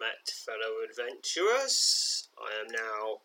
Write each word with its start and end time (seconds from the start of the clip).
Met, 0.00 0.30
fellow 0.30 0.80
adventurers. 0.82 2.30
I 2.40 2.58
am 2.58 2.72
now 2.72 3.20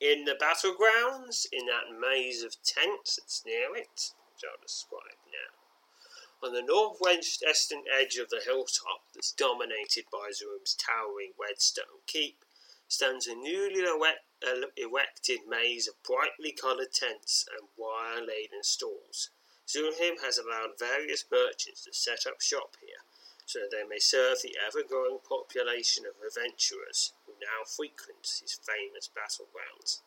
in 0.00 0.24
the 0.24 0.34
battlegrounds, 0.34 1.46
in 1.52 1.66
that 1.66 1.96
maze 1.96 2.42
of 2.42 2.60
tents 2.64 3.14
that's 3.14 3.46
near 3.46 3.76
it, 3.76 4.10
which 4.26 4.42
I'll 4.42 4.60
describe 4.60 5.22
now. 5.30 6.48
On 6.48 6.52
the 6.52 6.62
northwestern 6.62 7.84
edge 7.96 8.16
of 8.16 8.28
the 8.28 8.40
hilltop 8.44 9.06
that's 9.14 9.30
dominated 9.30 10.06
by 10.10 10.30
Zoom's 10.32 10.74
towering 10.74 11.30
Redstone 11.40 12.02
Keep 12.08 12.44
stands 12.88 13.28
a 13.28 13.36
newly 13.36 13.84
uh, 13.86 14.66
erected 14.76 15.46
maze 15.46 15.86
of 15.86 16.02
brightly 16.02 16.50
coloured 16.50 16.92
tents 16.92 17.46
and 17.56 17.68
wire 17.76 18.20
laden 18.20 18.64
stalls. 18.64 19.30
Zulhim 19.68 20.20
has 20.24 20.38
allowed 20.38 20.76
various 20.76 21.24
merchants 21.30 21.84
to 21.84 21.94
set 21.94 22.26
up 22.26 22.40
shop 22.40 22.76
here 22.80 22.98
so 23.50 23.58
that 23.66 23.74
they 23.74 23.82
may 23.82 23.98
serve 23.98 24.38
the 24.42 24.54
ever 24.62 24.86
growing 24.86 25.18
population 25.26 26.06
of 26.06 26.14
adventurers 26.22 27.14
who 27.26 27.32
now 27.42 27.66
frequent 27.66 28.22
his 28.22 28.54
famous 28.62 29.10
battlegrounds. 29.10 30.06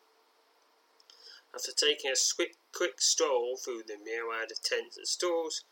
After 1.53 1.73
taking 1.75 2.09
a 2.09 2.16
quick, 2.35 2.55
quick 2.72 3.02
stroll 3.02 3.58
through 3.58 3.83
the 3.85 4.00
myriad 4.00 4.50
of 4.50 4.63
tents 4.63 4.95
and 4.95 5.05
stalls, 5.05 5.66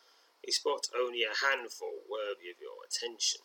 he 0.43 0.51
spots 0.51 0.91
only 0.91 1.23
a 1.23 1.31
handful 1.31 2.03
worthy 2.11 2.51
of 2.51 2.59
your 2.59 2.83
attention. 2.83 3.39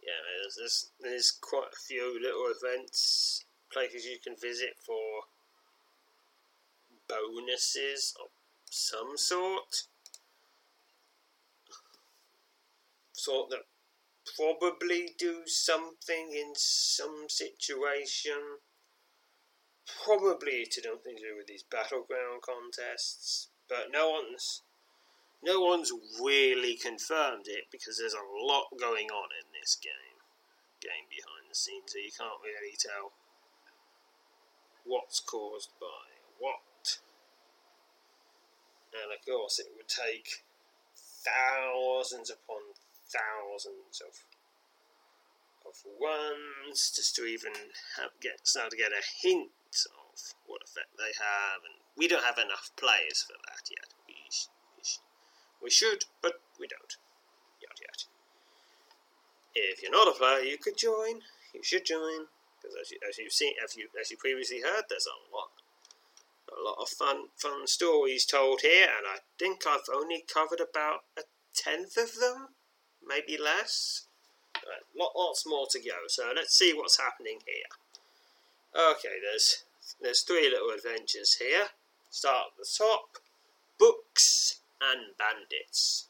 Yeah, 0.00 0.22
there's, 0.38 0.54
there's, 0.54 0.90
there's 1.00 1.30
quite 1.32 1.74
a 1.74 1.84
few 1.88 2.22
little 2.22 2.46
events, 2.54 3.44
places 3.72 4.06
you 4.06 4.18
can 4.22 4.36
visit 4.40 4.76
for 4.78 5.26
bonuses 7.08 8.14
of 8.22 8.30
some 8.70 9.16
sort. 9.16 9.82
Sort 13.26 13.50
that 13.50 13.66
probably 14.36 15.10
do 15.18 15.42
something 15.46 16.30
in 16.30 16.52
some 16.54 17.26
situation. 17.26 18.62
Probably 20.04 20.64
to 20.70 20.80
something 20.80 21.16
to 21.16 21.22
do 21.22 21.36
with 21.36 21.48
these 21.48 21.64
battleground 21.64 22.42
contests, 22.46 23.48
but 23.68 23.90
no 23.90 24.10
one's 24.10 24.62
no 25.42 25.60
one's 25.60 25.90
really 26.22 26.76
confirmed 26.76 27.46
it 27.48 27.64
because 27.72 27.98
there's 27.98 28.14
a 28.14 28.46
lot 28.46 28.66
going 28.78 29.10
on 29.10 29.28
in 29.42 29.50
this 29.60 29.74
game, 29.74 30.22
game 30.80 31.10
behind 31.10 31.50
the 31.50 31.56
scenes, 31.56 31.90
so 31.90 31.98
you 31.98 32.14
can't 32.16 32.38
really 32.46 32.78
tell 32.78 33.10
what's 34.84 35.18
caused 35.18 35.70
by 35.80 36.14
what. 36.38 36.98
And 38.94 39.10
of 39.10 39.26
course, 39.26 39.58
it 39.58 39.74
would 39.76 39.88
take 39.88 40.44
thousands 40.94 42.30
upon 42.30 42.85
thousands 43.10 44.02
of 44.02 44.24
of 45.66 45.82
runs 45.98 46.94
just 46.94 47.16
to 47.16 47.24
even 47.24 47.52
have, 47.98 48.10
get 48.20 48.46
start 48.46 48.70
to 48.70 48.76
get 48.76 48.92
a 48.92 49.02
hint 49.22 49.50
of 50.14 50.34
what 50.46 50.62
effect 50.62 50.94
they 50.96 51.12
have, 51.18 51.60
and 51.66 51.74
we 51.96 52.06
don't 52.06 52.24
have 52.24 52.38
enough 52.38 52.70
players 52.76 53.26
for 53.26 53.34
that 53.50 53.66
yet. 53.68 53.90
We, 54.06 54.14
we, 54.78 54.82
we 55.64 55.70
should, 55.70 56.04
but 56.22 56.40
we 56.58 56.66
don't. 56.66 56.96
Yet 57.60 57.80
yet. 57.80 58.04
If 59.54 59.82
you're 59.82 59.90
not 59.90 60.08
a 60.08 60.16
player, 60.16 60.40
you 60.40 60.58
could 60.58 60.76
join. 60.78 61.22
You 61.52 61.62
should 61.62 61.84
join 61.84 62.30
because 62.56 62.76
as, 62.80 62.90
you, 62.90 62.98
as 63.08 63.18
you've 63.18 63.32
seen, 63.32 63.54
as 63.62 63.76
you 63.76 63.88
as 64.00 64.10
you 64.10 64.16
previously 64.16 64.60
heard, 64.60 64.84
there's 64.88 65.08
a 65.08 65.34
lot 65.34 65.50
a 66.46 66.62
lot 66.62 66.78
of 66.80 66.88
fun 66.88 67.28
fun 67.36 67.66
stories 67.66 68.24
told 68.24 68.60
here, 68.60 68.86
and 68.86 69.06
I 69.06 69.18
think 69.38 69.66
I've 69.66 69.88
only 69.92 70.24
covered 70.32 70.60
about 70.60 71.04
a 71.18 71.22
tenth 71.54 71.96
of 71.96 72.20
them 72.20 72.55
maybe 73.06 73.38
less. 73.40 74.06
Uh, 74.56 74.60
right, 74.68 75.10
lots 75.14 75.46
more 75.46 75.66
to 75.70 75.78
go. 75.78 76.06
So 76.08 76.32
let's 76.34 76.56
see 76.56 76.72
what's 76.74 76.98
happening 76.98 77.38
here. 77.46 78.90
Okay, 78.92 79.16
there's 79.22 79.64
there's 80.00 80.22
three 80.22 80.50
little 80.50 80.70
adventures 80.70 81.36
here. 81.40 81.68
Start 82.10 82.52
at 82.52 82.58
the 82.58 82.66
top. 82.66 83.18
Books 83.78 84.60
and 84.80 85.16
bandits. 85.18 86.08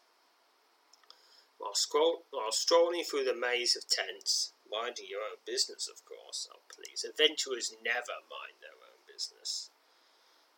While, 1.59 1.75
scroll, 1.75 2.23
while 2.31 2.53
strolling 2.53 3.05
through 3.05 3.25
the 3.25 3.35
maze 3.35 3.77
of 3.77 3.89
tents, 3.89 4.53
minding 4.71 5.07
your 5.09 5.21
own 5.21 5.39
business, 5.47 5.89
of 5.89 6.05
course. 6.05 6.49
Oh, 6.53 6.61
please. 6.69 7.05
Adventurers 7.05 7.75
never 7.85 8.23
mind 8.31 8.61
their 8.61 8.77
own 8.77 9.01
business. 9.07 9.71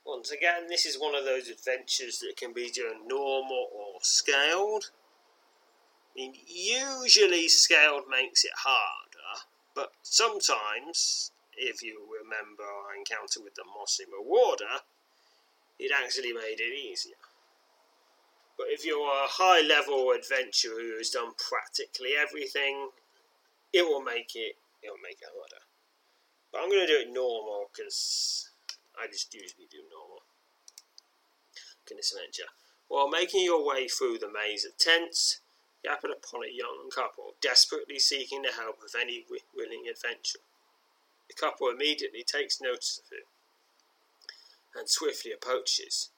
Once 0.05 0.31
again, 0.31 0.69
this 0.69 0.87
is 0.87 0.99
one 0.99 1.15
of 1.15 1.25
those 1.25 1.49
adventures 1.49 2.19
that 2.19 2.37
can 2.37 2.53
be 2.53 2.71
done 2.71 3.07
normal 3.07 3.69
or 3.73 4.01
scaled 4.01 4.91
usually 6.19 7.49
scaled 7.49 8.05
makes 8.11 8.45
it 8.45 8.53
harder, 8.57 9.45
but 9.75 9.93
sometimes, 10.03 11.31
if 11.57 11.83
you 11.83 12.01
remember 12.23 12.65
our 12.65 12.97
encounter 12.97 13.41
with 13.43 13.55
the 13.55 13.65
Mossy 13.65 14.05
Rewarder, 14.11 14.83
it 15.79 15.93
actually 15.95 16.33
made 16.33 16.59
it 16.59 16.75
easier. 16.75 17.15
But 18.57 18.67
if 18.71 18.85
you're 18.85 19.07
a 19.07 19.29
high 19.29 19.61
level 19.61 20.11
adventurer 20.11 20.81
who 20.81 20.97
has 20.99 21.11
done 21.11 21.33
practically 21.39 22.15
everything, 22.21 22.91
it 23.73 23.83
will 23.83 24.03
make 24.03 24.33
it 24.35 24.57
it 24.83 24.91
will 24.91 25.03
make 25.03 25.19
it 25.23 25.29
harder. 25.33 25.63
But 26.53 26.63
I'm 26.63 26.69
going 26.69 26.87
to 26.87 26.93
do 26.93 27.01
it 27.01 27.13
normal 27.13 27.71
because 27.73 28.51
I 29.01 29.07
just 29.07 29.33
usually 29.33 29.69
do 29.71 29.79
normal. 29.91 30.23
Goodness 31.87 32.13
adventure. 32.13 32.51
While 32.89 33.09
making 33.09 33.45
your 33.45 33.65
way 33.65 33.87
through 33.87 34.19
the 34.19 34.33
maze 34.33 34.65
of 34.65 34.77
tents, 34.79 35.41
happen 35.87 36.11
upon 36.11 36.45
a 36.45 36.53
young 36.53 36.91
couple 36.95 37.35
desperately 37.41 37.99
seeking 37.99 38.43
the 38.43 38.53
help 38.53 38.79
of 38.83 38.95
any 38.99 39.25
willing 39.55 39.85
adventurer. 39.89 40.43
The 41.29 41.35
couple 41.35 41.69
immediately 41.69 42.25
takes 42.25 42.61
notice 42.61 43.01
of 43.05 43.11
him 43.13 43.25
and 44.75 44.89
swiftly 44.89 45.33
approaches. 45.33 46.11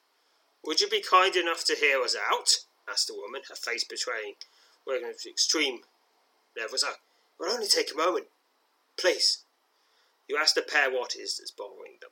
Would 0.63 0.81
you 0.81 0.89
be 0.89 1.01
kind 1.01 1.35
enough 1.35 1.63
to 1.65 1.75
hear 1.75 2.01
us 2.01 2.15
out? 2.15 2.65
asked 2.89 3.07
the 3.07 3.15
woman, 3.15 3.41
her 3.49 3.55
face 3.55 3.83
betraying 3.83 4.35
at 4.87 5.25
extreme 5.25 5.81
levels. 6.57 6.83
It 6.83 6.97
will 7.39 7.49
only 7.49 7.67
take 7.67 7.91
a 7.93 7.97
moment. 7.97 8.27
Please. 8.97 9.43
You 10.27 10.37
ask 10.37 10.55
the 10.55 10.61
pair 10.61 10.91
what 10.91 11.15
it 11.15 11.19
is 11.19 11.37
that's 11.37 11.51
bothering 11.51 11.97
them. 12.01 12.11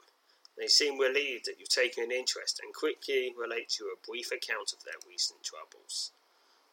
They 0.57 0.68
seem 0.68 0.98
relieved 1.00 1.45
that 1.45 1.60
you've 1.60 1.69
taken 1.69 2.04
an 2.04 2.12
interest 2.12 2.60
and 2.62 2.74
quickly 2.74 3.34
relate 3.38 3.69
to 3.69 3.86
you 3.86 3.94
a 3.94 4.07
brief 4.07 4.31
account 4.31 4.74
of 4.74 4.84
their 4.84 5.00
recent 5.07 5.44
troubles. 5.44 6.12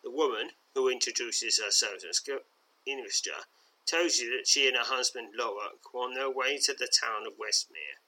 The 0.07 0.13
woman, 0.13 0.53
who 0.75 0.89
introduces 0.89 1.59
herself 1.59 2.05
as 2.05 2.23
Invistra, 2.87 3.47
tells 3.87 4.19
you 4.19 4.37
that 4.37 4.47
she 4.47 4.69
and 4.69 4.77
her 4.77 4.85
husband 4.85 5.35
Lorak 5.35 5.93
were 5.93 6.03
on 6.03 6.15
their 6.15 6.31
way 6.31 6.59
to 6.59 6.75
the 6.75 6.87
town 6.87 7.27
of 7.27 7.37
Westmere, 7.37 7.99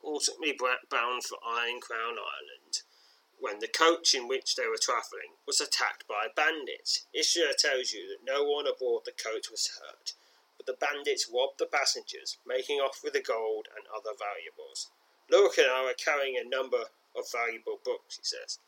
ultimately 0.00 0.56
bound 0.88 1.24
for 1.24 1.38
Iron 1.44 1.80
Crown 1.80 2.20
Island, 2.20 2.82
when 3.40 3.58
the 3.58 3.66
coach 3.66 4.14
in 4.14 4.28
which 4.28 4.54
they 4.54 4.68
were 4.68 4.78
travelling 4.78 5.34
was 5.44 5.60
attacked 5.60 6.06
by 6.06 6.28
bandits. 6.28 7.06
Ishra 7.12 7.56
tells 7.56 7.90
you 7.92 8.06
that 8.06 8.22
no 8.22 8.44
one 8.44 8.68
aboard 8.68 9.04
the 9.04 9.10
coach 9.10 9.50
was 9.50 9.80
hurt, 9.80 10.12
but 10.56 10.66
the 10.66 10.74
bandits 10.74 11.28
robbed 11.28 11.58
the 11.58 11.66
passengers, 11.66 12.38
making 12.46 12.78
off 12.78 13.02
with 13.02 13.14
the 13.14 13.20
gold 13.20 13.66
and 13.74 13.88
other 13.88 14.16
valuables. 14.16 14.88
Lorak 15.28 15.58
and 15.58 15.68
I 15.68 15.82
were 15.82 15.94
carrying 15.94 16.36
a 16.36 16.48
number 16.48 16.84
of 17.16 17.28
valuable 17.32 17.80
books, 17.84 18.18
he 18.18 18.22
says, 18.22 18.60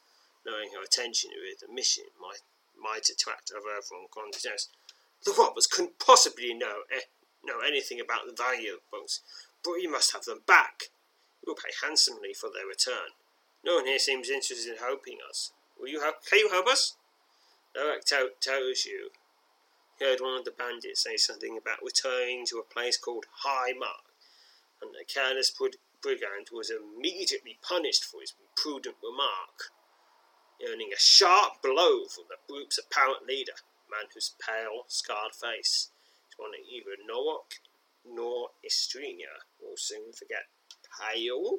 knowing 0.44 0.72
her 0.72 0.82
attention 0.82 1.30
to 1.30 1.64
the 1.64 1.72
mission 1.72 2.06
might 2.20 2.42
might 2.82 3.08
attract 3.08 3.52
other 3.54 3.70
everyone 3.70 4.08
contest. 4.10 4.70
The 5.24 5.34
robbers 5.38 5.66
couldn't 5.66 5.98
possibly 5.98 6.52
know 6.52 6.82
eh, 6.90 7.06
know 7.44 7.60
anything 7.60 8.00
about 8.00 8.26
the 8.26 8.34
value 8.34 8.74
of 8.74 8.90
books, 8.90 9.20
but 9.64 9.74
you 9.74 9.90
must 9.90 10.12
have 10.12 10.24
them 10.24 10.42
back. 10.46 10.90
You 11.44 11.52
will 11.52 11.62
pay 11.62 11.72
handsomely 11.82 12.34
for 12.34 12.50
their 12.52 12.66
return. 12.66 13.14
No 13.64 13.76
one 13.76 13.86
here 13.86 13.98
seems 13.98 14.28
interested 14.28 14.72
in 14.72 14.78
helping 14.78 15.18
us. 15.28 15.52
Will 15.78 15.88
you 15.88 16.00
help? 16.00 16.24
Can 16.26 16.40
you 16.40 16.50
help 16.50 16.66
us? 16.66 16.96
Lorak 17.76 18.04
tells 18.40 18.84
you. 18.84 19.10
He 19.98 20.04
heard 20.04 20.20
one 20.20 20.38
of 20.38 20.44
the 20.44 20.50
bandits 20.50 21.02
say 21.02 21.16
something 21.16 21.56
about 21.56 21.82
returning 21.82 22.44
to 22.46 22.58
a 22.58 22.64
place 22.64 22.96
called 22.96 23.26
High 23.44 23.72
Mark, 23.72 24.12
and 24.80 24.92
the 24.92 25.04
careless 25.04 25.52
brigand 26.02 26.48
was 26.52 26.70
immediately 26.70 27.58
punished 27.62 28.04
for 28.04 28.20
his 28.20 28.34
imprudent 28.40 28.96
remark, 29.02 29.70
earning 30.68 30.90
a 30.94 31.00
sharp 31.00 31.62
blow 31.62 32.04
from 32.06 32.24
the 32.28 32.36
group's 32.48 32.78
apparent 32.78 33.26
leader, 33.26 33.52
a 33.52 33.90
man 33.90 34.08
whose 34.12 34.34
pale, 34.40 34.84
scarred 34.88 35.34
face 35.34 35.90
is 36.30 36.38
one 36.38 36.50
that 36.52 36.68
either 36.70 36.96
Lorak 37.10 37.58
nor 38.04 38.48
Estrina 38.64 39.44
will 39.60 39.76
soon 39.76 40.12
forget. 40.12 40.46
Pale? 41.00 41.58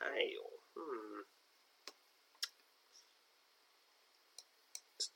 Pale. 0.00 0.52
Hmm. 0.76 1.22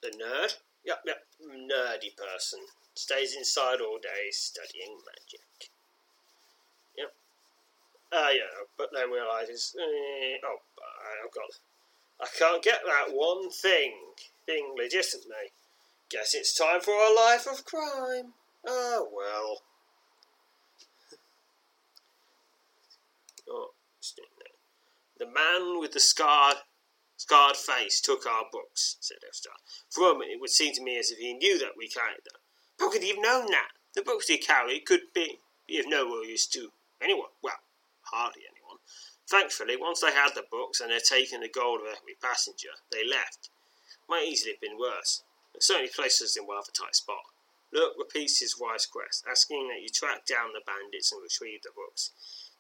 The 0.03 0.09
nerd? 0.09 0.57
Yep, 0.85 1.01
yep. 1.07 1.27
Nerdy 1.43 2.17
person. 2.17 2.61
Stays 2.95 3.37
inside 3.37 3.81
all 3.81 3.99
day 3.99 4.31
studying 4.31 4.97
magic. 5.07 5.71
Yep. 6.97 7.13
Uh, 8.13 8.31
yeah, 8.33 8.65
but 8.77 8.89
then 8.93 9.11
realises, 9.11 9.77
eh, 9.79 10.39
oh, 10.45 10.59
I've 11.25 11.33
got, 11.33 11.45
I 12.23 12.27
can't 12.39 12.63
get 12.63 12.81
that 12.85 13.15
one 13.15 13.51
thing, 13.51 13.95
thing 14.47 14.75
legitimately. 14.77 15.53
Guess 16.11 16.35
it's 16.35 16.55
time 16.55 16.81
for 16.81 16.93
a 16.93 17.15
life 17.15 17.47
of 17.47 17.65
crime. 17.65 18.35
Ah, 18.67 19.01
well. 19.13 19.63
oh, 23.49 23.71
the 25.19 25.27
man 25.27 25.79
with 25.79 25.93
the 25.93 26.01
scarred, 26.01 26.57
scarred 27.17 27.57
face 27.57 28.01
took 28.01 28.27
our 28.27 28.45
books, 28.51 28.97
said 29.01 29.19
Elstar. 29.27 29.57
For 29.91 30.11
a 30.11 30.13
moment, 30.13 30.31
it 30.31 30.41
would 30.41 30.51
seem 30.51 30.75
to 30.75 30.83
me 30.83 30.99
as 30.99 31.11
if 31.11 31.19
he 31.19 31.35
knew 31.35 31.59
that 31.59 31.77
we 31.77 31.89
carried 31.89 32.25
them. 32.25 32.41
How 32.79 32.91
could 32.91 33.03
he 33.03 33.11
have 33.11 33.19
known 33.23 33.47
that? 33.51 33.69
The 33.95 34.03
books 34.03 34.29
he 34.29 34.39
carried 34.39 34.87
could 34.87 35.13
be, 35.15 35.41
be 35.67 35.79
of 35.79 35.87
no 35.89 36.23
use 36.23 36.47
to 36.49 36.71
anyone. 37.03 37.29
Well, 37.43 37.61
hardly 38.03 38.43
anyone. 38.51 38.60
Thankfully, 39.31 39.77
once 39.77 40.01
they 40.01 40.13
had 40.13 40.35
the 40.35 40.45
books 40.51 40.81
and 40.81 40.91
had 40.91 41.05
taken 41.05 41.41
the 41.41 41.49
gold 41.49 41.81
of 41.81 41.87
every 41.87 42.19
passenger, 42.21 42.75
they 42.91 43.07
left. 43.07 43.49
Might 44.09 44.27
easily 44.27 44.53
have 44.53 44.61
been 44.61 44.79
worse. 44.79 45.23
It 45.55 45.63
certainly 45.63 45.91
placed 45.95 46.21
us 46.21 46.37
in 46.37 46.47
rather 46.47 46.69
a 46.69 46.73
tight 46.73 46.97
spot. 46.97 47.31
Look 47.73 47.95
repeats 47.97 48.41
his 48.41 48.59
wife's 48.59 48.87
quest, 48.87 49.25
asking 49.31 49.69
that 49.69 49.83
you 49.83 49.89
track 49.89 50.27
down 50.27 50.53
the 50.53 50.67
bandits 50.67 51.13
and 51.13 51.23
retrieve 51.23 51.63
the 51.63 51.71
books 51.75 52.11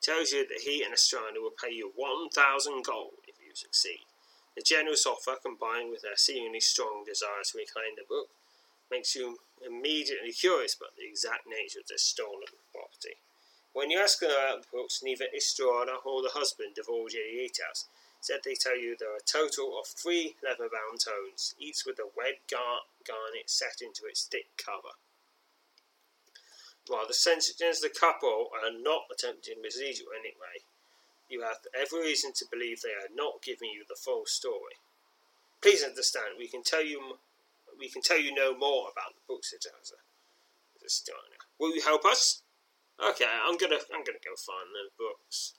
tells 0.01 0.33
you 0.33 0.47
that 0.47 0.63
he 0.65 0.83
and 0.83 0.95
Estrada 0.95 1.41
will 1.41 1.53
pay 1.53 1.73
you 1.73 1.93
1,000 1.95 2.85
gold 2.85 3.21
if 3.29 3.37
you 3.45 3.55
succeed. 3.55 4.07
The 4.57 4.63
generous 4.63 5.07
offer, 5.07 5.37
combined 5.43 5.91
with 5.91 6.03
their 6.03 6.17
seemingly 6.17 6.61
strong 6.61 7.05
desire 7.05 7.45
to 7.45 7.59
reclaim 7.59 7.97
the 7.97 8.09
book, 8.09 8.29
makes 8.91 9.15
you 9.15 9.39
immediately 9.65 10.33
curious 10.33 10.75
about 10.75 10.97
the 10.97 11.07
exact 11.07 11.47
nature 11.47 11.81
of 11.81 11.87
this 11.87 12.03
stolen. 12.03 12.49
When 13.73 13.91
you 13.91 13.99
ask 14.01 14.23
about 14.23 14.63
the 14.63 14.69
books, 14.73 15.03
neither 15.03 15.27
Estrada 15.35 15.97
or 16.05 16.23
the 16.23 16.35
husband 16.35 16.77
of 16.79 16.87
any 16.89 17.09
details. 17.13 17.87
Instead, 18.19 18.41
they 18.45 18.55
tell 18.55 18.77
you 18.77 18.97
there 18.99 19.13
are 19.13 19.17
a 19.17 19.25
total 19.25 19.79
of 19.79 19.87
three 19.87 20.37
leather-bound 20.43 21.01
tomes, 21.01 21.55
each 21.59 21.87
with 21.87 21.99
a 21.99 22.11
red 22.19 22.37
gar- 22.51 22.85
garnet 23.07 23.49
set 23.49 23.81
into 23.81 24.05
its 24.05 24.25
thick 24.25 24.49
cover. 24.59 24.95
While 26.87 27.07
the 27.07 27.15
sensitive 27.15 27.81
the 27.81 27.89
couple 27.89 28.51
are 28.53 28.71
not 28.71 29.07
attempting 29.11 29.55
to 29.57 29.63
mislead 29.63 29.99
you 29.99 30.13
anyway, 30.13 30.67
you 31.31 31.43
have 31.43 31.59
every 31.73 32.01
reason 32.01 32.33
to 32.35 32.47
believe 32.51 32.83
they 32.83 32.91
are 32.91 33.15
not 33.15 33.43
giving 33.43 33.71
you 33.71 33.85
the 33.89 33.95
full 33.95 34.27
story. 34.27 34.77
Please 35.63 35.83
understand, 35.83 36.35
we 36.37 36.49
can 36.49 36.63
tell 36.63 36.85
you 36.85 37.19
we 37.79 37.89
can 37.89 38.03
tell 38.03 38.21
you 38.21 38.35
no 38.35 38.55
more 38.55 38.91
about 38.93 39.15
the 39.15 39.23
books, 39.27 39.51
said. 39.51 39.73
Will 41.59 41.75
you 41.75 41.81
help 41.83 42.05
us? 42.05 42.43
Okay, 43.03 43.25
I'm 43.25 43.57
gonna 43.57 43.81
I'm 43.95 44.05
gonna 44.05 44.21
go 44.23 44.37
find 44.37 44.69
the 44.75 44.91
books. 44.99 45.55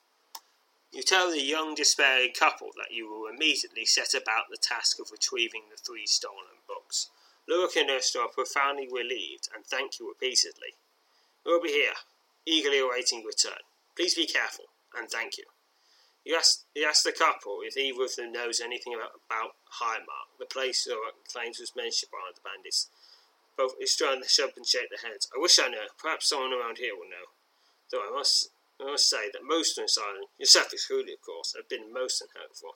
You 0.92 1.02
tell 1.02 1.32
the 1.32 1.42
young 1.42 1.74
despairing 1.74 2.34
couple 2.38 2.70
that 2.76 2.94
you 2.94 3.10
will 3.10 3.28
immediately 3.28 3.86
set 3.86 4.14
about 4.14 4.46
the 4.52 4.58
task 4.62 5.00
of 5.00 5.10
retrieving 5.12 5.64
the 5.72 5.78
three 5.78 6.06
stolen 6.06 6.62
books. 6.68 7.10
Lorak 7.50 7.76
and 7.78 7.90
Esther 7.90 8.22
are 8.22 8.28
profoundly 8.28 8.88
relieved 8.92 9.50
and 9.56 9.66
thank 9.66 10.00
you 10.00 10.08
repeatedly. 10.08 10.78
We'll 11.44 11.62
be 11.62 11.70
here, 11.70 11.98
eagerly 12.46 12.80
awaiting 12.80 13.24
return. 13.26 13.66
Please 13.96 14.14
be 14.14 14.28
careful, 14.28 14.66
and 14.96 15.10
thank 15.10 15.38
you. 15.40 15.46
You 16.24 16.36
ask, 16.36 16.66
you 16.76 16.86
ask 16.86 17.04
the 17.04 17.12
couple 17.12 17.62
if 17.64 17.76
either 17.76 18.04
of 18.04 18.16
them 18.16 18.32
knows 18.32 18.62
anything 18.62 18.94
about, 18.94 19.18
about 19.26 19.56
Highmark, 19.82 20.38
the 20.38 20.46
place 20.46 20.88
or 20.88 21.18
claims 21.32 21.60
was 21.60 21.76
mentioned 21.76 22.12
by 22.12 22.30
the 22.36 22.42
bandits. 22.42 22.90
Both 23.58 23.76
Estrada 23.82 24.28
shove 24.28 24.54
and 24.56 24.66
shake 24.66 24.90
their 24.90 25.12
heads. 25.12 25.28
I 25.36 25.40
wish 25.40 25.60
I 25.60 25.68
knew. 25.68 25.88
Perhaps 25.98 26.30
someone 26.30 26.54
around 26.54 26.78
here 26.78 26.96
will 26.96 27.10
know. 27.10 27.32
Though 27.92 28.08
I 28.08 28.12
must, 28.12 28.50
I 28.80 28.86
must 28.86 29.10
say 29.10 29.30
that 29.32 29.44
most 29.44 29.78
of 29.78 29.86
the 29.86 29.90
silent, 29.90 30.30
yourself 30.38 30.74
excluded, 30.74 31.14
of 31.14 31.22
course, 31.22 31.54
have 31.56 31.70
been 31.70 31.94
most 31.94 32.22
unhelpful. 32.22 32.76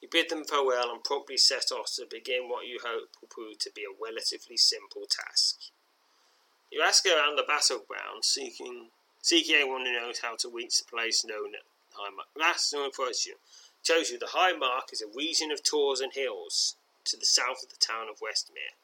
You 0.00 0.08
bid 0.10 0.28
them 0.28 0.44
farewell 0.44 0.90
and 0.90 1.02
promptly 1.02 1.38
set 1.38 1.72
off 1.72 1.94
to 1.94 2.04
begin 2.04 2.48
what 2.48 2.66
you 2.66 2.78
hope 2.84 3.16
will 3.20 3.28
prove 3.28 3.58
to 3.60 3.70
be 3.74 3.84
a 3.84 4.02
relatively 4.02 4.56
simple 4.56 5.06
task. 5.08 5.70
You 6.70 6.82
ask 6.82 7.06
around 7.06 7.36
the 7.36 7.42
battleground, 7.42 8.24
seeking 8.24 8.90
seeking 9.22 9.54
anyone 9.54 9.86
who 9.86 9.92
knows 9.92 10.18
how 10.18 10.36
to 10.36 10.50
reach 10.50 10.78
the 10.78 10.84
place 10.84 11.24
known 11.24 11.54
as 11.54 11.62
High 11.94 12.10
Mark. 12.10 12.28
Last 12.36 12.72
no 12.74 12.86
approach 12.86 13.24
you. 13.24 13.36
Tells 13.82 14.10
you 14.10 14.18
the 14.18 14.36
High 14.36 14.52
Mark 14.52 14.92
is 14.92 15.00
a 15.00 15.06
region 15.06 15.50
of 15.50 15.62
tors 15.62 16.00
and 16.00 16.12
hills 16.12 16.76
to 17.04 17.16
the 17.16 17.24
south 17.24 17.62
of 17.62 17.70
the 17.70 17.76
town 17.76 18.08
of 18.10 18.20
Westmere. 18.20 18.76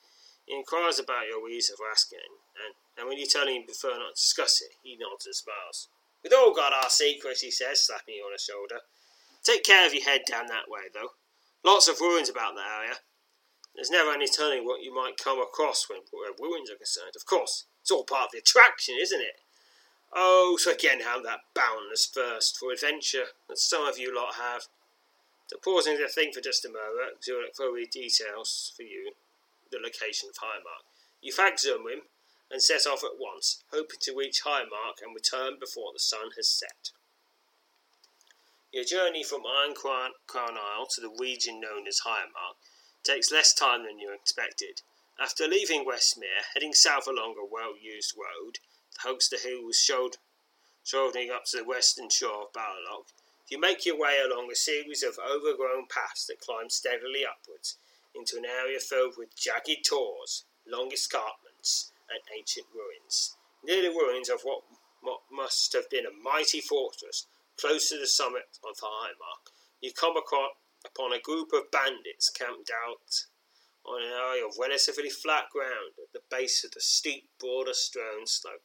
He 0.50 0.58
inquires 0.58 0.99
about 0.99 1.31
your 1.31 1.47
reason 1.47 1.76
for 1.79 1.87
asking, 1.87 2.19
and, 2.58 2.75
and 2.99 3.06
when 3.06 3.19
you 3.19 3.26
tell 3.26 3.47
him 3.47 3.62
you 3.62 3.70
prefer 3.70 3.94
not 3.94 4.19
to 4.19 4.19
discuss 4.19 4.61
it, 4.61 4.75
he 4.82 4.99
nods 4.99 5.25
and 5.25 5.35
smiles. 5.35 5.87
We've 6.25 6.35
all 6.35 6.52
got 6.52 6.75
our 6.75 6.91
secrets, 6.91 7.41
he 7.41 7.52
says, 7.52 7.87
slapping 7.87 8.17
you 8.17 8.26
on 8.26 8.35
the 8.35 8.43
shoulder. 8.43 8.82
Take 9.44 9.62
care 9.62 9.87
of 9.87 9.94
your 9.94 10.02
head 10.02 10.23
down 10.26 10.49
that 10.49 10.67
way, 10.67 10.91
though. 10.93 11.14
Lots 11.62 11.87
of 11.87 12.00
ruins 12.00 12.29
about 12.29 12.56
that 12.56 12.82
area. 12.82 12.97
There's 13.76 13.94
never 13.94 14.11
any 14.11 14.26
telling 14.26 14.64
what 14.64 14.82
you 14.82 14.93
might 14.93 15.23
come 15.23 15.41
across 15.41 15.87
when 15.88 16.00
ruins 16.11 16.69
are 16.69 16.75
concerned. 16.75 17.14
Of 17.14 17.26
course, 17.26 17.66
it's 17.80 17.92
all 17.92 18.02
part 18.02 18.25
of 18.25 18.30
the 18.33 18.38
attraction, 18.38 18.97
isn't 19.00 19.21
it? 19.21 19.38
Oh, 20.12 20.59
so 20.59 20.73
again 20.73 20.99
have 21.07 21.23
that 21.23 21.47
boundless 21.54 22.11
thirst 22.12 22.59
for 22.59 22.73
adventure 22.73 23.38
that 23.49 23.59
some 23.59 23.87
of 23.87 24.00
you 24.00 24.12
lot 24.12 24.35
have. 24.35 24.66
So 25.47 25.59
pausing 25.62 25.97
to 25.99 26.09
think 26.09 26.35
for 26.35 26.40
just 26.40 26.64
a 26.64 26.69
moment, 26.69 27.23
to 27.23 27.38
look 27.38 27.54
for 27.54 27.71
details 27.87 28.73
for 28.76 28.83
you, 28.83 29.12
the 29.71 29.79
location 29.79 30.29
of 30.29 30.37
Highmark. 30.37 30.85
You 31.21 31.33
fag 31.33 31.65
him 31.65 32.03
and 32.50 32.62
set 32.62 32.87
off 32.87 33.05
at 33.05 33.19
once, 33.19 33.62
hoping 33.71 34.00
to 34.03 34.17
reach 34.17 34.43
Highmark 34.45 35.03
and 35.03 35.15
return 35.15 35.59
before 35.59 35.93
the 35.93 36.00
sun 36.00 36.31
has 36.37 36.49
set. 36.49 36.91
Your 38.73 38.85
journey 38.85 39.25
from 39.25 39.43
Iron 39.47 39.75
Crown, 39.75 40.12
Isle 40.35 40.87
to 40.95 41.00
the 41.00 41.11
region 41.19 41.61
known 41.61 41.87
as 41.87 42.03
Highmark 42.07 42.57
takes 43.03 43.33
less 43.33 43.53
time 43.53 43.85
than 43.85 43.99
you 43.99 44.12
expected. 44.12 44.83
After 45.19 45.47
leaving 45.47 45.85
Westmere, 45.85 46.45
heading 46.55 46.73
south 46.73 47.07
along 47.07 47.37
a 47.39 47.45
well-used 47.45 48.15
road, 48.17 48.59
the 48.95 49.09
Hoaxter 49.09 49.39
Hills 49.39 49.77
showed, 49.77 50.17
shouldering 50.85 51.31
up 51.31 51.45
to 51.47 51.59
the 51.59 51.65
western 51.65 52.11
shore 52.11 52.43
of 52.43 52.53
Balaloch, 52.53 53.09
you 53.49 53.59
make 53.59 53.85
your 53.85 53.99
way 53.99 54.21
along 54.25 54.50
a 54.50 54.57
series 54.57 55.03
of 55.03 55.19
overgrown 55.19 55.87
paths 55.89 56.27
that 56.27 56.41
climb 56.41 56.71
steadily 56.71 57.25
upwards 57.27 57.77
into 58.14 58.37
an 58.37 58.45
area 58.45 58.81
filled 58.81 59.14
with 59.17 59.37
jagged 59.37 59.85
tors, 59.88 60.45
long 60.67 60.93
escarpments, 60.93 61.93
and 62.09 62.21
ancient 62.37 62.67
ruins. 62.75 63.37
Near 63.62 63.83
the 63.83 63.90
ruins 63.90 64.29
of 64.29 64.43
what, 64.43 64.62
what 65.00 65.21
must 65.31 65.73
have 65.73 65.88
been 65.90 66.07
a 66.07 66.23
mighty 66.23 66.61
fortress, 66.61 67.26
close 67.59 67.88
to 67.90 67.99
the 67.99 68.07
summit 68.07 68.59
of 68.69 68.76
the 68.76 68.87
Highmark, 68.87 69.52
you 69.81 69.93
come 69.93 70.17
across, 70.17 70.52
upon 70.85 71.12
a 71.12 71.21
group 71.21 71.52
of 71.52 71.71
bandits 71.71 72.31
camped 72.31 72.71
out 72.71 73.26
on 73.85 74.02
an 74.02 74.12
area 74.12 74.47
of 74.47 74.59
relatively 74.59 75.11
flat 75.11 75.45
ground 75.50 75.93
at 75.99 76.12
the 76.12 76.23
base 76.31 76.64
of 76.64 76.71
the 76.73 76.81
steep, 76.81 77.29
border 77.38 77.75
stone 77.75 78.26
slope. 78.26 78.62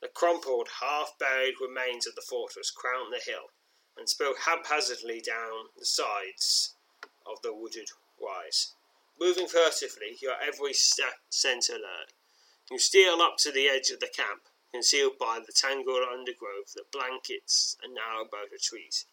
The 0.00 0.08
crumpled, 0.08 0.68
half 0.80 1.18
buried 1.18 1.54
remains 1.60 2.06
of 2.06 2.14
the 2.14 2.22
fortress 2.22 2.70
crown 2.70 3.10
the 3.10 3.18
hill 3.18 3.50
and 3.96 4.08
spill 4.08 4.34
haphazardly 4.46 5.20
down 5.20 5.68
the 5.76 5.84
sides 5.84 6.74
of 7.26 7.42
the 7.42 7.54
wooded 7.54 7.88
rise. 8.20 8.72
Moving 9.18 9.46
furtively, 9.46 10.16
your 10.20 10.40
every 10.40 10.72
step 10.72 11.20
sent 11.28 11.68
alert. 11.68 12.12
You 12.70 12.78
steal 12.78 13.20
up 13.20 13.36
to 13.38 13.50
the 13.50 13.68
edge 13.68 13.90
of 13.90 14.00
the 14.00 14.08
camp, 14.08 14.42
concealed 14.72 15.18
by 15.18 15.40
the 15.40 15.52
tangled 15.52 16.06
undergrowth 16.10 16.74
that 16.74 16.92
blankets 16.92 17.76
a 17.82 17.88
narrow 17.88 18.22
of 18.22 18.62
trees. 18.62 19.06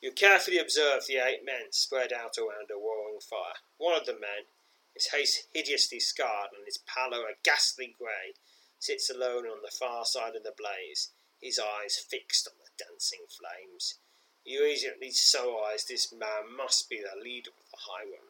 You 0.00 0.12
carefully 0.12 0.58
observe 0.58 1.06
the 1.06 1.16
eight 1.16 1.44
men 1.44 1.72
spread 1.72 2.12
out 2.12 2.36
around 2.36 2.70
a 2.70 2.76
roaring 2.76 3.20
fire. 3.20 3.60
One 3.78 3.98
of 3.98 4.06
the 4.06 4.12
men, 4.12 4.46
His 4.94 5.06
face 5.06 5.46
hideously 5.52 6.00
scarred 6.00 6.50
and 6.56 6.64
his 6.64 6.78
pallor 6.78 7.28
a 7.28 7.36
ghastly 7.42 7.94
grey, 7.98 8.34
sits 8.78 9.10
alone 9.10 9.46
on 9.46 9.62
the 9.62 9.70
far 9.70 10.04
side 10.04 10.36
of 10.36 10.42
the 10.42 10.52
blaze, 10.56 11.10
his 11.40 11.58
eyes 11.58 11.98
fixed 11.98 12.48
on 12.48 12.54
the 12.58 12.84
dancing 12.84 13.26
flames. 13.28 13.98
You 14.44 14.62
immediately 14.62 15.10
surmise 15.10 15.84
this 15.84 16.12
man 16.12 16.54
must 16.54 16.88
be 16.88 17.00
the 17.00 17.20
leader 17.20 17.50
of 17.50 17.70
the 17.70 17.78
highwaymen, 17.80 18.23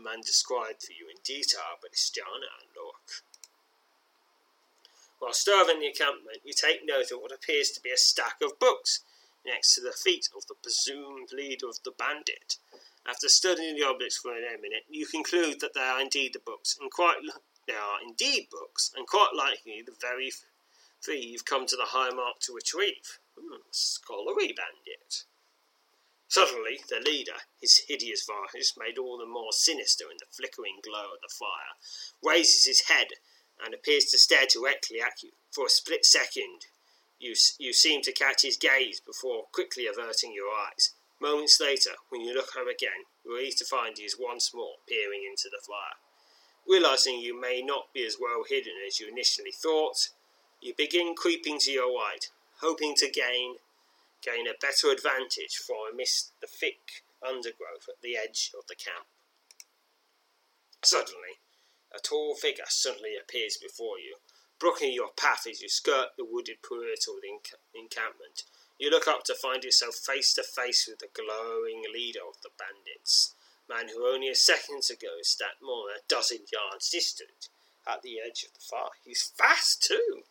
man 0.00 0.20
described 0.20 0.82
for 0.82 0.92
you 0.92 1.08
in 1.08 1.20
detail 1.22 1.78
by 1.82 1.88
Istriana 1.88 2.50
and 2.60 2.70
Lorak. 2.74 3.22
While 5.18 5.32
stirring 5.34 5.80
the 5.80 5.86
encampment, 5.86 6.38
you 6.44 6.52
take 6.54 6.84
note 6.84 7.10
of 7.10 7.20
what 7.20 7.32
appears 7.32 7.70
to 7.72 7.80
be 7.80 7.90
a 7.90 7.96
stack 7.96 8.40
of 8.42 8.58
books 8.58 9.00
next 9.44 9.74
to 9.74 9.80
the 9.80 9.92
feet 9.92 10.28
of 10.36 10.46
the 10.46 10.54
presumed 10.54 11.32
leader 11.32 11.68
of 11.68 11.82
the 11.84 11.90
bandit. 11.90 12.56
After 13.06 13.28
studying 13.28 13.76
the 13.76 13.86
objects 13.86 14.16
for 14.16 14.36
a 14.36 14.40
minute, 14.40 14.84
you 14.88 15.06
conclude 15.06 15.60
that 15.60 15.74
they 15.74 15.80
are 15.80 16.00
indeed 16.00 16.32
the 16.32 16.38
books, 16.38 16.76
and 16.80 16.90
quite 16.90 17.16
they 17.66 17.74
are 17.74 17.98
indeed 18.02 18.48
books, 18.50 18.92
and 18.96 19.06
quite 19.06 19.34
likely 19.34 19.82
the 19.82 19.96
very 20.00 20.32
three 21.02 21.20
you've 21.20 21.44
come 21.44 21.66
to 21.66 21.76
the 21.76 21.86
high 21.96 22.10
mark 22.10 22.40
to 22.40 22.54
retrieve. 22.54 23.18
Hmm, 23.38 23.60
scholarly 23.70 24.52
bandit. 24.52 25.24
Suddenly, 26.30 26.78
the 26.88 27.00
leader, 27.00 27.42
his 27.60 27.82
hideous 27.88 28.24
visage 28.24 28.74
made 28.78 28.98
all 28.98 29.18
the 29.18 29.26
more 29.26 29.52
sinister 29.52 30.04
in 30.04 30.16
the 30.20 30.30
flickering 30.30 30.78
glow 30.80 31.14
of 31.14 31.20
the 31.22 31.28
fire, 31.28 31.74
raises 32.22 32.64
his 32.66 32.82
head 32.82 33.08
and 33.58 33.74
appears 33.74 34.04
to 34.06 34.18
stare 34.18 34.46
directly 34.46 35.00
at 35.00 35.24
you. 35.24 35.32
For 35.50 35.66
a 35.66 35.68
split 35.68 36.04
second, 36.04 36.66
you, 37.18 37.34
you 37.58 37.72
seem 37.72 38.02
to 38.02 38.12
catch 38.12 38.42
his 38.42 38.56
gaze 38.56 39.00
before 39.00 39.46
quickly 39.52 39.88
averting 39.88 40.32
your 40.32 40.54
eyes. 40.54 40.94
Moments 41.20 41.60
later, 41.60 41.96
when 42.10 42.20
you 42.20 42.32
look 42.32 42.54
up 42.56 42.68
again, 42.68 43.10
you 43.24 43.32
are 43.32 43.50
to 43.50 43.64
find 43.64 43.98
he 43.98 44.04
is 44.04 44.16
once 44.16 44.54
more 44.54 44.76
peering 44.88 45.26
into 45.28 45.48
the 45.50 45.60
fire. 45.66 45.98
Realizing 46.64 47.18
you 47.18 47.38
may 47.38 47.60
not 47.60 47.92
be 47.92 48.06
as 48.06 48.18
well 48.20 48.44
hidden 48.48 48.74
as 48.86 49.00
you 49.00 49.08
initially 49.08 49.52
thought, 49.52 50.10
you 50.60 50.74
begin 50.78 51.16
creeping 51.16 51.58
to 51.58 51.72
your 51.72 51.92
right, 51.92 52.30
hoping 52.60 52.94
to 52.98 53.10
gain 53.10 53.56
gain 54.22 54.46
a 54.46 54.54
better 54.60 54.90
advantage 54.90 55.56
from 55.56 55.90
amidst 55.92 56.32
the 56.40 56.46
thick 56.46 57.04
undergrowth 57.26 57.88
at 57.88 58.00
the 58.02 58.16
edge 58.16 58.52
of 58.56 58.66
the 58.66 58.74
camp. 58.74 59.06
Suddenly, 60.82 61.40
a 61.94 61.98
tall 61.98 62.34
figure 62.34 62.64
suddenly 62.68 63.16
appears 63.20 63.56
before 63.56 63.98
you, 63.98 64.16
blocking 64.58 64.92
your 64.92 65.10
path 65.16 65.46
as 65.48 65.60
you 65.60 65.68
skirt 65.68 66.16
the 66.16 66.24
wooded 66.24 66.62
perimeter 66.62 67.10
of 67.10 67.20
the 67.22 67.28
enc- 67.28 67.60
encampment. 67.74 68.44
You 68.78 68.90
look 68.90 69.08
up 69.08 69.24
to 69.24 69.34
find 69.34 69.64
yourself 69.64 69.96
face 69.96 70.32
to 70.34 70.42
face 70.42 70.88
with 70.88 71.00
the 71.00 71.12
glowing 71.12 71.82
leader 71.92 72.20
of 72.26 72.40
the 72.42 72.50
bandits, 72.56 73.34
man 73.68 73.88
who 73.88 74.06
only 74.06 74.28
a 74.28 74.34
second 74.34 74.82
ago 74.90 75.20
sat 75.22 75.60
more 75.62 75.88
than 75.88 75.98
a 75.98 76.08
dozen 76.08 76.46
yards 76.50 76.90
distant 76.90 77.48
at 77.86 78.02
the 78.02 78.18
edge 78.20 78.44
of 78.44 78.54
the 78.54 78.60
fire. 78.60 78.96
He's 79.04 79.32
fast 79.36 79.82
too. 79.82 80.22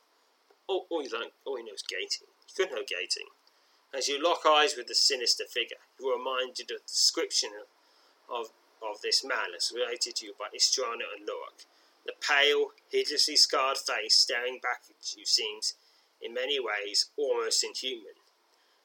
All, 0.67 0.87
all, 0.89 1.01
he, 1.01 1.09
all 1.45 1.57
he 1.57 1.63
knows 1.63 1.83
gating. 1.83 2.27
He 2.47 2.53
could 2.55 2.71
know 2.71 2.83
gating. 2.87 3.29
As 3.91 4.07
you 4.07 4.21
lock 4.21 4.45
eyes 4.45 4.75
with 4.77 4.87
the 4.87 4.95
sinister 4.95 5.45
figure, 5.45 5.81
you 5.99 6.07
are 6.09 6.17
reminded 6.17 6.69
of 6.69 6.77
the 6.85 6.87
description 6.87 7.49
of, 8.29 8.47
of 8.81 9.01
this 9.01 9.25
man 9.25 9.55
as 9.57 9.73
related 9.73 10.15
to 10.17 10.27
you 10.27 10.33
by 10.37 10.45
Istriana 10.55 11.09
and 11.17 11.27
Lorak. 11.27 11.65
The 12.05 12.13
pale, 12.21 12.71
hideously 12.89 13.35
scarred 13.35 13.77
face 13.77 14.15
staring 14.15 14.59
back 14.61 14.83
at 14.89 15.17
you 15.17 15.25
seems, 15.25 15.73
in 16.21 16.33
many 16.33 16.59
ways, 16.59 17.09
almost 17.17 17.63
inhuman. 17.63 18.21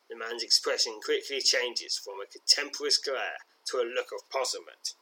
The 0.08 0.16
man's 0.16 0.42
expression 0.42 1.00
quickly 1.04 1.40
changes 1.40 1.98
from 1.98 2.20
a 2.20 2.26
contemptuous 2.26 2.98
glare 2.98 3.44
to 3.66 3.78
a 3.78 3.84
look 3.84 4.08
of 4.12 4.28
puzzlement. 4.30 4.94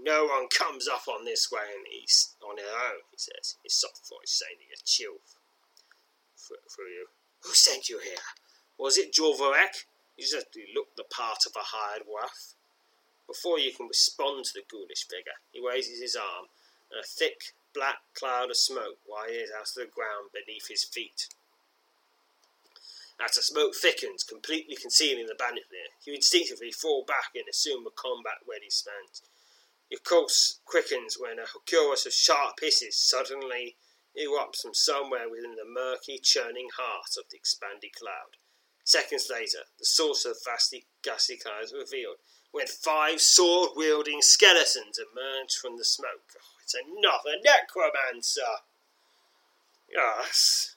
No 0.00 0.26
one 0.26 0.48
comes 0.48 0.86
up 0.86 1.08
on 1.08 1.24
this 1.24 1.50
way 1.50 1.64
in 1.74 1.82
the 1.84 2.04
east 2.04 2.36
on 2.42 2.56
their 2.56 2.72
own, 2.72 3.02
he 3.10 3.16
says, 3.16 3.56
his 3.62 3.74
soft 3.74 4.08
voice 4.08 4.30
sending 4.30 4.68
a 4.72 4.80
chill 4.84 5.18
through 6.36 6.92
you. 6.92 7.06
Who 7.44 7.52
sent 7.52 7.88
you 7.88 7.98
here? 7.98 8.22
Was 8.78 8.96
it 8.96 9.12
Jorvarek? 9.12 9.86
You 10.16 10.24
just 10.24 10.46
look 10.74 10.94
the 10.96 11.04
part 11.04 11.46
of 11.46 11.52
a 11.56 11.74
hired 11.74 12.02
wife. 12.06 12.54
Before 13.26 13.58
you 13.58 13.72
can 13.72 13.88
respond 13.88 14.44
to 14.46 14.52
the 14.54 14.64
ghoulish 14.70 15.06
figure, 15.06 15.38
he 15.52 15.60
raises 15.60 16.00
his 16.00 16.16
arm, 16.16 16.46
and 16.90 17.00
a 17.00 17.06
thick, 17.06 17.54
black 17.74 17.98
cloud 18.14 18.50
of 18.50 18.56
smoke 18.56 18.98
rises 19.04 19.50
out 19.50 19.68
of 19.68 19.74
the 19.74 19.84
ground 19.84 20.30
beneath 20.32 20.68
his 20.68 20.84
feet. 20.84 21.28
As 23.20 23.34
the 23.34 23.42
smoke 23.42 23.74
thickens, 23.74 24.22
completely 24.22 24.76
concealing 24.76 25.26
the 25.26 25.34
bandit 25.34 25.66
there, 25.70 25.90
you 26.06 26.14
instinctively 26.14 26.70
fall 26.70 27.04
back 27.04 27.34
and 27.34 27.48
assume 27.50 27.84
a 27.86 27.90
combat 27.90 28.38
ready 28.48 28.70
stance. 28.70 29.22
Your 29.90 30.00
pulse 30.00 30.60
quickens 30.64 31.18
when 31.18 31.38
a 31.38 31.46
chorus 31.68 32.06
of 32.06 32.12
sharp 32.12 32.60
hisses 32.60 32.96
suddenly 32.96 33.76
erupts 34.16 34.62
from 34.62 34.74
somewhere 34.74 35.28
within 35.28 35.56
the 35.56 35.64
murky, 35.64 36.18
churning 36.18 36.68
heart 36.76 37.16
of 37.18 37.28
the 37.30 37.36
expanding 37.36 37.90
cloud. 37.98 38.38
Seconds 38.88 39.28
later, 39.30 39.68
the 39.78 39.84
source 39.84 40.24
of 40.24 40.32
the 40.32 40.40
vastly 40.46 40.86
ghastly 41.02 41.36
cloud 41.36 41.62
is 41.62 41.74
revealed, 41.74 42.16
when 42.52 42.66
five 42.66 43.20
sword 43.20 43.72
wielding 43.76 44.22
skeletons 44.22 44.98
emerged 44.98 45.58
from 45.60 45.76
the 45.76 45.84
smoke. 45.84 46.32
Oh, 46.34 46.56
it's 46.62 46.72
another 46.72 47.36
necromancer! 47.44 48.40
Yes. 49.94 50.76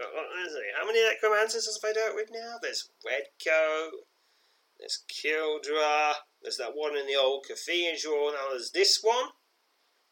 How 0.00 0.86
many 0.86 1.04
necromancers 1.04 1.66
have 1.66 1.90
I 1.90 1.92
dealt 1.92 2.14
with 2.14 2.30
now? 2.32 2.56
There's 2.62 2.88
Redcoat, 3.04 4.06
there's 4.78 5.04
Kildra, 5.06 6.14
there's 6.40 6.56
that 6.56 6.74
one 6.74 6.96
in 6.96 7.06
the 7.06 7.16
old 7.16 7.44
cathedral, 7.44 8.32
now 8.32 8.52
there's 8.52 8.70
this 8.70 9.00
one. 9.02 9.26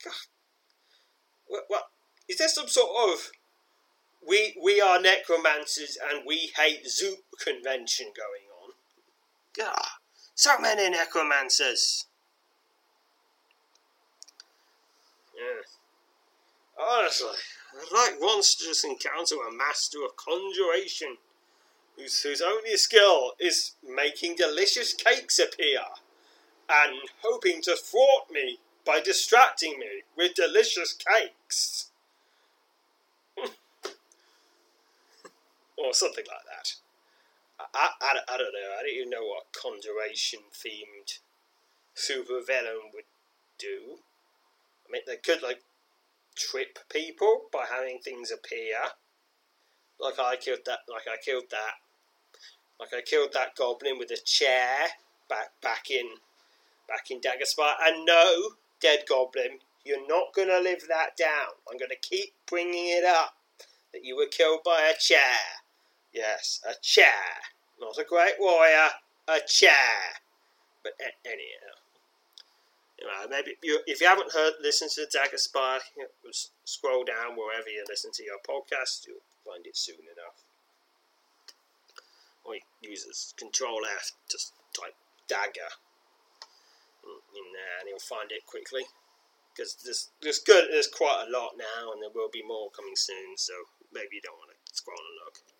God. 0.04 0.12
What, 1.46 1.64
what? 1.68 1.84
Is 2.28 2.36
there 2.36 2.48
some 2.48 2.68
sort 2.68 2.90
of 3.10 3.30
we 4.26 4.56
we 4.62 4.80
are 4.80 5.00
necromancers 5.00 5.96
and 6.10 6.22
we 6.26 6.52
hate 6.56 6.88
Zoop 6.88 7.18
convention 7.42 8.06
going 8.16 8.46
on? 8.62 8.72
God. 9.56 9.88
So 10.34 10.58
many 10.58 10.88
necromancers. 10.90 12.06
Yeah. 15.36 15.62
Honestly, 16.80 17.36
I'd 17.74 17.92
like 17.92 18.20
once 18.20 18.54
to 18.56 18.64
just 18.64 18.84
encounter 18.84 19.34
a 19.36 19.52
master 19.52 19.98
of 20.04 20.16
conjuration 20.16 21.16
whose, 21.96 22.22
whose 22.22 22.40
only 22.40 22.76
skill 22.76 23.32
is 23.40 23.72
making 23.86 24.36
delicious 24.36 24.94
cakes 24.94 25.38
appear 25.38 25.80
and 26.68 26.98
hoping 27.22 27.60
to 27.62 27.76
thwart 27.76 28.30
me 28.30 28.58
by 28.84 29.00
distracting 29.00 29.78
me 29.78 30.02
with 30.16 30.34
delicious 30.34 30.94
cakes. 30.94 31.87
Or 35.78 35.92
something 35.94 36.24
like 36.26 36.44
that. 36.46 36.74
I, 37.74 37.90
I, 38.00 38.34
I 38.34 38.36
don't 38.38 38.52
know. 38.52 38.70
I 38.78 38.82
don't 38.82 38.94
even 38.94 39.10
know 39.10 39.24
what 39.24 39.52
conjuration 39.52 40.40
themed 40.52 41.18
supervillain 41.96 42.92
would 42.94 43.08
do. 43.58 43.98
I 44.86 44.92
mean, 44.92 45.02
they 45.06 45.16
could 45.16 45.42
like 45.42 45.62
trip 46.36 46.78
people 46.90 47.46
by 47.52 47.64
having 47.70 47.98
things 47.98 48.30
appear. 48.30 48.76
Like 50.00 50.18
I 50.18 50.36
killed 50.36 50.60
that. 50.66 50.80
Like 50.88 51.08
I 51.12 51.16
killed 51.22 51.50
that. 51.50 51.82
Like 52.78 52.94
I 52.94 53.02
killed 53.02 53.32
that 53.32 53.56
goblin 53.56 53.98
with 53.98 54.10
a 54.10 54.18
chair 54.24 54.86
back 55.28 55.60
back 55.60 55.90
in 55.90 56.06
back 56.88 57.10
in 57.10 57.20
Daggerspire. 57.20 57.74
And 57.84 58.06
no, 58.06 58.50
dead 58.80 59.00
goblin, 59.08 59.58
you're 59.84 60.06
not 60.06 60.32
gonna 60.34 60.60
live 60.60 60.84
that 60.88 61.16
down. 61.16 61.58
I'm 61.70 61.76
gonna 61.76 61.96
keep 62.00 62.34
bringing 62.46 62.86
it 62.88 63.04
up 63.04 63.34
that 63.92 64.04
you 64.04 64.16
were 64.16 64.26
killed 64.30 64.60
by 64.64 64.92
a 64.94 64.98
chair. 64.98 65.38
Yes, 66.18 66.60
a 66.66 66.74
chair. 66.82 67.46
Not 67.80 67.96
a 67.96 68.02
great 68.02 68.34
warrior, 68.40 68.90
a 69.28 69.38
chair. 69.46 70.18
But 70.82 70.98
anyhow. 71.24 71.78
You 72.98 73.06
know, 73.06 73.28
maybe 73.30 73.54
you, 73.62 73.78
if 73.86 74.00
you 74.00 74.08
haven't 74.08 74.32
heard, 74.32 74.54
listen 74.60 74.88
to 74.98 75.06
Daggerspire, 75.06 75.78
you 75.96 76.02
know, 76.02 76.32
scroll 76.64 77.04
down 77.04 77.38
wherever 77.38 77.70
you 77.70 77.84
listen 77.88 78.10
to 78.14 78.24
your 78.24 78.42
podcast, 78.42 79.06
you'll 79.06 79.22
find 79.46 79.64
it 79.64 79.76
soon 79.76 80.02
enough. 80.02 80.42
Or 82.42 82.54
use 82.82 83.32
Control 83.38 83.86
F, 83.86 84.10
just 84.28 84.54
type 84.74 84.96
Dagger 85.28 85.70
in 87.06 87.46
there, 87.54 87.78
and 87.78 87.88
you'll 87.88 88.02
find 88.02 88.32
it 88.32 88.44
quickly. 88.44 88.82
Because 89.54 89.76
there's, 89.84 90.10
there's 90.20 90.40
good, 90.40 90.66
there's 90.72 90.88
quite 90.88 91.26
a 91.28 91.30
lot 91.30 91.52
now, 91.56 91.92
and 91.92 92.02
there 92.02 92.10
will 92.12 92.30
be 92.32 92.42
more 92.42 92.70
coming 92.74 92.96
soon. 92.96 93.36
So 93.36 93.52
maybe 93.94 94.18
you 94.18 94.20
don't 94.20 94.38
want 94.38 94.50
to 94.50 94.74
scroll 94.74 94.98
and 94.98 95.18
look. 95.24 95.57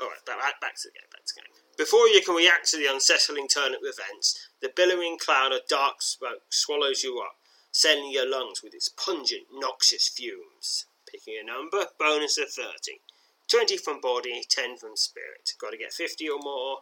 Alright, 0.00 0.24
back, 0.24 0.60
back 0.60 0.76
to 0.76 0.88
the 0.88 0.92
game, 0.92 1.08
back 1.12 1.24
to 1.26 1.34
the 1.34 1.40
game. 1.42 1.52
Before 1.76 2.08
you 2.08 2.22
can 2.22 2.34
react 2.34 2.70
to 2.70 2.78
the 2.78 2.90
unsettling 2.90 3.48
turn 3.48 3.74
of 3.74 3.80
events, 3.82 4.48
the 4.62 4.72
billowing 4.74 5.18
cloud 5.18 5.52
of 5.52 5.68
dark 5.68 6.00
smoke 6.00 6.42
swallows 6.48 7.02
you 7.02 7.20
up, 7.20 7.36
sending 7.70 8.10
your 8.10 8.28
lungs 8.28 8.62
with 8.62 8.74
its 8.74 8.88
pungent, 8.88 9.48
noxious 9.52 10.08
fumes. 10.08 10.86
Picking 11.10 11.34
a 11.42 11.44
number, 11.44 11.86
bonus 11.98 12.38
of 12.38 12.50
30. 12.50 13.00
20 13.48 13.76
from 13.76 14.00
body, 14.00 14.42
10 14.48 14.78
from 14.78 14.96
spirit. 14.96 15.54
Got 15.60 15.72
to 15.72 15.76
get 15.76 15.92
50 15.92 16.28
or 16.28 16.38
more. 16.38 16.78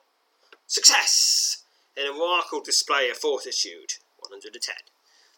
Success! 0.67 1.65
In 1.97 2.07
a 2.07 2.13
remarkable 2.13 2.63
display 2.63 3.09
of 3.11 3.17
fortitude, 3.17 3.95
110. 4.19 4.75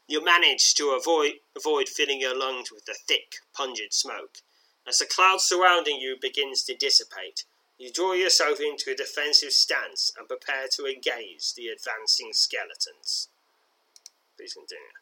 You 0.08 0.22
manage 0.22 0.74
to 0.74 0.90
avoid, 0.90 1.34
avoid 1.56 1.88
filling 1.88 2.20
your 2.20 2.36
lungs 2.36 2.72
with 2.72 2.84
the 2.84 2.96
thick, 3.06 3.36
pungent 3.54 3.94
smoke. 3.94 4.38
As 4.86 4.98
the 4.98 5.06
cloud 5.06 5.40
surrounding 5.40 6.00
you 6.00 6.16
begins 6.20 6.64
to 6.64 6.74
dissipate, 6.74 7.44
you 7.80 7.90
draw 7.90 8.12
yourself 8.12 8.60
into 8.60 8.90
a 8.90 8.94
defensive 8.94 9.52
stance 9.52 10.12
and 10.18 10.28
prepare 10.28 10.68
to 10.76 10.84
engage 10.84 11.54
the 11.54 11.68
advancing 11.68 12.28
skeletons. 12.32 13.28
Please 14.36 14.52
continue. 14.52 15.00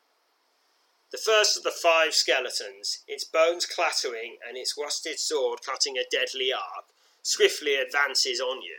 The 1.10 1.18
first 1.18 1.56
of 1.56 1.64
the 1.64 1.72
five 1.72 2.14
skeletons, 2.14 3.02
its 3.08 3.24
bones 3.24 3.66
clattering 3.66 4.36
and 4.46 4.56
its 4.56 4.76
rusted 4.78 5.18
sword 5.18 5.58
cutting 5.66 5.96
a 5.98 6.06
deadly 6.08 6.52
arc, 6.52 6.86
swiftly 7.20 7.74
advances 7.74 8.40
on 8.40 8.62
you. 8.62 8.78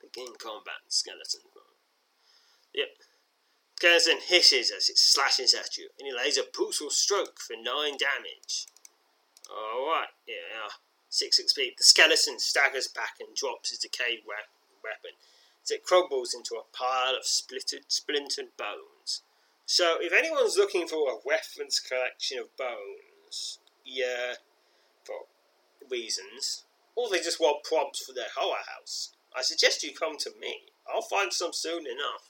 Begin 0.00 0.34
combat, 0.38 0.86
skeleton. 0.86 1.40
Yep. 2.74 2.88
Skeleton 3.74 4.18
hisses 4.28 4.70
as 4.70 4.88
it 4.88 4.98
slashes 4.98 5.52
at 5.52 5.76
you, 5.76 5.88
and 5.98 6.06
he 6.06 6.16
lays 6.16 6.38
a 6.38 6.44
brutal 6.54 6.90
stroke 6.90 7.40
for 7.40 7.54
nine 7.54 7.96
damage. 7.98 8.66
Alright, 9.50 10.14
yeah. 10.28 10.68
Six 11.10 11.40
XP. 11.40 11.76
The 11.76 11.82
skeleton 11.84 12.38
staggers 12.38 12.88
back 12.88 13.16
and 13.20 13.34
drops 13.34 13.70
his 13.70 13.80
decayed 13.80 14.20
weapon 14.26 15.10
as 15.62 15.70
it 15.70 15.84
crumbles 15.84 16.32
into 16.32 16.54
a 16.54 16.76
pile 16.76 17.16
of 17.16 17.26
splittered, 17.26 17.84
splintered 17.88 18.56
bones. 18.56 19.22
So, 19.66 19.96
if 20.00 20.12
anyone's 20.12 20.56
looking 20.56 20.88
for 20.88 21.10
a 21.10 21.18
weapons 21.24 21.78
collection 21.80 22.38
of 22.38 22.56
bones, 22.56 23.58
yeah, 23.84 24.34
for 25.04 25.26
reasons, 25.90 26.64
or 26.96 27.08
they 27.10 27.18
just 27.18 27.40
want 27.40 27.64
props 27.64 28.04
for 28.04 28.12
their 28.12 28.30
horror 28.36 28.62
house, 28.74 29.10
I 29.36 29.42
suggest 29.42 29.82
you 29.82 29.92
come 29.92 30.16
to 30.18 30.30
me. 30.40 30.72
I'll 30.92 31.02
find 31.02 31.32
some 31.32 31.52
soon 31.52 31.86
enough. 31.86 32.29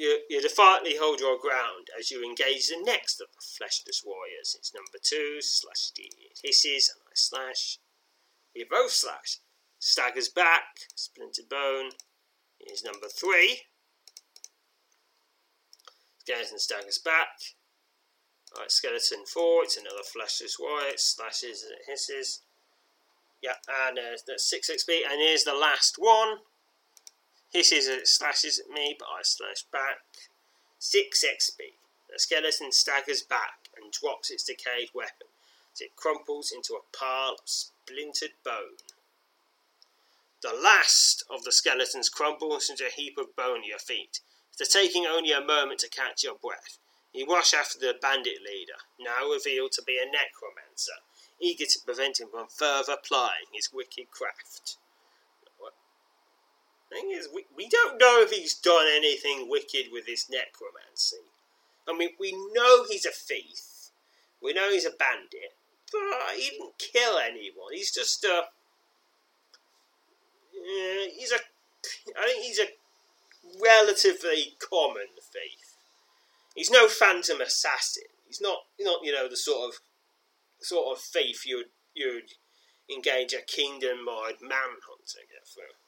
You, 0.00 0.20
you 0.30 0.40
defiantly 0.40 0.96
hold 0.96 1.20
your 1.20 1.38
ground 1.38 1.88
as 1.98 2.10
you 2.10 2.24
engage 2.24 2.68
the 2.68 2.82
next 2.82 3.20
of 3.20 3.28
the 3.32 3.42
fleshless 3.42 4.02
warriors. 4.04 4.56
It's 4.58 4.72
number 4.72 4.96
two, 5.02 5.38
slash 5.40 5.92
it 5.94 6.40
hisses, 6.42 6.90
and 6.92 7.02
I 7.06 7.12
slash. 7.14 7.78
We 8.56 8.64
both 8.64 8.92
slash. 8.92 9.40
Staggers 9.78 10.30
back, 10.30 10.88
splintered 10.94 11.50
bone. 11.50 11.90
Here's 12.58 12.82
number 12.82 13.08
three. 13.08 13.60
Skeleton 16.20 16.58
staggers 16.58 16.98
back. 16.98 17.28
Alright, 18.54 18.70
skeleton 18.70 19.26
four, 19.26 19.64
it's 19.64 19.76
another 19.76 20.02
fleshless 20.02 20.58
warrior, 20.58 20.88
it 20.88 21.00
slashes 21.00 21.62
and 21.62 21.72
it 21.72 21.90
hisses. 21.90 22.40
Yeah, 23.42 23.54
and 23.86 23.98
uh, 23.98 24.16
that's 24.26 24.48
6 24.48 24.70
XP, 24.70 25.00
and 25.10 25.20
here's 25.20 25.44
the 25.44 25.54
last 25.54 25.96
one. 25.98 26.38
Hisses 27.50 27.88
and 27.88 28.00
it 28.00 28.08
slashes 28.08 28.58
at 28.58 28.70
me, 28.70 28.94
but 28.98 29.06
I 29.06 29.22
slash 29.22 29.64
back. 29.72 29.98
6 30.78 31.24
XP. 31.24 31.74
The 32.10 32.18
skeleton 32.18 32.72
staggers 32.72 33.22
back 33.22 33.68
and 33.76 33.92
drops 33.92 34.30
its 34.30 34.44
decayed 34.44 34.90
weapon 34.94 35.28
as 35.72 35.80
it 35.80 35.96
crumples 35.96 36.52
into 36.52 36.74
a 36.74 36.96
pile 36.96 37.32
of 37.32 37.48
splintered 37.48 38.34
bone. 38.44 38.78
The 40.42 40.54
last 40.54 41.24
of 41.28 41.44
the 41.44 41.52
skeletons 41.52 42.08
crumbles 42.08 42.70
into 42.70 42.86
a 42.86 42.90
heap 42.90 43.18
of 43.18 43.36
bone 43.36 43.60
at 43.60 43.66
your 43.66 43.78
feet. 43.78 44.20
After 44.52 44.64
taking 44.64 45.06
only 45.06 45.32
a 45.32 45.40
moment 45.40 45.80
to 45.80 45.88
catch 45.88 46.24
your 46.24 46.36
breath, 46.36 46.78
you 47.12 47.26
rush 47.26 47.52
after 47.52 47.78
the 47.78 47.98
bandit 48.00 48.42
leader, 48.42 48.78
now 48.98 49.28
revealed 49.28 49.72
to 49.72 49.82
be 49.82 49.98
a 49.98 50.04
necromancer, 50.06 51.02
eager 51.40 51.66
to 51.66 51.80
prevent 51.84 52.20
him 52.20 52.28
from 52.30 52.46
further 52.46 52.96
plying 52.96 53.46
his 53.52 53.72
wicked 53.72 54.10
craft. 54.10 54.76
Thing 56.90 57.12
is, 57.12 57.28
we, 57.32 57.44
we 57.56 57.68
don't 57.68 57.98
know 57.98 58.20
if 58.20 58.32
he's 58.32 58.54
done 58.54 58.86
anything 58.92 59.48
wicked 59.48 59.92
with 59.92 60.06
his 60.06 60.28
necromancy. 60.28 61.22
I 61.88 61.96
mean, 61.96 62.10
we 62.18 62.32
know 62.52 62.84
he's 62.88 63.06
a 63.06 63.10
thief. 63.10 63.90
We 64.42 64.52
know 64.52 64.70
he's 64.70 64.86
a 64.86 64.90
bandit. 64.90 65.54
But 65.92 66.00
he 66.36 66.50
didn't 66.50 66.78
kill 66.78 67.18
anyone. 67.18 67.72
He's 67.72 67.92
just 67.92 68.24
a. 68.24 68.42
Uh, 70.54 71.06
he's 71.16 71.32
a. 71.32 71.38
I 72.18 72.26
think 72.26 72.44
he's 72.44 72.58
a 72.58 72.68
relatively 73.62 74.54
common 74.58 75.08
thief. 75.20 75.74
He's 76.54 76.70
no 76.70 76.88
phantom 76.88 77.40
assassin. 77.40 78.04
He's 78.26 78.40
not. 78.40 78.58
Not 78.78 79.04
you 79.04 79.12
know 79.12 79.28
the 79.28 79.36
sort 79.36 79.68
of 79.68 79.80
sort 80.60 80.96
of 80.96 81.02
thief 81.02 81.46
you'd 81.46 81.70
you'd 81.94 82.34
engage 82.92 83.32
a 83.32 83.42
kingdom-wide 83.42 84.40
manhunt 84.42 85.06
to 85.06 85.18
get 85.18 85.46
through. 85.46 85.79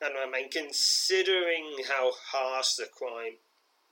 And 0.00 0.12
I 0.16 0.30
mean, 0.30 0.50
considering 0.50 1.78
how 1.88 2.12
harsh 2.32 2.74
the 2.74 2.86
crime 2.92 3.38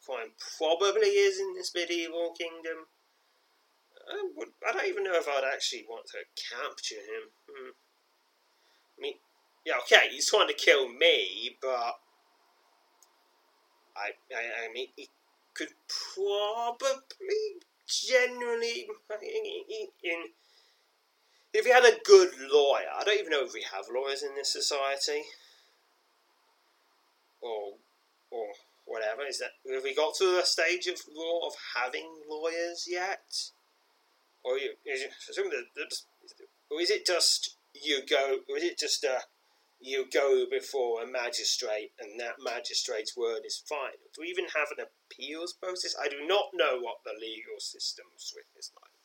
crime 0.05 0.33
probably 0.59 1.09
is 1.09 1.41
in 1.41 1.55
this 1.55 1.73
medieval 1.75 2.35
kingdom, 2.37 2.87
I, 4.07 4.29
would, 4.37 4.49
I 4.69 4.73
don't 4.73 4.87
even 4.87 5.05
know 5.05 5.15
if 5.15 5.27
I'd 5.27 5.51
actually 5.51 5.87
want 5.89 6.05
to 6.09 6.19
capture 6.53 6.97
him. 6.97 7.33
Hmm. 7.49 7.71
I 8.99 9.01
mean, 9.01 9.15
yeah, 9.65 9.75
okay, 9.81 10.09
he's 10.11 10.29
trying 10.29 10.49
to 10.49 10.55
kill 10.55 10.89
me, 10.89 11.57
but 11.63 11.97
I, 13.97 14.13
I, 14.31 14.67
I 14.69 14.73
mean, 14.73 14.89
he 14.95 15.09
could 15.55 15.73
probably 16.15 17.65
generally 17.87 18.87
in 20.03 20.25
if 21.53 21.65
he 21.65 21.71
had 21.71 21.85
a 21.85 21.99
good 22.05 22.31
lawyer. 22.53 22.89
I 22.99 23.05
don't 23.05 23.19
even 23.19 23.31
know 23.31 23.45
if 23.45 23.55
we 23.55 23.65
have 23.73 23.85
lawyers 23.95 24.23
in 24.23 24.35
this 24.35 24.53
society 24.53 25.23
or 27.45 27.75
or 28.31 28.47
whatever. 28.87 29.23
Is 29.29 29.39
that 29.39 29.53
have 29.73 29.85
we 29.85 29.95
got 29.95 30.15
to 30.17 30.37
the 30.37 30.43
stage 30.45 30.87
of 30.87 31.01
law 31.15 31.47
of 31.47 31.55
having 31.77 32.09
lawyers 32.29 32.87
yet, 32.89 33.53
or 34.43 34.57
is 34.57 35.03
it, 35.03 35.13
or 36.71 36.81
is 36.81 36.91
it 36.91 37.07
just 37.07 37.57
you 37.75 38.03
go? 38.09 38.39
Or 38.49 38.57
is 38.57 38.65
it 38.65 38.79
just 38.79 39.05
a 39.05 39.21
you 39.81 40.07
go 40.11 40.47
before 40.51 41.03
a 41.03 41.07
magistrate 41.07 41.93
and 42.01 42.19
that 42.19 42.41
magistrate's 42.43 43.17
word 43.17 43.45
is 43.45 43.63
final? 43.69 44.09
Do 44.15 44.23
we 44.23 44.29
even 44.29 44.47
have 44.57 44.73
an 44.73 44.85
appeals 44.85 45.53
process? 45.53 45.95
I 46.01 46.09
do 46.09 46.25
not 46.27 46.57
know 46.57 46.81
what 46.81 47.05
the 47.05 47.13
legal 47.13 47.61
system 47.61 48.07
is 48.17 48.33
like. 48.81 48.97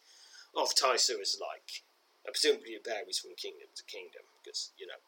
Of 0.56 0.74
Tyso 0.74 1.20
is 1.22 1.38
like. 1.40 1.84
Presumably 2.26 2.78
it 2.78 2.86
varies 2.86 3.20
from 3.20 3.36
kingdom 3.36 3.68
to 3.76 3.84
kingdom 3.84 4.24
because 4.40 4.72
you 4.78 4.88
know 4.88 5.02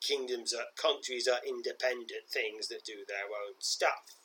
kingdoms 0.00 0.54
are 0.54 0.66
countries 0.80 1.28
are 1.28 1.40
independent 1.46 2.28
things 2.30 2.68
that 2.68 2.84
do 2.84 3.04
their 3.08 3.26
own 3.26 3.54
stuff. 3.58 4.16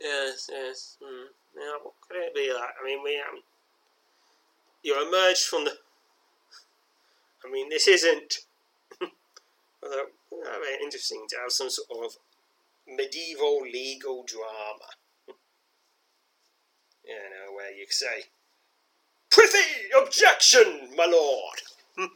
Yes, 0.00 0.48
yes. 0.50 0.96
Hmm. 1.02 1.26
Yeah, 1.56 1.78
what 1.82 1.94
could 2.08 2.18
it 2.18 2.34
be 2.34 2.52
like? 2.52 2.74
I 2.80 2.84
mean, 2.84 3.02
we 3.02 3.20
you 4.82 5.06
emerged 5.06 5.44
from 5.44 5.64
the. 5.64 5.72
I 7.44 7.50
mean, 7.50 7.68
this 7.68 7.88
isn't. 7.88 8.38
although, 9.82 10.06
interesting 10.82 11.26
to 11.28 11.36
have 11.42 11.52
some 11.52 11.70
sort 11.70 11.88
of 12.04 12.16
medieval 12.86 13.60
legal 13.62 14.24
drama. 14.24 14.88
you 17.04 17.14
know, 17.14 17.52
where 17.54 17.72
you 17.72 17.86
say, 17.90 18.24
"Prithee, 19.30 19.90
objection, 20.00 20.90
my 20.96 21.06
lord." 21.06 21.60
Yeah, 21.98 22.06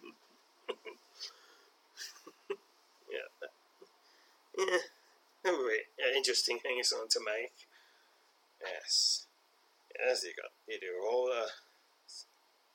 yeah, 4.64 6.16
interesting 6.16 6.58
thing 6.58 6.80
on 6.92 7.08
to 7.08 7.20
make. 7.24 7.52
Yes, 8.62 9.26
yes, 9.98 10.22
you 10.22 10.32
got 10.40 10.52
you 10.68 10.78
do 10.80 11.04
all 11.10 11.26
the 11.26 11.48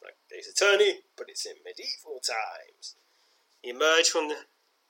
like 0.04 0.16
Days 0.30 0.48
Attorney, 0.50 1.00
but 1.18 1.30
it's 1.30 1.46
in 1.46 1.54
medieval 1.64 2.20
times. 2.20 2.96
You 3.64 3.74
emerge 3.74 4.10
from 4.10 4.28
the 4.28 4.36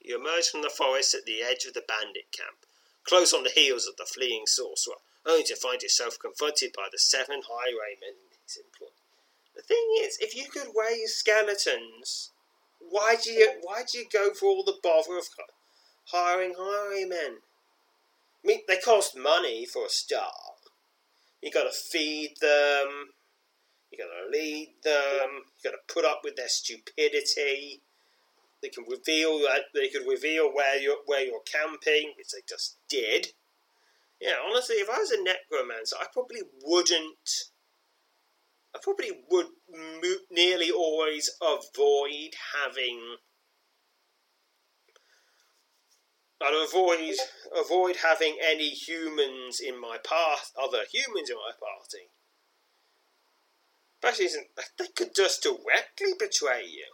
you 0.01 0.19
emerge 0.19 0.49
from 0.49 0.63
the 0.63 0.69
forest 0.69 1.13
at 1.13 1.25
the 1.25 1.43
edge 1.43 1.65
of 1.65 1.73
the 1.73 1.83
bandit 1.87 2.31
camp, 2.31 2.65
close 3.03 3.31
on 3.33 3.43
the 3.43 3.51
heels 3.53 3.85
of 3.85 3.97
the 3.97 4.05
fleeing 4.11 4.47
sorcerer, 4.47 5.01
only 5.25 5.43
to 5.43 5.55
find 5.55 5.83
yourself 5.83 6.17
confronted 6.19 6.71
by 6.75 6.87
the 6.91 6.97
seven 6.97 7.41
highwaymen 7.47 8.17
in 8.31 8.37
his 8.43 8.57
employ. 8.57 8.96
The 9.57 9.63
thing 9.63 9.87
is, 10.01 10.19
if 10.21 10.35
you 10.35 10.45
could 10.49 10.67
raise 10.79 11.15
skeletons, 11.15 12.31
why 12.79 13.15
do 13.21 13.31
you 13.31 13.53
why 13.63 13.83
do 13.91 13.97
you 13.97 14.05
go 14.11 14.31
for 14.33 14.45
all 14.45 14.63
the 14.63 14.77
bother 14.83 15.17
of 15.17 15.27
hiring 16.05 16.53
highwaymen? 16.57 17.39
I 17.41 18.47
mean, 18.47 18.61
they 18.67 18.77
cost 18.77 19.17
money 19.17 19.65
for 19.65 19.87
a 19.87 19.89
start. 19.89 20.31
You 21.41 21.51
got 21.51 21.63
to 21.63 21.71
feed 21.71 22.35
them. 22.39 23.13
You 23.91 23.97
got 23.97 24.11
to 24.13 24.29
lead 24.31 24.75
them. 24.83 25.41
You 25.63 25.71
got 25.71 25.77
to 25.77 25.93
put 25.93 26.05
up 26.05 26.21
with 26.23 26.35
their 26.35 26.49
stupidity. 26.49 27.81
They 28.61 28.69
can 28.69 28.85
reveal 28.89 29.39
that 29.39 29.65
they 29.73 29.89
could 29.89 30.07
reveal 30.07 30.53
where 30.53 30.77
you're 30.77 31.01
where 31.07 31.25
you're 31.25 31.41
camping, 31.51 32.13
which 32.15 32.29
they 32.31 32.41
just 32.47 32.77
did. 32.87 33.33
Yeah, 34.21 34.35
honestly, 34.47 34.75
if 34.75 34.89
I 34.89 34.99
was 34.99 35.11
a 35.11 35.21
necromancer, 35.21 35.95
I 35.99 36.05
probably 36.13 36.41
wouldn't 36.63 37.49
I 38.75 38.79
probably 38.81 39.11
would 39.29 39.47
nearly 40.29 40.71
always 40.71 41.31
avoid 41.41 42.35
having 42.55 43.17
I'd 46.39 46.53
avoid 46.53 47.15
avoid 47.55 47.97
having 47.97 48.37
any 48.43 48.69
humans 48.69 49.59
in 49.59 49.79
my 49.79 49.97
path, 49.97 50.51
other 50.61 50.83
humans 50.91 51.29
in 51.29 51.35
my 51.37 51.51
party. 51.59 52.09
Especially 53.95 54.27
since 54.27 54.47
they 54.77 54.87
could 54.95 55.15
just 55.15 55.41
directly 55.41 56.13
betray 56.17 56.63
you. 56.65 56.85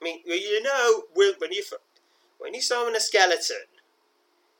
I 0.00 0.04
mean, 0.04 0.20
you 0.26 0.62
know, 0.62 1.04
when 1.14 1.52
you 1.52 1.64
when 2.38 2.52
you 2.52 2.60
summon 2.60 2.94
a 2.94 3.00
skeleton, 3.00 3.64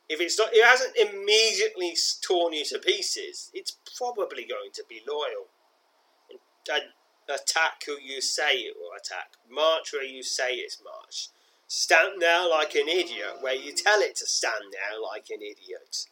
if 0.09 0.19
it's 0.19 0.39
not, 0.39 0.49
it 0.53 0.65
hasn't 0.65 0.97
immediately 0.97 1.95
torn 2.21 2.53
you 2.53 2.65
to 2.65 2.79
pieces. 2.79 3.51
It's 3.53 3.77
probably 3.97 4.45
going 4.45 4.71
to 4.73 4.83
be 4.89 5.01
loyal 5.07 5.49
attack 7.29 7.83
who 7.85 7.97
you 7.99 8.21
say 8.21 8.57
it 8.57 8.75
will 8.77 8.91
attack. 8.97 9.33
March 9.49 9.93
where 9.93 10.03
you 10.03 10.23
say 10.23 10.55
it's 10.55 10.81
march. 10.83 11.29
Stand 11.67 12.21
there 12.21 12.47
like 12.47 12.75
an 12.75 12.87
idiot 12.87 13.37
where 13.41 13.55
you 13.55 13.73
tell 13.73 13.99
it 14.01 14.15
to 14.17 14.27
stand 14.27 14.71
there 14.71 14.99
like 15.01 15.29
an 15.29 15.41
idiot. 15.41 16.05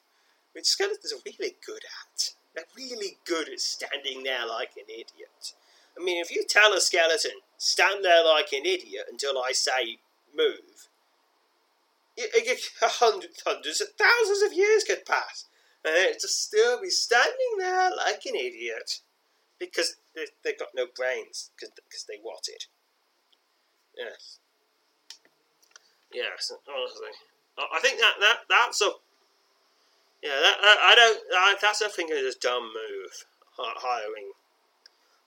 Which 0.53 0.65
skeletons 0.65 1.13
are 1.13 1.21
really 1.25 1.55
good 1.65 1.83
at. 1.83 2.31
They're 2.55 2.65
really 2.75 3.17
good 3.25 3.47
at 3.47 3.59
standing 3.59 4.23
there 4.23 4.45
like 4.47 4.71
an 4.75 4.89
idiot. 4.89 5.53
I 5.97 6.03
mean, 6.03 6.21
if 6.21 6.31
you 6.31 6.43
tell 6.47 6.73
a 6.73 6.81
skeleton, 6.81 7.39
stand 7.57 8.03
there 8.03 8.23
like 8.25 8.51
an 8.53 8.65
idiot 8.65 9.05
until 9.09 9.37
I 9.37 9.51
say 9.51 9.99
move, 10.35 10.87
hundreds, 12.81 13.43
hundreds 13.45 13.81
of 13.81 13.89
thousands 13.97 14.41
of 14.43 14.53
years 14.53 14.83
could 14.83 15.05
pass, 15.05 15.45
and 15.85 15.95
it'd 15.95 16.21
just 16.21 16.43
still 16.43 16.81
be 16.81 16.89
standing 16.89 17.57
there 17.57 17.89
like 17.95 18.25
an 18.25 18.35
idiot 18.35 18.99
because 19.61 19.95
they've 20.43 20.57
got 20.57 20.69
no 20.75 20.87
brains 20.93 21.51
because 21.55 22.05
they 22.09 22.17
watted. 22.21 22.65
Yes. 23.95 24.39
Yes, 26.11 26.51
honestly, 26.67 27.11
I 27.57 27.79
think 27.79 27.99
that 27.99 28.15
that 28.19 28.37
that's 28.49 28.81
a 28.81 28.89
yeah 30.21 30.39
that, 30.41 30.57
that 30.61 30.77
I 30.81 30.95
don't 30.95 31.61
that's 31.61 31.79
a 31.79 31.87
thing 31.87 32.11
of 32.11 32.17
a 32.17 32.33
dumb 32.41 32.63
move 32.63 33.25
hiring 33.57 34.31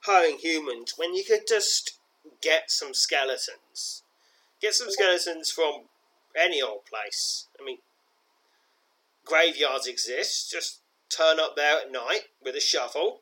hiring 0.02 0.38
humans 0.38 0.94
when 0.96 1.14
you 1.14 1.24
could 1.24 1.46
just 1.48 1.98
get 2.42 2.70
some 2.70 2.92
skeletons, 2.92 4.02
get 4.60 4.74
some 4.74 4.90
skeletons 4.90 5.50
from 5.50 5.84
any 6.36 6.60
old 6.60 6.84
place. 6.84 7.46
I 7.58 7.64
mean, 7.64 7.78
graveyards 9.24 9.86
exist. 9.86 10.50
Just 10.50 10.80
turn 11.08 11.38
up 11.40 11.56
there 11.56 11.80
at 11.80 11.92
night 11.92 12.24
with 12.42 12.56
a 12.56 12.60
shovel, 12.60 13.20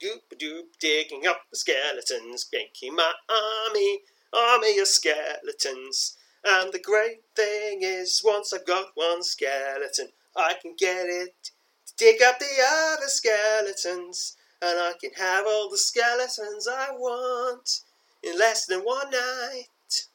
doop 0.00 0.38
doop, 0.38 0.78
digging 0.80 1.26
up 1.26 1.42
the 1.50 1.56
skeletons, 1.56 2.48
making 2.52 2.94
my 2.94 3.12
army, 3.28 4.02
army 4.32 4.78
of 4.78 4.88
skeletons. 4.88 6.16
And 6.44 6.72
the 6.72 6.78
great 6.78 7.22
thing 7.34 7.80
is, 7.82 8.22
once 8.24 8.52
I've 8.52 8.66
got 8.66 8.92
one 8.94 9.22
skeleton, 9.22 10.08
I 10.36 10.54
can 10.60 10.74
get 10.78 11.06
it 11.06 11.50
to 11.86 11.92
dig 11.96 12.22
up 12.22 12.38
the 12.38 12.46
other 12.64 13.08
skeletons, 13.08 14.36
and 14.62 14.78
I 14.78 14.92
can 15.00 15.12
have 15.14 15.46
all 15.46 15.68
the 15.68 15.78
skeletons 15.78 16.68
I 16.68 16.90
want 16.92 17.80
in 18.22 18.38
less 18.38 18.66
than 18.66 18.80
one 18.80 19.10
night. 19.10 20.06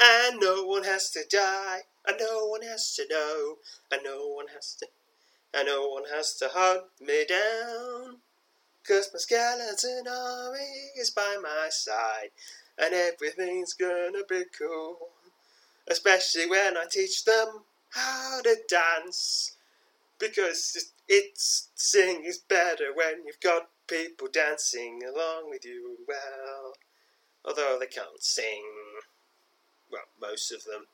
And 0.00 0.40
no 0.40 0.64
one 0.64 0.84
has 0.84 1.10
to 1.10 1.24
die, 1.30 1.82
and 2.06 2.16
no 2.18 2.46
one 2.46 2.62
has 2.62 2.94
to 2.94 3.06
know, 3.08 3.56
and 3.90 4.00
no 4.02 4.28
one 4.28 4.48
has 4.54 4.74
to, 4.80 4.86
and 5.52 5.66
no 5.66 5.88
one 5.88 6.04
has 6.12 6.34
to 6.36 6.48
hunt 6.50 6.84
me 7.00 7.26
down. 7.26 8.22
Cause 8.86 9.10
my 9.12 9.18
skeleton 9.18 10.08
army 10.08 10.90
is 10.98 11.10
by 11.10 11.36
my 11.40 11.68
side, 11.70 12.30
and 12.76 12.92
everything's 12.92 13.74
gonna 13.74 14.24
be 14.28 14.44
cool. 14.58 15.10
Especially 15.86 16.46
when 16.46 16.76
I 16.76 16.86
teach 16.90 17.24
them 17.24 17.64
how 17.90 18.40
to 18.42 18.56
dance. 18.68 19.56
Because 20.18 20.92
it's 21.08 21.68
sing 21.74 22.24
is 22.24 22.38
better 22.38 22.92
when 22.94 23.24
you've 23.26 23.40
got 23.40 23.68
people 23.86 24.28
dancing 24.32 25.00
along 25.04 25.50
with 25.50 25.64
you 25.64 25.98
well. 26.06 26.74
Although 27.44 27.78
they 27.78 27.86
can't 27.86 28.22
sing 28.22 28.64
well, 29.90 30.02
most 30.20 30.52
of 30.52 30.64
them. 30.64 30.86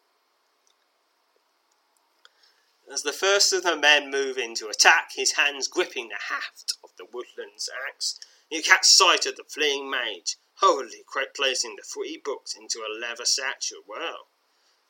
As 2.90 3.02
the 3.02 3.12
first 3.12 3.52
of 3.52 3.62
the 3.62 3.76
men 3.76 4.10
move 4.10 4.38
in 4.38 4.54
to 4.56 4.68
attack, 4.68 5.12
his 5.14 5.32
hands 5.32 5.68
gripping 5.68 6.08
the 6.08 6.18
haft 6.28 6.72
of 6.82 6.90
the 6.96 7.04
woodland's 7.04 7.68
axe, 7.86 8.18
you 8.50 8.62
catch 8.62 8.86
sight 8.86 9.26
of 9.26 9.36
the 9.36 9.44
fleeing 9.44 9.90
mage, 9.90 10.36
hurriedly 10.60 11.04
placing 11.34 11.76
the 11.76 11.82
three 11.82 12.16
books 12.22 12.54
into 12.54 12.80
a 12.80 12.88
leather 12.92 13.26
satchel. 13.26 13.82
Well, 13.86 14.28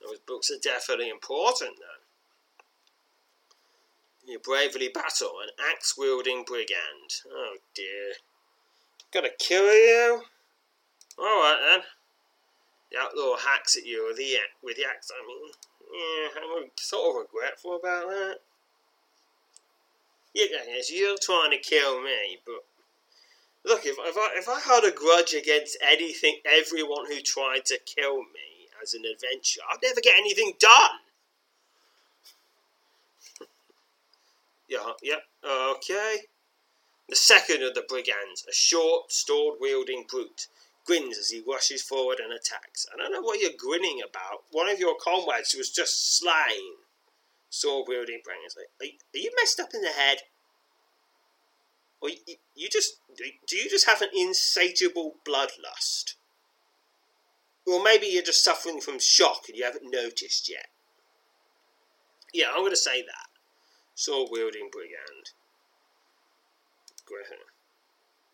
those 0.01 0.21
books 0.21 0.51
are 0.51 0.59
definitely 0.63 1.09
important, 1.09 1.77
though. 1.79 2.05
You 4.25 4.39
bravely 4.39 4.89
battle 4.89 5.41
an 5.43 5.51
axe 5.59 5.97
wielding 5.97 6.45
brigand. 6.45 7.23
Oh 7.29 7.57
dear. 7.75 8.13
Gonna 9.11 9.31
kill 9.39 9.73
you? 9.73 10.23
Alright 11.19 11.61
then 11.61 11.81
the 12.91 12.99
outlaw 12.99 13.37
hacks 13.37 13.77
at 13.77 13.85
you 13.85 14.07
with 14.07 14.17
the 14.17 14.37
with 14.63 14.77
the 14.77 14.85
axe. 14.85 15.11
I 15.11 15.27
mean, 15.27 15.53
yeah, 15.93 16.29
I'm 16.59 16.71
sort 16.77 17.17
of 17.17 17.23
regretful 17.23 17.77
about 17.77 18.09
that. 18.09 18.37
Yeah, 20.35 20.47
yes, 20.67 20.93
you're 20.93 21.17
trying 21.21 21.51
to 21.51 21.59
kill 21.59 22.03
me, 22.03 22.39
but 22.45 22.65
look, 23.65 23.87
if, 23.87 23.97
if 23.99 24.17
I 24.17 24.31
if 24.37 24.49
I 24.49 24.61
had 24.61 24.85
a 24.85 24.91
grudge 24.91 25.35
against 25.35 25.79
anything, 25.83 26.39
everyone 26.45 27.07
who 27.07 27.21
tried 27.21 27.65
to 27.67 27.79
kill 27.85 28.19
me 28.19 28.69
as 28.83 28.95
an 28.95 29.03
adventure, 29.05 29.61
I'd 29.71 29.83
never 29.83 30.01
get 30.01 30.19
anything 30.19 30.53
done. 30.61 31.01
yeah, 34.69 34.93
yeah, 35.03 35.17
okay. 35.45 36.19
The 37.09 37.17
second 37.17 37.63
of 37.63 37.75
the 37.75 37.85
brigands, 37.89 38.45
a 38.49 38.53
short, 38.53 39.11
sword 39.11 39.57
wielding 39.61 40.05
brute, 40.09 40.47
grins 40.89 41.19
as 41.19 41.29
he 41.29 41.45
rushes 41.47 41.83
forward 41.83 42.19
and 42.19 42.33
attacks. 42.33 42.87
I 42.93 42.97
don't 42.97 43.13
know 43.13 43.21
what 43.21 43.41
you're 43.41 43.51
grinning 43.57 44.01
about. 44.03 44.45
One 44.51 44.69
of 44.69 44.79
your 44.79 44.97
comrades 45.01 45.55
was 45.57 45.71
just 45.71 46.19
slain. 46.19 46.81
Sword 47.51 47.87
wielding 47.89 48.21
Brandon's 48.25 48.57
like, 48.57 48.69
are, 48.81 48.93
are 49.15 49.23
you 49.23 49.31
messed 49.41 49.61
up 49.61 49.69
in 49.75 49.83
the 49.83 49.89
head? 49.89 50.19
Or 52.01 52.09
you, 52.09 52.37
you 52.55 52.69
just 52.71 53.01
do 53.47 53.57
you 53.57 53.69
just 53.69 53.87
have 53.87 54.01
an 54.01 54.09
insatiable 54.17 55.17
bloodlust? 55.29 56.15
Or 57.67 57.83
maybe 57.83 58.07
you're 58.07 58.23
just 58.23 58.45
suffering 58.45 58.81
from 58.81 58.99
shock 58.99 59.43
and 59.49 59.59
you 59.59 59.65
haven't 59.65 59.91
noticed 59.93 60.49
yet. 60.49 60.69
Yeah, 62.33 62.47
I'm 62.51 62.61
going 62.61 62.71
to 62.71 62.77
say 62.77 63.03
that. 63.03 63.29
Sword 63.95 64.29
wielding 64.31 64.71
brigand. 64.73 65.33
Griffin. 67.05 67.39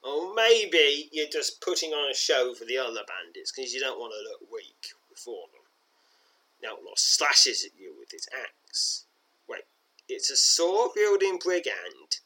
Or 0.05 0.35
maybe 0.35 1.09
you're 1.13 1.31
just 1.33 1.63
putting 1.63 1.93
on 1.93 2.11
a 2.11 2.15
show 2.15 2.55
for 2.55 2.67
the 2.67 2.77
other 2.77 3.01
bandits 3.09 3.51
because 3.51 3.73
you 3.73 3.81
don't 3.81 3.99
want 3.99 4.13
to 4.13 4.31
look 4.31 4.53
weak 4.53 4.93
before 5.09 5.47
them. 5.53 5.63
The 6.61 6.69
outlaw 6.69 6.93
slashes 6.97 7.65
at 7.65 7.81
you 7.81 7.95
with 7.99 8.11
his 8.11 8.29
axe. 8.33 9.07
Wait, 9.49 9.63
it's 10.07 10.31
a 10.31 10.37
sword 10.37 10.91
wielding 10.95 11.39
brigand, 11.39 12.21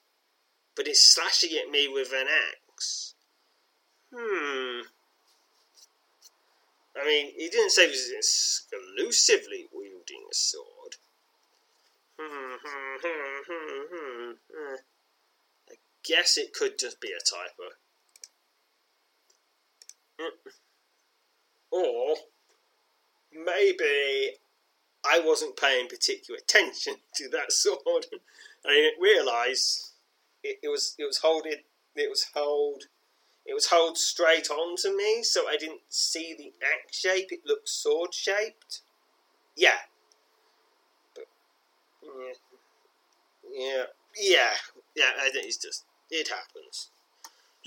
but 0.74 0.88
it's 0.88 1.06
slashing 1.06 1.56
at 1.56 1.70
me 1.70 1.86
with 1.86 2.12
an 2.12 2.26
axe. 2.26 3.14
Hmm. 4.12 4.80
I 7.00 7.06
mean, 7.06 7.32
he 7.36 7.48
didn't 7.48 7.70
say 7.70 7.84
he 7.84 7.90
was 7.90 8.10
exclusively 8.10 9.68
wielding 9.72 10.26
a 10.28 10.34
sword. 10.34 10.96
Hmm, 12.18 12.56
hmm, 12.60 12.96
hmm, 13.00 13.42
hmm, 13.46 13.82
hmm. 13.92 14.32
hmm 14.52 14.74
guess 16.08 16.38
it 16.38 16.54
could 16.54 16.78
just 16.78 17.00
be 17.00 17.08
a 17.08 17.20
typo. 17.20 17.74
Mm. 20.20 20.52
Or 21.70 22.16
maybe 23.32 24.36
I 25.04 25.20
wasn't 25.20 25.56
paying 25.56 25.88
particular 25.88 26.38
attention 26.38 26.94
to 27.16 27.28
that 27.30 27.52
sword. 27.52 28.06
I 28.66 28.70
didn't 28.74 29.00
realise 29.00 29.92
it, 30.42 30.58
it 30.62 30.68
was 30.68 30.94
it 30.98 31.04
was 31.04 31.18
holding 31.18 31.58
it 31.94 32.10
was 32.10 32.26
hold 32.34 32.84
it 33.46 33.54
was 33.54 33.66
hold 33.66 33.96
straight 33.96 34.50
on 34.50 34.76
to 34.76 34.94
me, 34.94 35.22
so 35.22 35.48
I 35.48 35.56
didn't 35.56 35.80
see 35.88 36.34
the 36.36 36.52
axe 36.62 36.98
shape. 36.98 37.28
It 37.30 37.40
looked 37.46 37.68
sword 37.68 38.12
shaped. 38.12 38.82
Yeah. 39.56 39.78
But 41.14 41.24
yeah. 42.02 42.32
Yeah. 43.50 43.84
Yeah. 44.20 44.50
Yeah, 44.94 45.10
I 45.18 45.30
think 45.30 45.46
it's 45.46 45.56
just 45.56 45.84
it 46.10 46.28
happens. 46.28 46.90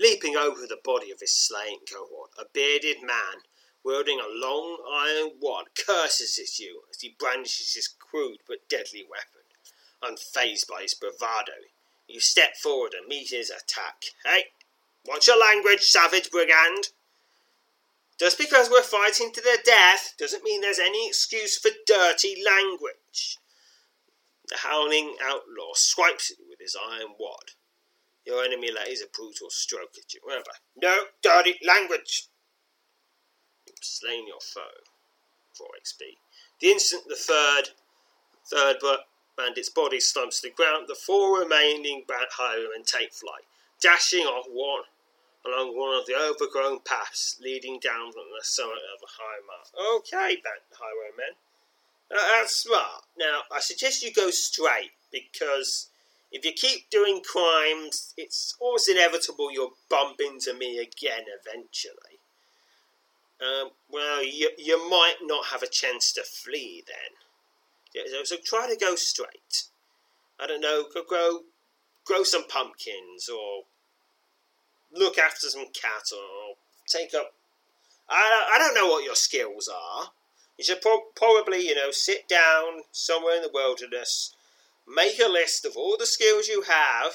Leaping 0.00 0.36
over 0.36 0.66
the 0.66 0.80
body 0.82 1.10
of 1.10 1.20
his 1.20 1.34
slain 1.34 1.78
cohort, 1.90 2.30
a 2.38 2.44
bearded 2.52 3.02
man, 3.02 3.42
wielding 3.84 4.20
a 4.20 4.28
long 4.28 4.78
iron 4.90 5.32
wad 5.40 5.66
curses 5.76 6.38
at 6.38 6.58
you 6.58 6.82
as 6.90 7.00
he 7.00 7.16
brandishes 7.18 7.74
his 7.74 7.88
crude 7.88 8.38
but 8.46 8.68
deadly 8.68 9.04
weapon. 9.08 9.42
Unfazed 10.02 10.66
by 10.66 10.82
his 10.82 10.94
bravado, 10.94 11.52
you 12.08 12.20
step 12.20 12.56
forward 12.56 12.94
and 12.94 13.06
meet 13.06 13.30
his 13.30 13.50
attack. 13.50 14.04
Hey, 14.24 14.46
watch 15.06 15.26
your 15.26 15.38
language, 15.38 15.82
savage 15.82 16.30
brigand? 16.30 16.88
Just 18.18 18.38
because 18.38 18.70
we're 18.70 18.82
fighting 18.82 19.32
to 19.32 19.40
the 19.40 19.58
death 19.64 20.14
doesn't 20.18 20.44
mean 20.44 20.60
there's 20.60 20.78
any 20.78 21.08
excuse 21.08 21.58
for 21.58 21.70
dirty 21.86 22.42
language. 22.44 23.38
The 24.48 24.58
howling 24.58 25.16
outlaw 25.22 25.72
swipes 25.74 26.30
at 26.30 26.38
you 26.38 26.44
with 26.48 26.60
his 26.60 26.76
iron 26.76 27.14
wad. 27.18 27.52
Your 28.26 28.44
enemy 28.44 28.70
lays 28.70 29.02
a 29.02 29.06
brutal 29.06 29.50
stroke 29.50 29.94
at 29.98 30.14
you. 30.14 30.20
Remember, 30.26 30.52
no 30.76 30.96
dirty 31.22 31.58
language. 31.66 32.28
You've 33.66 33.76
slain 33.80 34.26
your 34.26 34.40
foe. 34.40 34.84
4 35.56 35.66
XP. 35.82 36.16
The 36.60 36.68
instant 36.68 37.02
the 37.08 37.16
third 37.16 37.70
third 38.46 38.76
bandit's 39.36 39.68
body 39.68 40.00
slumps 40.00 40.40
to 40.40 40.48
the 40.48 40.54
ground, 40.54 40.86
the 40.88 40.94
four 40.94 41.38
remaining 41.40 42.04
highwaymen 42.08 42.84
take 42.84 43.12
flight, 43.12 43.44
dashing 43.80 44.24
off 44.26 44.46
one 44.48 44.84
along 45.44 45.76
one 45.76 45.98
of 45.98 46.06
the 46.06 46.14
overgrown 46.14 46.78
paths 46.84 47.38
leading 47.42 47.80
down 47.80 48.12
from 48.12 48.30
the 48.30 48.44
summit 48.44 48.78
of 48.94 49.02
a 49.02 49.10
high 49.10 49.40
mountain. 49.42 49.98
Okay, 49.98 50.40
bandit 50.42 50.70
highwaymen. 50.70 51.34
Uh, 52.10 52.38
that's 52.38 52.62
smart. 52.62 53.02
Now, 53.18 53.42
I 53.50 53.60
suggest 53.60 54.02
you 54.02 54.12
go 54.12 54.30
straight 54.30 54.92
because 55.10 55.88
if 56.32 56.44
you 56.44 56.52
keep 56.52 56.88
doing 56.90 57.20
crimes, 57.20 58.14
it's 58.16 58.56
almost 58.58 58.88
inevitable 58.88 59.52
you'll 59.52 59.76
bump 59.90 60.18
into 60.18 60.54
me 60.54 60.78
again 60.78 61.24
eventually. 61.40 62.18
Um, 63.40 63.70
well, 63.90 64.24
you, 64.24 64.50
you 64.56 64.88
might 64.88 65.16
not 65.22 65.46
have 65.46 65.62
a 65.62 65.68
chance 65.68 66.12
to 66.12 66.22
flee 66.22 66.84
then. 66.86 68.06
So 68.24 68.36
try 68.42 68.68
to 68.68 68.76
go 68.76 68.94
straight. 68.94 69.64
I 70.40 70.46
don't 70.46 70.62
know, 70.62 70.84
go 70.92 71.02
grow, 71.06 71.40
grow 72.06 72.22
some 72.22 72.46
pumpkins 72.48 73.28
or 73.28 73.64
look 74.94 75.18
after 75.18 75.48
some 75.48 75.66
cattle 75.74 76.18
or 76.18 76.54
take 76.86 77.14
up. 77.14 77.34
I, 78.08 78.52
I 78.54 78.58
don't 78.58 78.74
know 78.74 78.88
what 78.88 79.04
your 79.04 79.14
skills 79.14 79.68
are. 79.68 80.12
You 80.58 80.64
should 80.64 80.80
pro- 80.80 81.10
probably, 81.14 81.66
you 81.66 81.74
know, 81.74 81.90
sit 81.90 82.28
down 82.28 82.82
somewhere 82.92 83.36
in 83.36 83.42
the 83.42 83.50
wilderness, 83.52 84.34
make 84.86 85.18
a 85.18 85.28
list 85.28 85.64
of 85.64 85.76
all 85.76 85.96
the 85.98 86.06
skills 86.06 86.48
you 86.48 86.62
have 86.62 87.12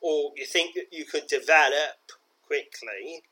or 0.00 0.32
you 0.36 0.44
think 0.44 0.74
that 0.74 0.86
you 0.90 1.04
could 1.04 1.26
develop 1.26 2.12
quickly 2.46 3.22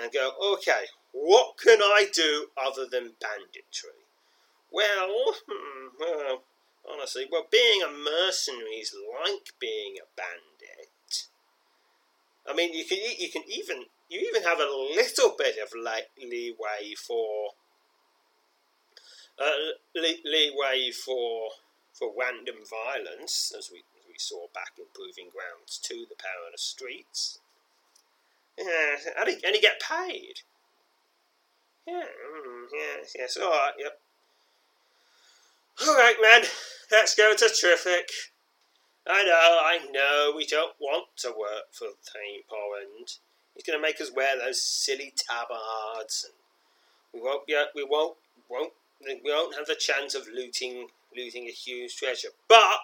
and 0.00 0.12
go, 0.12 0.32
okay, 0.54 0.84
what 1.12 1.58
can 1.58 1.82
I 1.82 2.06
do 2.12 2.48
other 2.56 2.86
than 2.90 3.14
banditry? 3.20 4.02
Well, 4.72 5.34
hmm, 5.46 5.88
well, 6.00 6.42
honestly, 6.90 7.26
well, 7.30 7.46
being 7.50 7.82
a 7.82 7.90
mercenary 7.90 8.80
is 8.80 8.94
like 8.94 9.52
being 9.60 9.96
a 9.98 10.08
bandit. 10.16 11.28
I 12.48 12.54
mean, 12.54 12.72
you 12.72 12.84
can 12.84 12.98
you 13.18 13.30
can 13.30 13.42
even 13.46 13.84
you 14.08 14.20
even 14.28 14.42
have 14.42 14.58
a 14.58 14.64
little 14.64 15.34
bit 15.38 15.56
of 15.62 15.72
leeway 15.74 16.94
for 16.96 17.50
uh, 19.38 20.04
leeway 20.24 20.90
for 20.90 21.50
for 21.92 22.12
random 22.18 22.56
violence, 22.68 23.52
as 23.56 23.70
we 23.72 23.82
we 24.12 24.18
saw 24.18 24.46
back 24.54 24.72
in 24.78 24.84
Proving 24.94 25.30
Grounds 25.32 25.78
to 25.84 26.04
the 26.08 26.16
Perilous 26.16 26.62
Streets. 26.62 27.38
Yeah, 28.58 28.96
and 29.18 29.28
he, 29.28 29.34
and 29.44 29.54
he 29.54 29.60
get 29.60 29.80
paid. 29.80 30.40
Yeah, 31.86 32.04
mm, 32.04 32.66
yes, 32.72 33.14
yes, 33.18 33.36
all 33.38 33.50
right, 33.50 33.72
yep. 33.78 33.98
All 35.86 35.94
right, 35.94 36.16
man, 36.20 36.42
let's 36.90 37.14
go 37.14 37.34
to 37.34 37.48
Triffic. 37.48 38.10
I 39.08 39.24
know, 39.24 39.32
I 39.34 39.78
know, 39.90 40.32
we 40.36 40.46
don't 40.46 40.74
want 40.78 41.08
to 41.18 41.28
work 41.28 41.72
for 41.72 41.88
Thane 41.88 42.42
Porrand. 42.48 43.18
He's 43.54 43.64
going 43.64 43.78
to 43.78 43.82
make 43.82 44.00
us 44.00 44.12
wear 44.14 44.38
those 44.38 44.62
silly 44.62 45.12
tabards, 45.16 46.28
and 46.28 46.34
we 47.12 47.26
won't 47.26 47.46
be, 47.46 47.60
we 47.74 47.84
won't, 47.84 48.16
won't, 48.48 48.72
we 49.04 49.20
won't 49.24 49.56
have 49.56 49.66
the 49.66 49.74
chance 49.74 50.14
of 50.14 50.28
looting, 50.28 50.88
looting 51.16 51.46
a 51.46 51.52
huge 51.52 51.96
treasure. 51.96 52.28
But, 52.48 52.78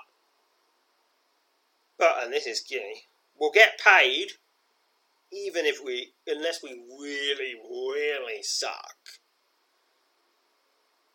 but, 1.99 2.23
and 2.23 2.33
this 2.33 2.47
is 2.47 2.61
key, 2.61 3.03
we'll 3.39 3.51
get 3.51 3.81
paid 3.81 4.33
even 5.31 5.67
if 5.67 5.85
we, 5.85 6.13
unless 6.27 6.63
we 6.63 6.81
really, 6.99 7.55
really 7.71 8.43
suck, 8.43 8.97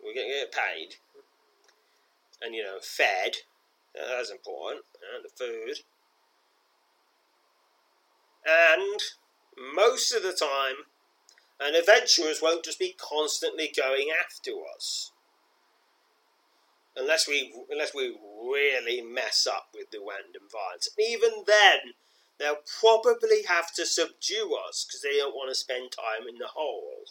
we're 0.01 0.13
going 0.13 0.27
to 0.27 0.33
get 0.33 0.51
paid 0.51 0.95
and, 2.41 2.53
you 2.53 2.63
know, 2.63 2.77
fed. 2.81 3.37
That's 3.95 4.29
important. 4.29 4.83
And 5.15 5.23
the 5.23 5.29
food. 5.29 5.79
And 8.45 8.99
most 9.75 10.11
of 10.11 10.23
the 10.23 10.33
time, 10.33 10.85
and 11.59 11.75
adventurers 11.75 12.41
won't 12.41 12.65
just 12.65 12.79
be 12.79 12.95
constantly 12.97 13.71
going 13.75 14.09
after 14.11 14.51
us. 14.75 15.11
Unless 16.95 17.27
we 17.27 17.53
unless 17.71 17.93
we 17.93 18.15
really 18.49 19.01
mess 19.01 19.47
up 19.49 19.69
with 19.73 19.89
the 19.91 19.99
random 19.99 20.43
violence. 20.51 20.89
And 20.95 21.07
even 21.07 21.43
then, 21.47 21.93
they'll 22.39 22.63
probably 22.79 23.43
have 23.47 23.73
to 23.73 23.85
subdue 23.85 24.55
us 24.67 24.85
because 24.85 25.01
they 25.01 25.17
don't 25.17 25.35
want 25.35 25.49
to 25.49 25.55
spend 25.55 25.91
time 25.91 26.27
in 26.27 26.37
the 26.37 26.47
hole. 26.53 27.05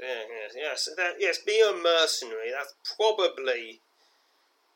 Yes, 0.00 0.52
yes, 0.56 0.88
that, 0.96 1.14
yes. 1.18 1.38
Being 1.44 1.68
a 1.68 1.76
mercenary, 1.76 2.50
that's 2.50 2.74
probably 2.96 3.80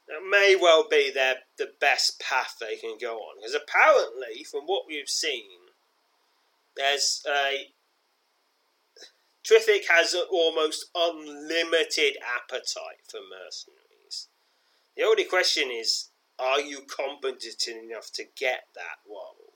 that 0.08 0.20
may 0.28 0.54
well 0.54 0.86
be 0.88 1.10
their 1.10 1.36
the 1.58 1.70
best 1.80 2.20
path 2.20 2.56
they 2.60 2.76
can 2.76 2.96
go 3.00 3.16
on. 3.16 3.38
Because 3.38 3.54
apparently, 3.54 4.44
from 4.44 4.62
what 4.66 4.84
we've 4.86 5.08
seen, 5.08 5.72
there's 6.76 7.22
a 7.28 7.68
Triffic 9.46 9.86
has 9.88 10.12
almost 10.28 10.86
unlimited 10.92 12.16
appetite 12.20 13.06
for 13.08 13.20
mercenaries. 13.20 14.26
The 14.96 15.04
only 15.04 15.22
question 15.22 15.70
is, 15.70 16.08
are 16.36 16.60
you 16.60 16.80
competent 16.80 17.68
enough 17.68 18.10
to 18.14 18.24
get 18.36 18.64
that 18.74 18.98
role? 19.08 19.52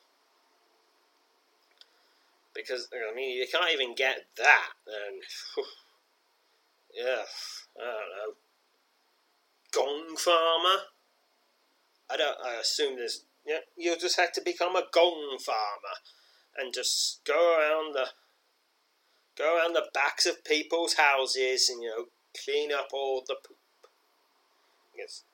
Because 2.54 2.86
I 2.94 3.12
mean, 3.16 3.36
you 3.36 3.46
can't 3.50 3.72
even 3.74 3.96
get 3.96 4.26
that, 4.36 4.68
then 4.86 5.64
yeah, 6.94 7.24
I 7.76 7.84
don't 7.84 8.10
know. 8.14 8.34
Gong 9.72 10.16
farmer. 10.16 10.82
I 12.08 12.16
don't. 12.16 12.36
I 12.44 12.60
assume 12.60 12.94
there's. 12.94 13.24
Yeah, 13.44 13.58
you'll 13.76 13.96
just 13.96 14.18
have 14.20 14.32
to 14.32 14.40
become 14.40 14.76
a 14.76 14.84
gong 14.92 15.38
farmer, 15.44 15.96
and 16.56 16.72
just 16.72 17.24
go 17.24 17.58
around 17.58 17.94
the. 17.94 18.06
Go 19.40 19.56
around 19.56 19.72
the 19.72 19.88
backs 19.94 20.26
of 20.26 20.44
people's 20.44 20.94
houses 20.94 21.70
and 21.70 21.82
you 21.82 21.88
know 21.88 22.04
clean 22.44 22.70
up 22.72 22.88
all 22.92 23.24
the 23.26 23.36
poop. 23.36 23.56
Yes, 24.94 25.24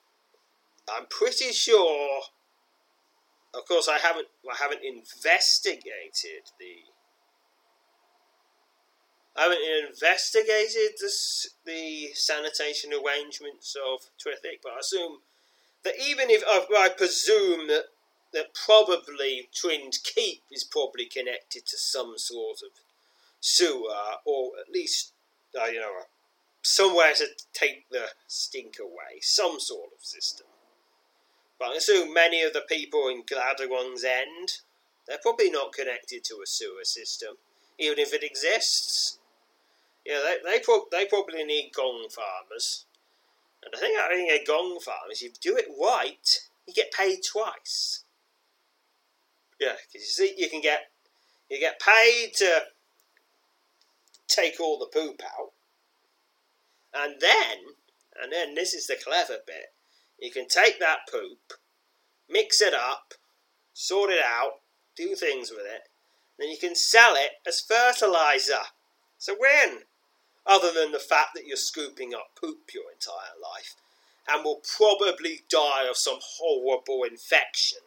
I'm 0.89 1.07
pretty 1.07 1.53
sure. 1.53 2.21
Of 3.53 3.67
course, 3.67 3.89
I 3.89 3.99
haven't. 3.99 4.29
I 4.49 4.57
haven't 4.63 4.83
investigated 4.85 6.53
the. 6.61 6.87
I 9.37 9.43
haven't 9.43 9.89
investigated 9.91 10.93
the, 11.01 11.11
the 11.67 12.09
sanitation 12.15 12.93
arrangements 12.93 13.75
of 13.77 14.09
Triffic, 14.21 14.61
but 14.63 14.73
I 14.73 14.79
assume 14.79 15.19
that 15.83 15.95
even 16.01 16.31
if 16.31 16.45
I, 16.47 16.65
I 16.85 16.89
presume 16.91 17.67
that 17.67 17.87
that 18.33 18.55
probably 18.55 19.49
Twinned 19.53 19.99
Keep 20.05 20.43
is 20.53 20.63
probably 20.63 21.07
connected 21.07 21.67
to 21.67 21.77
some 21.77 22.15
sort 22.19 22.59
of 22.63 22.86
sewer, 23.41 24.19
or 24.25 24.53
at 24.61 24.73
least 24.73 25.13
uh, 25.61 25.67
you 25.67 25.81
know 25.81 25.93
somewhere 26.63 27.15
to 27.15 27.27
take 27.53 27.89
the 27.91 28.07
stink 28.27 28.77
away, 28.81 29.21
some 29.21 29.61
sort 29.61 29.91
of 29.97 30.05
system. 30.05 30.47
But 31.59 31.69
I 31.69 31.75
assume 31.77 32.13
many 32.13 32.43
of 32.43 32.53
the 32.53 32.65
people 32.69 33.09
in 33.09 33.23
Gladrun's 33.23 34.05
End, 34.05 34.61
they're 35.07 35.19
probably 35.23 35.51
not 35.51 35.73
connected 35.73 36.25
to 36.25 36.41
a 36.43 36.47
sewer 36.47 36.85
system, 36.85 37.37
even 37.79 37.99
if 37.99 38.13
it 38.13 38.23
exists. 38.23 39.19
Yeah, 40.05 40.21
they 40.23 40.51
they, 40.51 40.61
pro- 40.61 40.87
they 40.91 41.07
probably 41.07 41.45
need 41.45 41.73
gong 41.75 42.09
farmers. 42.11 42.85
And 43.65 43.75
I 43.75 43.79
think 43.79 43.99
having 43.99 44.29
a 44.31 44.45
gong 44.45 44.79
farm 44.81 45.11
is 45.11 45.23
if 45.23 45.33
you 45.43 45.53
do 45.53 45.57
it 45.57 45.67
right, 45.81 46.49
you 46.67 46.75
get 46.75 46.93
paid 46.93 47.21
twice. 47.29 48.05
Yeah, 49.61 49.73
because 49.73 50.07
you 50.07 50.27
see, 50.27 50.35
you 50.37 50.51
can 50.51 50.61
get 50.61 50.91
you 51.51 51.59
get 51.59 51.81
paid 51.81 52.35
to 52.35 52.65
take 54.29 54.61
all 54.61 54.79
the 54.79 54.87
poop 54.87 55.23
out, 55.25 55.53
and 56.95 57.21
then 57.21 57.75
and 58.21 58.33
then 58.33 58.55
this 58.55 58.75
is 58.75 58.87
the 58.87 58.97
clever 58.97 59.39
bit. 59.47 59.73
You 60.19 60.31
can 60.31 60.49
take 60.49 60.81
that 60.81 61.01
poop, 61.11 61.53
mix 62.29 62.61
it 62.61 62.73
up, 62.73 63.15
sort 63.75 64.11
it 64.11 64.23
out, 64.25 64.61
do 64.97 65.15
things 65.15 65.51
with 65.51 65.67
it, 65.67 65.89
then 66.39 66.49
you 66.49 66.59
can 66.59 66.75
sell 66.75 67.15
it 67.15 67.33
as 67.47 67.61
fertilizer. 67.61 68.65
It's 69.17 69.29
a 69.29 69.35
win. 69.39 69.81
Other 70.47 70.73
than 70.73 70.93
the 70.93 70.99
fact 70.99 71.31
that 71.35 71.47
you're 71.47 71.57
scooping 71.57 72.15
up 72.15 72.31
poop 72.41 72.71
your 72.73 72.85
entire 72.93 73.35
life 73.43 73.75
and 74.29 74.45
will 74.45 74.61
probably 74.77 75.43
die 75.51 75.87
of 75.89 75.97
some 75.97 76.19
horrible 76.21 77.03
infection. 77.03 77.79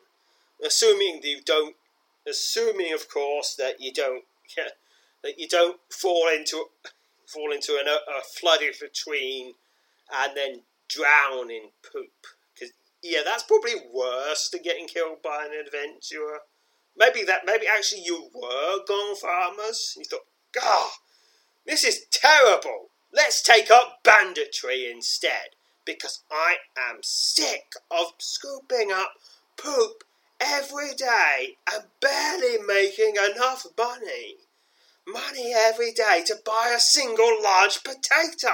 Assuming 0.64 1.22
that 1.22 1.28
you 1.28 1.42
don't, 1.42 1.76
assuming 2.28 2.94
of 2.94 3.10
course 3.10 3.56
that 3.56 3.80
you 3.80 3.94
don't, 3.94 4.26
that 5.24 5.40
you 5.40 5.48
don't 5.48 5.80
fall 5.92 6.28
into 6.34 6.66
fall 7.28 7.52
into 7.52 7.78
an, 7.80 7.88
a 7.88 8.22
flooded 8.24 8.76
latrine 8.82 9.54
and 10.12 10.36
then 10.36 10.62
drown 10.88 11.52
in 11.52 11.70
poop. 11.84 12.26
Cause 12.60 12.72
yeah, 13.04 13.22
that's 13.24 13.44
probably 13.44 13.76
worse 13.94 14.50
than 14.50 14.64
getting 14.64 14.88
killed 14.88 15.22
by 15.24 15.46
an 15.46 15.52
adventurer. 15.66 16.40
Maybe 16.98 17.24
that. 17.24 17.46
Maybe 17.46 17.66
actually 17.68 18.02
you 18.04 18.30
were 18.34 18.84
gong 18.88 19.16
farmers. 19.16 19.96
You 19.98 20.04
thought, 20.06 20.26
God, 20.52 20.90
this 21.66 21.84
is 21.84 22.06
terrible. 22.12 22.88
Let's 23.14 23.42
take 23.42 23.72
up 23.72 24.00
banditry 24.04 24.90
instead 24.92 25.56
because 25.86 26.24
I 26.32 26.58
am 26.78 27.00
sick 27.02 27.74
of 27.90 28.14
scooping 28.20 28.92
up 28.92 29.14
poop 29.58 30.04
every 30.40 30.94
day 30.96 31.58
and 31.72 31.84
barely 32.02 32.58
making 32.66 33.16
enough 33.16 33.66
money. 33.78 34.38
Money 35.12 35.54
every 35.56 35.92
day 35.92 36.24
to 36.28 36.36
buy 36.46 36.74
a 36.76 36.80
single 36.80 37.42
large 37.42 37.84
potato. 37.84 38.54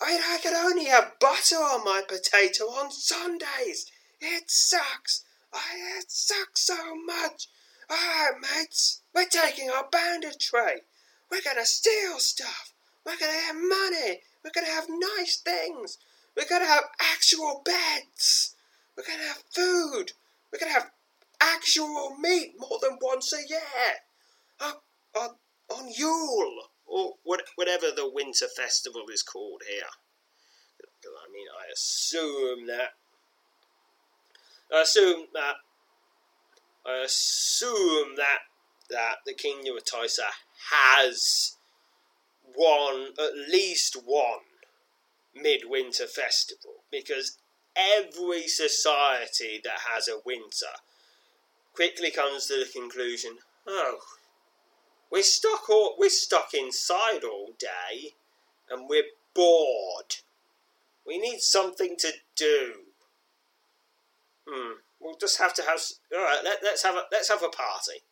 I 0.00 0.20
I 0.34 0.38
can 0.42 0.54
only 0.54 0.84
have 0.84 1.18
butter 1.18 1.56
on 1.56 1.84
my 1.84 2.02
potato 2.06 2.64
on 2.64 2.90
Sundays. 2.92 3.86
It 4.20 4.50
sucks. 4.50 5.24
I, 5.52 5.98
it 5.98 6.10
sucks 6.10 6.62
so 6.62 6.94
much. 7.04 7.48
Alright, 7.90 8.40
mates, 8.40 9.02
we're 9.14 9.26
taking 9.26 9.70
our 9.70 9.88
banditry. 9.90 10.82
We're 11.30 11.42
gonna 11.42 11.66
steal 11.66 12.18
stuff. 12.18 12.72
We're 13.04 13.16
gonna 13.16 13.32
have 13.32 13.56
money. 13.56 14.20
We're 14.42 14.52
gonna 14.54 14.70
have 14.70 14.86
nice 14.88 15.36
things. 15.36 15.98
We're 16.36 16.48
gonna 16.48 16.66
have 16.66 16.84
actual 17.00 17.62
beds. 17.64 18.54
We're 18.96 19.04
gonna 19.04 19.28
have 19.28 19.42
food. 19.54 20.12
We're 20.52 20.58
gonna 20.58 20.72
have 20.72 20.90
actual 21.40 22.16
meat 22.18 22.54
more 22.58 22.78
than 22.80 22.98
once 23.00 23.32
a 23.32 23.48
year. 23.48 23.60
On, 24.60 24.72
on, 25.16 25.30
on 25.70 25.90
Yule, 25.96 26.68
or 26.86 27.12
what, 27.22 27.42
whatever 27.56 27.86
the 27.94 28.10
winter 28.10 28.46
festival 28.48 29.04
is 29.12 29.22
called 29.22 29.62
here. 29.68 29.88
I 31.04 31.32
mean, 31.32 31.46
I 31.48 31.72
assume 31.72 32.66
that. 32.66 32.90
I 34.72 34.82
assume 34.82 35.26
that. 35.34 35.54
I 36.86 37.04
assume 37.04 38.16
that 38.16 38.38
that 38.90 39.16
the 39.24 39.32
Kingdom 39.34 39.76
of 39.76 39.84
Tysa 39.84 40.28
has 40.70 41.56
one, 42.54 43.08
at 43.18 43.50
least 43.50 43.96
one, 44.04 44.40
midwinter 45.34 46.06
festival 46.06 46.84
because 46.90 47.38
every 47.76 48.46
society 48.46 49.60
that 49.64 49.80
has 49.92 50.08
a 50.08 50.20
winter 50.24 50.74
quickly 51.74 52.10
comes 52.10 52.46
to 52.46 52.54
the 52.54 52.70
conclusion 52.72 53.38
oh 53.66 53.98
we're 55.14 55.22
stuck 55.22 55.70
all, 55.70 55.94
we're 55.98 56.10
stuck 56.10 56.52
inside 56.52 57.24
all 57.24 57.54
day 57.58 58.10
and 58.68 58.88
we're 58.88 59.04
bored 59.34 60.16
we 61.06 61.18
need 61.18 61.40
something 61.40 61.96
to 61.98 62.12
do 62.36 62.72
hmm 64.46 64.72
we'll 65.00 65.16
just 65.18 65.38
have 65.38 65.54
to 65.54 65.62
have 65.62 65.80
all 66.14 66.22
right 66.22 66.40
let, 66.44 66.58
let's 66.62 66.82
have 66.82 66.96
a 66.96 67.02
let's 67.12 67.30
have 67.30 67.42
a 67.42 67.48
party 67.48 68.02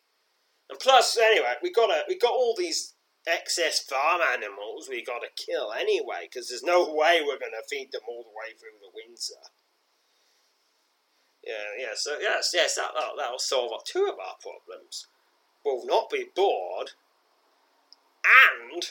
and 0.69 0.79
plus 0.79 1.17
anyway 1.17 1.53
we 1.61 1.71
got 1.71 1.91
a 1.91 2.01
we 2.07 2.17
got 2.17 2.31
all 2.31 2.55
these 2.57 2.93
excess 3.27 3.79
farm 3.79 4.21
animals 4.33 4.87
we 4.89 5.03
got 5.03 5.21
to 5.21 5.45
kill 5.45 5.71
anyway, 5.73 6.27
because 6.29 6.49
there's 6.49 6.63
no 6.63 6.93
way 6.93 7.21
we're 7.21 7.39
going 7.39 7.55
to 7.55 7.67
feed 7.69 7.91
them 7.91 8.01
all 8.07 8.23
the 8.23 8.29
way 8.29 8.53
through 8.57 8.79
the 8.81 8.91
winter. 8.93 9.39
Yeah, 11.43 11.85
yeah, 11.85 11.93
so 11.95 12.17
yes, 12.21 12.51
yes, 12.53 12.75
that, 12.75 12.91
that'll 13.17 13.39
solve 13.39 13.71
two 13.85 14.05
of 14.05 14.19
our 14.19 14.35
problems. 14.41 15.07
We'll 15.65 15.85
not 15.85 16.09
be 16.09 16.25
bored, 16.35 16.91
and 18.23 18.83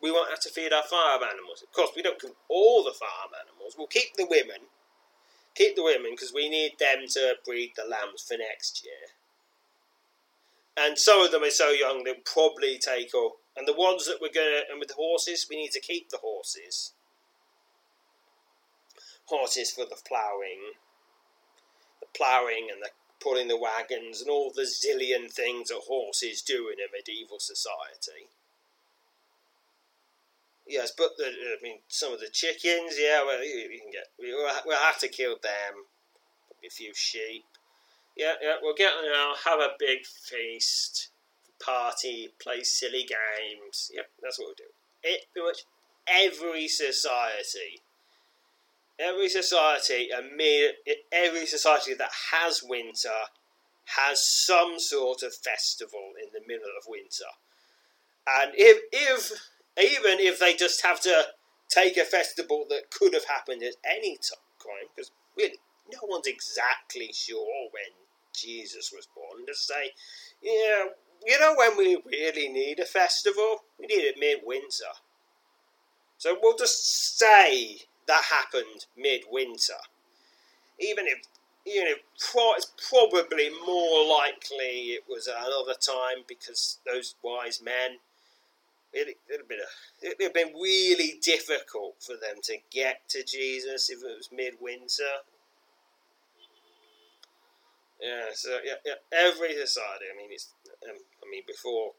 we 0.00 0.10
won't 0.10 0.30
have 0.30 0.40
to 0.40 0.50
feed 0.50 0.72
our 0.72 0.82
farm 0.82 1.22
animals. 1.22 1.62
Of 1.62 1.72
course, 1.72 1.90
we 1.94 2.02
don't 2.02 2.20
kill 2.20 2.36
all 2.48 2.84
the 2.84 2.92
farm 2.92 3.32
animals. 3.34 3.74
We'll 3.76 3.88
keep 3.88 4.16
the 4.16 4.26
women, 4.28 4.68
keep 5.54 5.76
the 5.76 5.84
women, 5.84 6.12
because 6.12 6.32
we 6.32 6.48
need 6.48 6.78
them 6.78 7.06
to 7.10 7.34
breed 7.44 7.72
the 7.76 7.84
lambs 7.84 8.22
for 8.22 8.36
next 8.36 8.84
year 8.84 9.16
and 10.76 10.98
some 10.98 11.20
of 11.20 11.30
them 11.30 11.42
are 11.42 11.50
so 11.50 11.70
young 11.70 12.04
they'll 12.04 12.14
probably 12.24 12.78
take 12.78 13.14
off. 13.14 13.34
And 13.56 13.66
the 13.66 13.74
ones 13.74 14.06
that 14.06 14.18
we're 14.20 14.32
gonna 14.32 14.62
and 14.70 14.78
with 14.78 14.88
the 14.88 14.94
horses, 14.94 15.46
we 15.48 15.56
need 15.56 15.72
to 15.72 15.80
keep 15.80 16.08
the 16.08 16.18
horses. 16.18 16.92
Horses 19.26 19.70
for 19.70 19.84
the 19.84 20.00
ploughing, 20.06 20.74
the 22.00 22.06
ploughing 22.16 22.68
and 22.72 22.82
the 22.82 22.90
pulling 23.20 23.48
the 23.48 23.56
wagons 23.56 24.20
and 24.20 24.30
all 24.30 24.52
the 24.54 24.62
zillion 24.62 25.30
things 25.30 25.68
that 25.68 25.82
horses 25.86 26.42
do 26.42 26.68
in 26.68 26.78
a 26.78 26.90
medieval 26.92 27.38
society. 27.38 28.28
Yes, 30.66 30.92
but 30.96 31.16
the, 31.18 31.24
I 31.24 31.62
mean, 31.62 31.78
some 31.88 32.12
of 32.12 32.20
the 32.20 32.28
chickens, 32.32 32.94
yeah, 32.98 33.24
well, 33.24 33.42
you, 33.44 33.68
you 33.70 33.80
can 33.80 33.90
get. 33.90 34.06
We'll, 34.18 34.48
we'll 34.64 34.78
have 34.78 34.98
to 34.98 35.08
kill 35.08 35.36
them. 35.42 35.86
Probably 36.48 36.68
a 36.68 36.70
few 36.70 36.92
sheep 36.94 37.44
yeah, 38.16 38.34
yeah, 38.42 38.54
we'll 38.60 38.74
get 38.74 38.92
you 39.02 39.10
know, 39.10 39.34
have 39.46 39.60
a 39.60 39.74
big 39.78 40.04
feast, 40.04 41.08
party, 41.64 42.28
play 42.40 42.62
silly 42.62 43.06
games. 43.08 43.90
Yep, 43.94 44.10
that's 44.22 44.38
what 44.38 44.48
we'll 44.48 44.54
do. 44.54 44.72
It 45.02 45.24
pretty 45.32 45.46
much 45.46 45.64
every 46.06 46.68
society, 46.68 47.80
every 49.00 49.28
society, 49.28 50.10
every 51.12 51.46
society 51.46 51.94
that 51.94 52.10
has 52.32 52.62
winter 52.62 53.08
has 53.96 54.24
some 54.24 54.78
sort 54.78 55.22
of 55.22 55.34
festival 55.34 56.12
in 56.22 56.28
the 56.32 56.46
middle 56.46 56.70
of 56.78 56.86
winter. 56.86 57.24
And 58.26 58.52
if, 58.54 58.82
if 58.92 59.32
even 59.78 60.20
if 60.20 60.38
they 60.38 60.54
just 60.54 60.82
have 60.84 61.00
to 61.00 61.24
take 61.68 61.96
a 61.96 62.04
festival 62.04 62.66
that 62.68 62.90
could 62.90 63.14
have 63.14 63.24
happened 63.24 63.62
at 63.62 63.74
any 63.84 64.16
time, 64.16 64.88
because 64.94 65.10
really 65.36 65.58
no 65.92 66.00
one's 66.04 66.26
exactly 66.26 67.10
sure 67.12 67.68
when 67.72 67.92
Jesus 68.34 68.92
was 68.94 69.08
born, 69.14 69.46
to 69.46 69.54
say, 69.54 69.92
yeah, 70.42 70.84
you 71.26 71.40
know 71.40 71.54
when 71.56 71.76
we 71.76 72.00
really 72.06 72.48
need 72.48 72.78
a 72.78 72.84
festival? 72.86 73.64
We 73.78 73.86
need 73.86 74.04
it 74.04 74.16
mid 74.18 74.40
winter. 74.44 74.92
So 76.18 76.36
we'll 76.40 76.56
just 76.56 77.18
say 77.18 77.78
that 78.10 78.24
happened 78.24 78.86
midwinter. 78.96 79.80
Even 80.80 81.06
if 81.06 81.22
you 81.64 81.84
know, 81.84 81.94
it's 82.56 82.72
probably 82.88 83.50
more 83.64 84.08
likely 84.08 84.96
it 84.96 85.04
was 85.08 85.28
another 85.28 85.78
time 85.78 86.24
because 86.26 86.78
those 86.86 87.14
wise 87.22 87.60
men, 87.62 87.98
it 88.92 89.16
would 89.30 89.40
have 89.40 89.48
been 89.48 89.58
a, 89.60 90.06
it'd 90.06 90.22
have 90.22 90.34
been 90.34 90.54
really 90.60 91.20
difficult 91.22 91.96
for 92.00 92.14
them 92.14 92.42
to 92.44 92.56
get 92.72 93.08
to 93.10 93.22
Jesus 93.22 93.90
if 93.90 93.98
it 94.02 94.16
was 94.16 94.30
midwinter. 94.32 95.22
Yeah, 98.00 98.32
so 98.32 98.58
yeah, 98.64 98.80
yeah, 98.84 98.94
every 99.12 99.54
society. 99.54 100.06
I 100.12 100.16
mean, 100.16 100.30
it's. 100.32 100.52
Um, 100.88 100.96
I 101.22 101.30
mean, 101.30 101.42
before. 101.46 101.92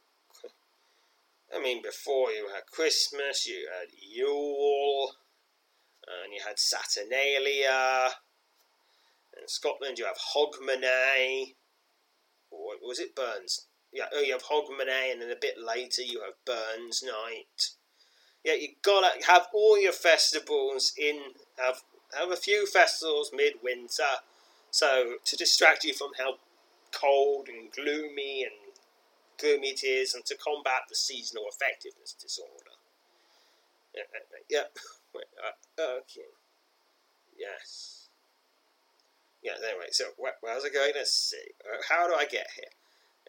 I 1.55 1.61
mean, 1.61 1.81
before 1.81 2.31
you 2.31 2.47
had 2.53 2.65
Christmas, 2.71 3.45
you 3.45 3.69
had 3.69 3.89
Yule, 4.01 5.11
and 6.07 6.33
you 6.33 6.41
had 6.45 6.59
Saturnalia. 6.59 8.09
In 9.39 9.47
Scotland, 9.47 9.97
you 9.97 10.05
have 10.05 10.17
Hogmanay. 10.35 11.55
Or 12.49 12.73
was 12.81 12.99
it 12.99 13.15
Burns? 13.15 13.67
Yeah, 13.93 14.05
oh, 14.13 14.21
you 14.21 14.33
have 14.33 14.43
Hogmanay, 14.43 15.11
and 15.11 15.21
then 15.21 15.31
a 15.31 15.35
bit 15.39 15.55
later 15.57 16.01
you 16.01 16.21
have 16.21 16.33
Burns 16.45 17.03
Night. 17.03 17.71
Yeah, 18.43 18.53
you 18.53 18.69
gotta 18.81 19.11
have 19.27 19.47
all 19.53 19.79
your 19.79 19.93
festivals 19.93 20.93
in. 20.97 21.19
Have 21.57 21.81
have 22.17 22.31
a 22.31 22.35
few 22.35 22.65
festivals 22.65 23.31
midwinter 23.33 24.03
so 24.71 25.15
to 25.25 25.35
distract 25.35 25.83
you 25.83 25.93
from 25.93 26.11
how 26.17 26.35
cold 26.93 27.49
and 27.49 27.71
gloomy 27.71 28.43
and 28.43 28.73
gloomy 29.37 29.69
it 29.69 29.83
is, 29.83 30.13
and 30.13 30.25
to 30.25 30.35
combat 30.35 30.83
the 30.89 30.95
seasonal 30.95 31.45
effectiveness 31.49 32.15
disorder. 32.19 32.77
Yeah, 33.93 34.03
yeah. 34.49 34.63
Uh, 35.15 35.81
okay. 35.99 36.31
Yes. 37.37 38.09
Yeah. 39.41 39.53
Anyway, 39.57 39.87
so 39.91 40.05
where, 40.17 40.33
where's 40.41 40.63
it 40.63 40.73
going? 40.73 40.91
Let's 40.95 41.13
see. 41.13 41.53
Uh, 41.65 41.81
how 41.89 42.07
do 42.07 42.13
I 42.13 42.25
get 42.25 42.47
here? 42.55 42.71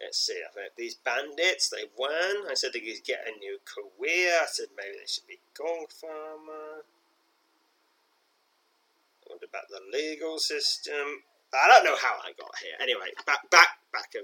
Let's 0.01 0.19
see. 0.19 0.41
I 0.43 0.51
think 0.53 0.75
these 0.75 0.95
bandits 0.95 1.69
they 1.69 1.85
won. 1.97 2.49
I 2.49 2.53
said 2.55 2.71
they 2.73 2.79
could 2.79 3.03
get 3.05 3.27
a 3.27 3.37
new 3.37 3.59
career. 3.65 4.39
I 4.41 4.47
said 4.47 4.67
maybe 4.75 4.97
they 4.97 5.07
should 5.07 5.27
be 5.27 5.39
gong 5.57 5.85
farmer. 5.89 6.83
What 9.27 9.43
about 9.43 9.69
the 9.69 9.81
legal 9.91 10.39
system? 10.39 11.23
I 11.53 11.67
don't 11.67 11.85
know 11.85 11.95
how 11.95 12.17
I 12.25 12.33
got 12.33 12.57
here. 12.61 12.73
Anyway, 12.81 13.13
back, 13.25 13.49
back, 13.51 13.77
back 13.93 14.11
go. 14.13 14.21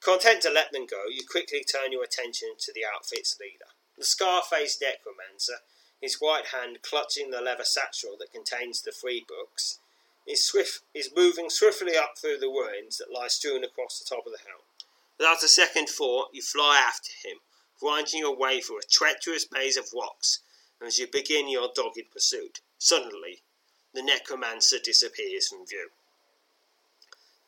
Content 0.00 0.42
to 0.42 0.50
let 0.50 0.72
them 0.72 0.86
go, 0.86 1.06
you 1.08 1.22
quickly 1.24 1.64
turn 1.64 1.92
your 1.92 2.02
attention 2.02 2.50
to 2.58 2.72
the 2.74 2.82
outfit's 2.84 3.38
leader. 3.40 3.70
The 3.96 4.04
scar-faced 4.04 4.82
necromancer, 4.82 5.62
his 6.02 6.16
white 6.20 6.46
hand 6.46 6.82
clutching 6.82 7.30
the 7.30 7.40
leather 7.40 7.64
satchel 7.64 8.16
that 8.18 8.32
contains 8.32 8.82
the 8.82 8.90
free 8.90 9.24
books, 9.26 9.78
is 10.26 10.44
swift 10.44 10.82
is 10.92 11.10
moving 11.16 11.48
swiftly 11.48 11.96
up 11.96 12.18
through 12.18 12.38
the 12.38 12.48
ruins 12.48 12.98
that 12.98 13.12
lie 13.12 13.28
strewn 13.28 13.64
across 13.64 13.98
the 13.98 14.04
top 14.04 14.26
of 14.26 14.32
the 14.32 14.38
hill. 14.38 14.64
Without 15.18 15.42
a 15.42 15.48
second 15.48 15.88
thought, 15.88 16.30
you 16.32 16.42
fly 16.42 16.82
after 16.84 17.12
him, 17.26 17.38
grinding 17.80 18.20
your 18.20 18.36
way 18.36 18.60
through 18.60 18.78
a 18.78 18.90
treacherous 18.90 19.46
maze 19.52 19.76
of 19.76 19.92
rocks 19.94 20.40
as 20.84 20.98
you 20.98 21.06
begin 21.06 21.48
your 21.48 21.70
dogged 21.72 22.10
pursuit. 22.12 22.60
Suddenly, 22.78 23.42
the 23.94 24.02
necromancer 24.02 24.78
disappears 24.82 25.48
from 25.48 25.66
view. 25.66 25.90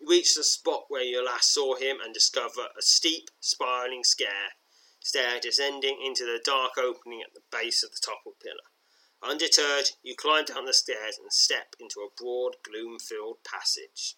You 0.01 0.09
reach 0.09 0.35
the 0.35 0.45
spot 0.45 0.85
where 0.89 1.03
you 1.03 1.25
last 1.25 1.53
saw 1.53 1.75
him 1.75 1.97
and 2.05 2.15
discover 2.15 2.69
a 2.79 2.83
steep, 2.83 3.31
spiraling 3.41 4.05
stair, 4.05 4.55
stair 5.05 5.39
descending 5.39 6.01
into 6.03 6.25
the 6.25 6.41
dark 6.43 6.79
opening 6.79 7.21
at 7.21 7.35
the 7.35 7.43
base 7.53 7.85
of 7.85 7.91
the 7.91 8.01
toppled 8.03 8.41
pillar. 8.43 8.73
Undeterred, 9.23 9.91
you 10.03 10.17
climb 10.17 10.47
down 10.47 10.65
the 10.65 10.73
stairs 10.73 11.19
and 11.21 11.31
step 11.31 11.77
into 11.79 12.01
a 12.01 12.09
broad, 12.17 12.57
gloom 12.65 12.99
filled 12.99 13.37
passage. 13.45 14.17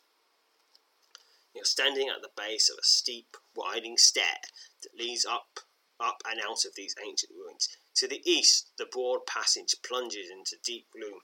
You're 1.52 1.64
standing 1.64 2.08
at 2.08 2.22
the 2.22 2.30
base 2.36 2.70
of 2.70 2.78
a 2.78 2.84
steep, 2.84 3.36
winding 3.56 3.96
stair 3.98 4.38
that 4.82 4.98
leads 4.98 5.26
up, 5.26 5.60
up 5.98 6.22
and 6.30 6.40
out 6.40 6.64
of 6.64 6.76
these 6.76 6.94
ancient 7.04 7.32
ruins. 7.36 7.68
To 7.96 8.06
the 8.06 8.22
east, 8.24 8.70
the 8.78 8.86
broad 8.86 9.26
passage 9.26 9.74
plunges 9.82 10.30
into 10.30 10.56
deep 10.64 10.86
gloom. 10.92 11.20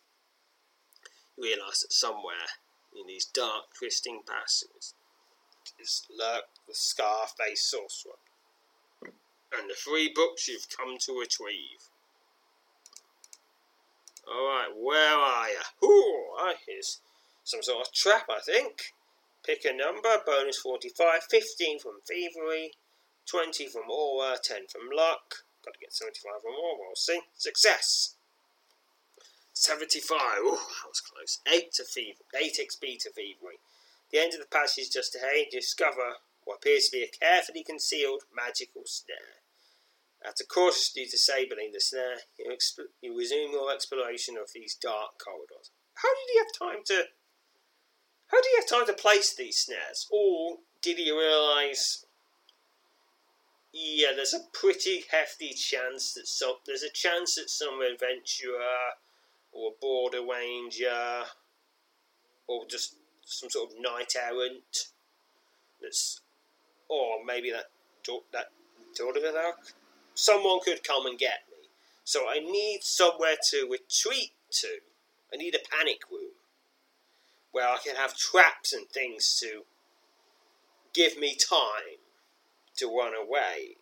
You 1.37 1.45
realise 1.45 1.83
that 1.83 1.93
somewhere 1.93 2.59
in 2.99 3.07
these 3.07 3.27
dark, 3.27 3.75
twisting 3.79 4.23
passages 4.27 4.95
is 5.79 6.03
lurked 6.11 6.59
the 6.67 6.75
scar-faced 6.75 7.71
sorcerer 7.71 8.19
and 9.59 9.69
the 9.69 9.75
three 9.75 10.11
books 10.15 10.49
you've 10.49 10.69
come 10.69 10.97
to 11.01 11.19
retrieve. 11.19 11.89
Alright, 14.27 14.77
where 14.77 15.17
are 15.17 15.49
you? 15.49 15.89
Ooh, 15.89 16.27
I 16.39 16.55
here's 16.67 17.01
some 17.45 17.63
sort 17.63 17.87
of 17.87 17.93
trap, 17.93 18.27
I 18.31 18.41
think. 18.41 18.95
Pick 19.45 19.65
a 19.65 19.73
number, 19.73 20.23
bonus 20.25 20.59
45, 20.59 21.25
15 21.29 21.81
from 21.81 22.01
thievery, 22.07 22.73
20 23.27 23.67
from 23.67 23.91
aura, 23.91 24.37
10 24.43 24.69
from 24.69 24.83
luck. 24.95 25.45
Got 25.65 25.75
to 25.75 25.81
get 25.81 25.93
75 25.93 26.33
or 26.45 26.53
more, 26.53 26.79
we'll 26.79 26.95
see. 26.95 27.21
Success! 27.37 28.15
75. 29.53 30.19
Oh, 30.21 30.55
that 30.55 30.89
was 30.89 31.01
close. 31.01 31.41
8 31.47 31.73
to 31.75 31.85
fever. 31.85 32.25
8 32.35 32.59
XP 32.59 32.99
to 33.01 33.11
thievery. 33.11 33.59
The 34.11 34.19
end 34.19 34.35
of 34.35 34.41
the 34.41 34.47
passage 34.47 34.91
just 34.91 35.15
ahead, 35.15 35.47
discover 35.51 36.17
what 36.45 36.57
appears 36.57 36.87
to 36.87 36.99
be 36.99 37.03
a 37.03 37.09
carefully 37.09 37.63
concealed 37.63 38.23
magical 38.35 38.83
snare. 38.87 39.42
After 40.27 40.45
cautiously 40.45 41.05
disabling 41.05 41.73
the 41.73 41.81
snare, 41.81 42.19
you, 42.39 42.51
exp- 42.51 42.91
you 43.01 43.17
resume 43.17 43.53
your 43.53 43.73
exploration 43.73 44.37
of 44.37 44.51
these 44.55 44.75
dark 44.75 45.19
corridors. 45.19 45.71
How 45.95 46.09
did 46.09 46.33
he 46.33 46.39
have 46.39 46.75
time 46.75 46.85
to? 46.87 47.09
How 48.29 48.41
did 48.41 48.49
he 48.51 48.57
have 48.57 48.69
time 48.69 48.87
to 48.87 49.01
place 49.01 49.35
these 49.35 49.59
snares? 49.59 50.09
Or 50.11 50.59
did 50.81 50.99
he 50.99 51.11
realise? 51.11 52.07
Yeah, 53.73 54.13
there's 54.15 54.35
a 54.35 54.47
pretty 54.53 55.05
hefty 55.11 55.55
chance 55.55 56.13
that 56.15 56.29
some 56.29 56.57
there's 56.67 56.83
a 56.83 56.91
chance 56.91 57.37
that 57.37 57.51
some 57.51 57.81
adventurer 57.81 58.97
or 59.53 59.71
a 59.71 59.81
border 59.81 60.21
ranger 60.23 61.25
or 62.47 62.67
just 62.67 62.97
some 63.25 63.51
sort 63.51 63.71
of 63.71 63.77
knight 63.81 64.15
errant 64.17 64.89
that's 65.81 66.21
or 66.89 67.25
maybe 67.25 67.51
that 67.51 67.71
that 68.33 68.51
of 69.01 69.23
someone 70.15 70.61
could 70.65 70.85
come 70.85 71.07
and 71.07 71.19
get 71.19 71.45
me. 71.51 71.69
So 72.05 72.29
I 72.29 72.39
need 72.39 72.81
somewhere 72.83 73.37
to 73.51 73.69
retreat 73.71 74.33
to. 74.51 74.69
I 75.33 75.37
need 75.37 75.55
a 75.55 75.77
panic 75.77 76.01
room 76.11 76.33
where 77.53 77.69
I 77.69 77.79
can 77.85 77.97
have 77.97 78.17
traps 78.17 78.73
and 78.73 78.89
things 78.89 79.39
to 79.41 79.63
give 80.95 81.19
me 81.19 81.35
time 81.35 81.99
to 82.77 82.87
run 82.87 83.13
away 83.15 83.77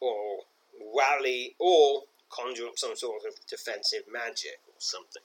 or 0.00 0.40
rally 0.96 1.54
or 1.58 2.02
conjure 2.28 2.66
up 2.66 2.76
some 2.78 2.96
sort 2.96 3.22
of 3.26 3.34
defensive 3.48 4.02
magic 4.12 4.58
or 4.66 4.74
something. 4.78 5.22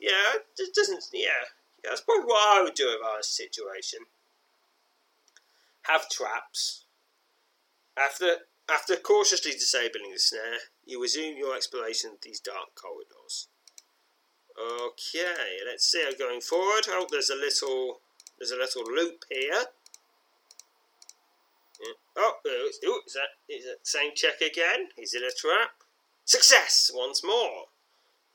Yeah, 0.00 0.40
it 0.58 0.74
doesn't. 0.74 1.04
Yeah, 1.12 1.28
yeah 1.82 1.90
that's 1.90 2.02
probably 2.02 2.26
what 2.26 2.58
I 2.58 2.62
would 2.62 2.74
do 2.74 2.88
if 2.88 3.00
I 3.04 3.16
was 3.16 3.38
in 3.38 3.46
a 3.46 3.48
situation. 3.48 4.00
Have 5.82 6.08
traps. 6.08 6.84
After 7.96 8.36
after 8.70 8.96
cautiously 8.96 9.52
disabling 9.52 10.12
the 10.12 10.18
snare, 10.18 10.58
you 10.86 11.00
resume 11.00 11.36
your 11.36 11.54
exploration 11.54 12.12
of 12.12 12.20
these 12.22 12.40
dark 12.40 12.74
corridors. 12.74 13.48
Okay, 14.58 15.58
let's 15.66 15.86
see 15.90 16.04
how 16.04 16.16
going 16.16 16.40
forward. 16.40 16.86
Oh, 16.88 17.06
there's 17.10 17.30
a 17.30 17.34
little, 17.34 18.00
there's 18.38 18.52
a 18.52 18.56
little 18.56 18.84
loop 18.84 19.24
here. 19.30 19.64
Mm. 21.80 21.94
Oh, 22.16 22.34
oh, 22.46 23.00
is 23.06 23.14
that 23.14 23.52
is 23.52 23.64
that 23.64 23.78
same 23.82 24.12
check 24.14 24.40
again? 24.40 24.88
Is 24.96 25.14
it 25.14 25.22
a 25.22 25.34
trap? 25.36 25.72
Success 26.24 26.90
once 26.94 27.24
more. 27.24 27.66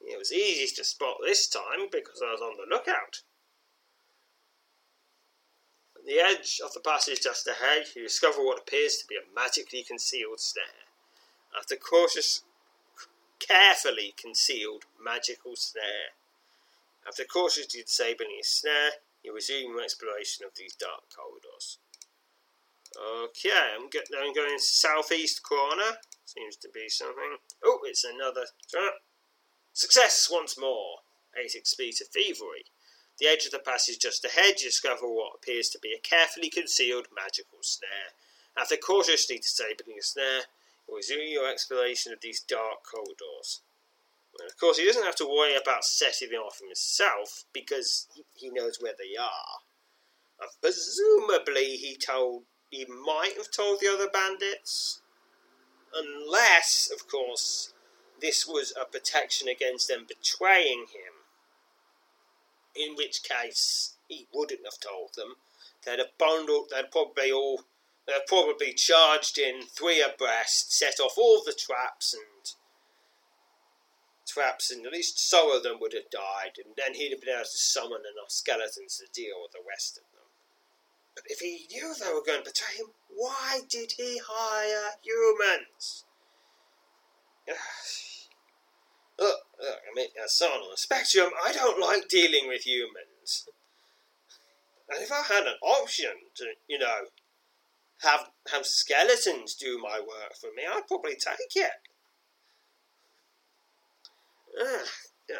It 0.01 0.17
was 0.17 0.31
easy 0.31 0.73
to 0.75 0.83
spot 0.83 1.17
this 1.23 1.47
time 1.47 1.87
because 1.91 2.21
I 2.21 2.31
was 2.31 2.41
on 2.41 2.57
the 2.57 2.73
lookout. 2.73 3.21
The 6.09 6.19
edge 6.19 6.59
of 6.65 6.73
the 6.73 6.79
passage 6.79 7.21
just 7.21 7.45
ahead, 7.45 7.85
you 7.95 8.01
discover 8.01 8.43
what 8.43 8.57
appears 8.57 8.97
to 8.97 9.05
be 9.05 9.13
a 9.13 9.35
magically 9.35 9.83
concealed 9.83 10.39
snare. 10.39 10.89
After 11.55 11.75
cautious, 11.75 12.41
carefully 13.37 14.15
concealed 14.17 14.85
magical 14.99 15.55
snare. 15.55 16.17
After 17.07 17.25
cautiously 17.25 17.83
disabling 17.83 18.39
a 18.41 18.43
snare, 18.43 18.89
you 19.21 19.35
resume 19.35 19.69
your 19.69 19.83
exploration 19.83 20.43
of 20.47 20.55
these 20.55 20.73
dark 20.73 21.03
corridors. 21.15 21.77
Okay, 22.97 23.51
I'm, 23.77 23.87
get, 23.87 24.07
I'm 24.19 24.33
going 24.33 24.57
southeast 24.57 25.43
corner. 25.43 25.99
Seems 26.25 26.55
to 26.55 26.69
be 26.73 26.89
something. 26.89 27.37
Oh, 27.63 27.81
it's 27.83 28.03
another 28.03 28.45
trap. 28.67 28.93
Success 29.73 30.27
once 30.31 30.57
more. 30.57 31.01
8 31.37 31.51
XP 31.51 31.95
to 31.99 32.05
thievery. 32.05 32.65
The 33.19 33.27
edge 33.27 33.45
of 33.45 33.51
the 33.51 33.59
passage 33.59 33.99
just 33.99 34.23
ahead, 34.23 34.61
you 34.61 34.69
discover 34.69 35.07
what 35.07 35.35
appears 35.35 35.67
to 35.69 35.79
be 35.79 35.93
a 35.93 35.99
carefully 35.99 36.49
concealed 36.49 37.07
magical 37.13 37.59
snare. 37.61 38.15
After 38.57 38.77
cautiously 38.77 39.37
disabling 39.37 39.97
the 39.97 40.03
snare, 40.03 40.41
you 40.87 40.95
resume 40.95 41.27
your 41.27 41.49
exploration 41.49 42.13
of 42.13 42.21
these 42.21 42.39
dark 42.39 42.83
corridors. 42.89 43.61
And 44.39 44.49
of 44.49 44.57
course, 44.57 44.77
he 44.77 44.85
doesn't 44.85 45.03
have 45.03 45.17
to 45.17 45.25
worry 45.25 45.55
about 45.55 45.83
setting 45.83 46.29
them 46.29 46.41
off 46.41 46.59
himself 46.59 47.43
because 47.51 48.07
he 48.35 48.49
knows 48.49 48.79
where 48.79 48.95
they 48.97 49.17
are. 49.17 49.59
Uh, 50.41 50.47
presumably, 50.61 51.75
he 51.75 51.97
told 51.97 52.43
he 52.69 52.85
might 52.85 53.33
have 53.35 53.51
told 53.51 53.81
the 53.81 53.91
other 53.91 54.07
bandits, 54.07 55.01
unless, 55.93 56.89
of 56.93 57.07
course, 57.09 57.73
this 58.21 58.47
was 58.47 58.71
a 58.79 58.85
protection 58.85 59.49
against 59.49 59.87
them 59.89 60.05
betraying 60.07 60.85
him 60.93 61.18
in 62.79 62.95
which 62.95 63.23
case 63.23 63.97
he 64.07 64.27
wouldn't 64.33 64.65
have 64.65 64.79
told 64.79 65.11
them. 65.15 65.35
They'd 65.85 65.99
have 65.99 66.17
bundled, 66.17 66.69
they'd 66.71 66.91
probably 66.91 67.31
all, 67.31 67.63
they'd 68.07 68.25
probably 68.27 68.73
charged 68.73 69.37
in 69.37 69.63
three 69.63 70.01
abreast, 70.01 70.73
set 70.73 70.99
off 70.99 71.17
all 71.17 71.43
the 71.45 71.53
traps 71.53 72.13
and 72.13 72.23
traps, 74.27 74.71
and 74.71 74.85
at 74.85 74.93
least 74.93 75.29
some 75.29 75.51
of 75.51 75.63
them 75.63 75.77
would 75.79 75.93
have 75.93 76.09
died, 76.11 76.53
and 76.63 76.75
then 76.77 76.93
he'd 76.93 77.11
have 77.11 77.21
been 77.21 77.33
able 77.33 77.43
to 77.43 77.49
summon 77.49 78.01
enough 78.01 78.31
skeletons 78.31 78.97
to 78.97 79.07
deal 79.13 79.41
with 79.41 79.51
the 79.51 79.67
rest 79.67 79.97
of 79.97 80.03
them. 80.13 80.27
But 81.15 81.23
if 81.27 81.39
he 81.39 81.67
knew 81.71 81.93
they 81.95 82.13
were 82.13 82.23
going 82.23 82.43
to 82.43 82.49
betray 82.49 82.77
him, 82.77 82.91
why 83.09 83.61
did 83.67 83.93
he 83.93 84.21
hire 84.25 84.93
humans? 85.01 86.05
I 89.21 89.95
mean, 89.95 90.07
as 90.23 90.33
someone 90.33 90.61
on 90.61 90.71
the 90.71 90.77
spectrum, 90.77 91.31
I 91.43 91.51
don't 91.51 91.79
like 91.79 92.07
dealing 92.07 92.47
with 92.47 92.65
humans. 92.65 93.47
And 94.89 95.03
if 95.03 95.11
I 95.11 95.21
had 95.21 95.43
an 95.45 95.55
option 95.61 96.11
to, 96.35 96.45
you 96.67 96.79
know, 96.79 97.05
have 98.01 98.29
have 98.51 98.65
skeletons 98.65 99.55
do 99.55 99.77
my 99.77 99.99
work 99.99 100.35
for 100.39 100.47
me, 100.55 100.63
I'd 100.69 100.87
probably 100.87 101.15
take 101.15 101.55
it. 101.55 101.71
Yeah. 104.57 105.35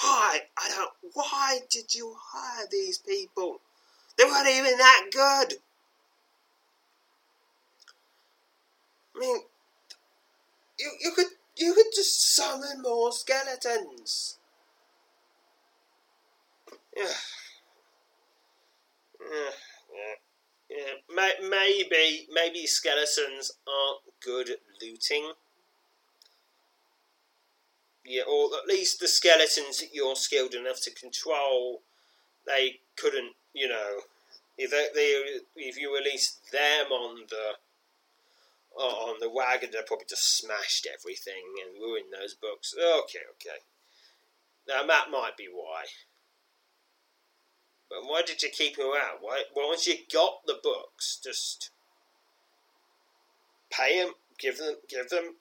Why? 0.00 0.40
I 0.58 0.68
don't. 0.70 0.90
Why 1.12 1.60
did 1.70 1.94
you 1.94 2.16
hire 2.18 2.66
these 2.70 2.98
people? 2.98 3.60
They 4.16 4.24
weren't 4.24 4.48
even 4.48 4.78
that 4.78 5.06
good. 5.12 5.58
I 9.14 9.20
mean, 9.20 9.36
you 10.78 10.90
you 11.00 11.12
could 11.12 11.26
you 11.56 11.74
could 11.74 11.86
just 11.94 12.34
summon 12.34 12.82
more 12.82 13.12
skeletons. 13.12 14.38
Yeah. 16.96 17.06
Yeah, 19.20 19.50
yeah. 20.70 21.24
Maybe, 21.48 22.28
maybe 22.32 22.66
skeletons 22.66 23.52
aren't 23.66 24.00
good 24.22 24.50
at 24.50 24.58
looting. 24.82 25.32
Yeah, 28.04 28.22
or 28.28 28.50
at 28.58 28.68
least 28.68 29.00
the 29.00 29.08
skeletons 29.08 29.78
that 29.80 29.94
you're 29.94 30.16
skilled 30.16 30.54
enough 30.54 30.80
to 30.82 30.90
control, 30.90 31.80
they 32.46 32.80
couldn't, 32.96 33.32
you 33.54 33.68
know, 33.68 34.00
if 34.58 34.70
they, 34.70 34.88
they 34.94 35.40
if 35.56 35.78
you 35.78 35.94
release 35.94 36.38
them 36.52 36.92
on 36.92 37.22
the 37.30 37.54
on 38.76 39.16
the 39.20 39.30
wagon 39.30 39.70
that 39.72 39.86
probably 39.86 40.06
just 40.08 40.36
smashed 40.38 40.86
everything 40.86 41.54
and 41.64 41.80
ruined 41.80 42.12
those 42.12 42.34
books. 42.34 42.74
Okay, 42.74 43.20
okay. 43.34 43.60
Now 44.68 44.84
that 44.86 45.10
might 45.10 45.36
be 45.36 45.48
why. 45.52 45.84
But 47.90 48.08
why 48.08 48.22
did 48.22 48.42
you 48.42 48.48
keep 48.50 48.76
her 48.76 48.96
out? 48.96 49.18
Why? 49.20 49.42
Well, 49.54 49.68
once 49.68 49.86
you 49.86 49.94
got 50.12 50.46
the 50.46 50.58
books, 50.62 51.20
just 51.22 51.70
pay 53.70 54.02
them, 54.02 54.14
give 54.38 54.58
them, 54.58 54.76
give 54.88 55.10
them, 55.10 55.36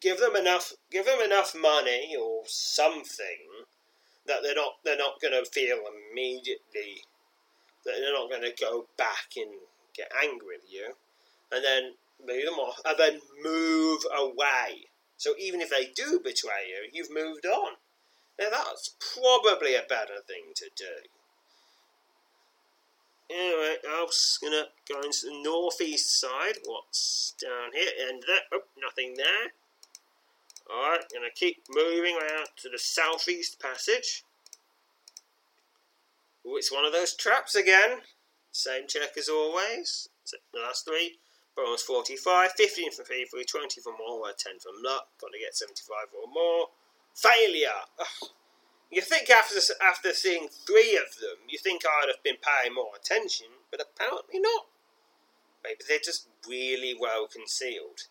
give 0.00 0.18
them 0.18 0.36
enough, 0.36 0.72
give 0.90 1.06
them 1.06 1.20
enough 1.20 1.54
money 1.54 2.14
or 2.20 2.42
something 2.46 3.64
that 4.26 4.42
they're 4.42 4.54
not 4.54 4.74
they're 4.84 4.98
not 4.98 5.20
going 5.20 5.32
to 5.32 5.50
feel 5.50 5.78
immediately 6.10 7.04
that 7.84 7.94
they're 8.00 8.12
not 8.12 8.30
going 8.30 8.42
to 8.42 8.52
go 8.58 8.86
back 8.96 9.36
and 9.36 9.50
get 9.94 10.10
angry 10.22 10.56
with 10.56 10.72
you, 10.72 10.94
and 11.52 11.64
then 11.64 11.92
move 12.26 12.44
them 12.44 12.58
off, 12.58 12.80
and 12.84 12.98
then 12.98 13.20
move 13.42 14.00
away. 14.16 14.88
So 15.16 15.34
even 15.38 15.60
if 15.60 15.70
they 15.70 15.86
do 15.94 16.20
betray 16.22 16.68
you, 16.68 16.88
you've 16.92 17.12
moved 17.12 17.46
on. 17.46 17.74
Now 18.38 18.50
that's 18.50 18.94
probably 19.14 19.74
a 19.74 19.82
better 19.88 20.20
thing 20.26 20.52
to 20.56 20.70
do. 20.76 21.08
Anyway, 23.30 23.76
I'm 23.88 24.06
just 24.06 24.40
gonna 24.42 24.66
go 24.88 25.00
into 25.00 25.26
the 25.26 25.42
northeast 25.42 26.20
side. 26.20 26.58
What's 26.64 27.34
down 27.40 27.70
here? 27.72 27.90
And 28.08 28.22
that, 28.22 28.42
oh, 28.52 28.64
nothing 28.78 29.14
there. 29.16 29.52
Alright, 30.70 31.04
gonna 31.12 31.30
keep 31.34 31.62
moving 31.70 32.16
around 32.16 32.48
to 32.58 32.68
the 32.68 32.78
southeast 32.78 33.60
passage. 33.60 34.24
Oh, 36.46 36.56
it's 36.56 36.72
one 36.72 36.84
of 36.84 36.92
those 36.92 37.14
traps 37.14 37.54
again. 37.54 38.00
Same 38.52 38.86
check 38.86 39.16
as 39.16 39.28
always. 39.28 40.08
The 40.52 40.60
last 40.60 40.84
three. 40.86 41.18
Bonus 41.56 41.82
45, 41.82 42.52
15 42.52 42.92
from 42.92 43.04
thievery, 43.04 43.44
20 43.44 43.80
from 43.80 43.94
all, 44.00 44.26
10 44.26 44.58
from 44.58 44.82
luck. 44.82 45.08
Got 45.20 45.32
to 45.32 45.38
get 45.38 45.54
75 45.54 46.10
or 46.12 46.32
more. 46.32 46.68
Failure! 47.14 47.86
Ugh. 47.98 48.30
You 48.90 49.00
think 49.00 49.30
after 49.30 49.58
after 49.82 50.12
seeing 50.12 50.48
three 50.48 50.96
of 50.96 51.18
them, 51.18 51.48
you 51.48 51.58
think 51.58 51.82
I'd 51.84 52.08
have 52.08 52.22
been 52.22 52.36
paying 52.42 52.74
more 52.74 52.94
attention, 52.94 53.46
but 53.70 53.80
apparently 53.80 54.38
not. 54.38 54.66
Maybe 55.64 55.80
they're 55.88 55.98
just 55.98 56.28
really 56.46 56.94
well 56.94 57.26
concealed. 57.26 58.06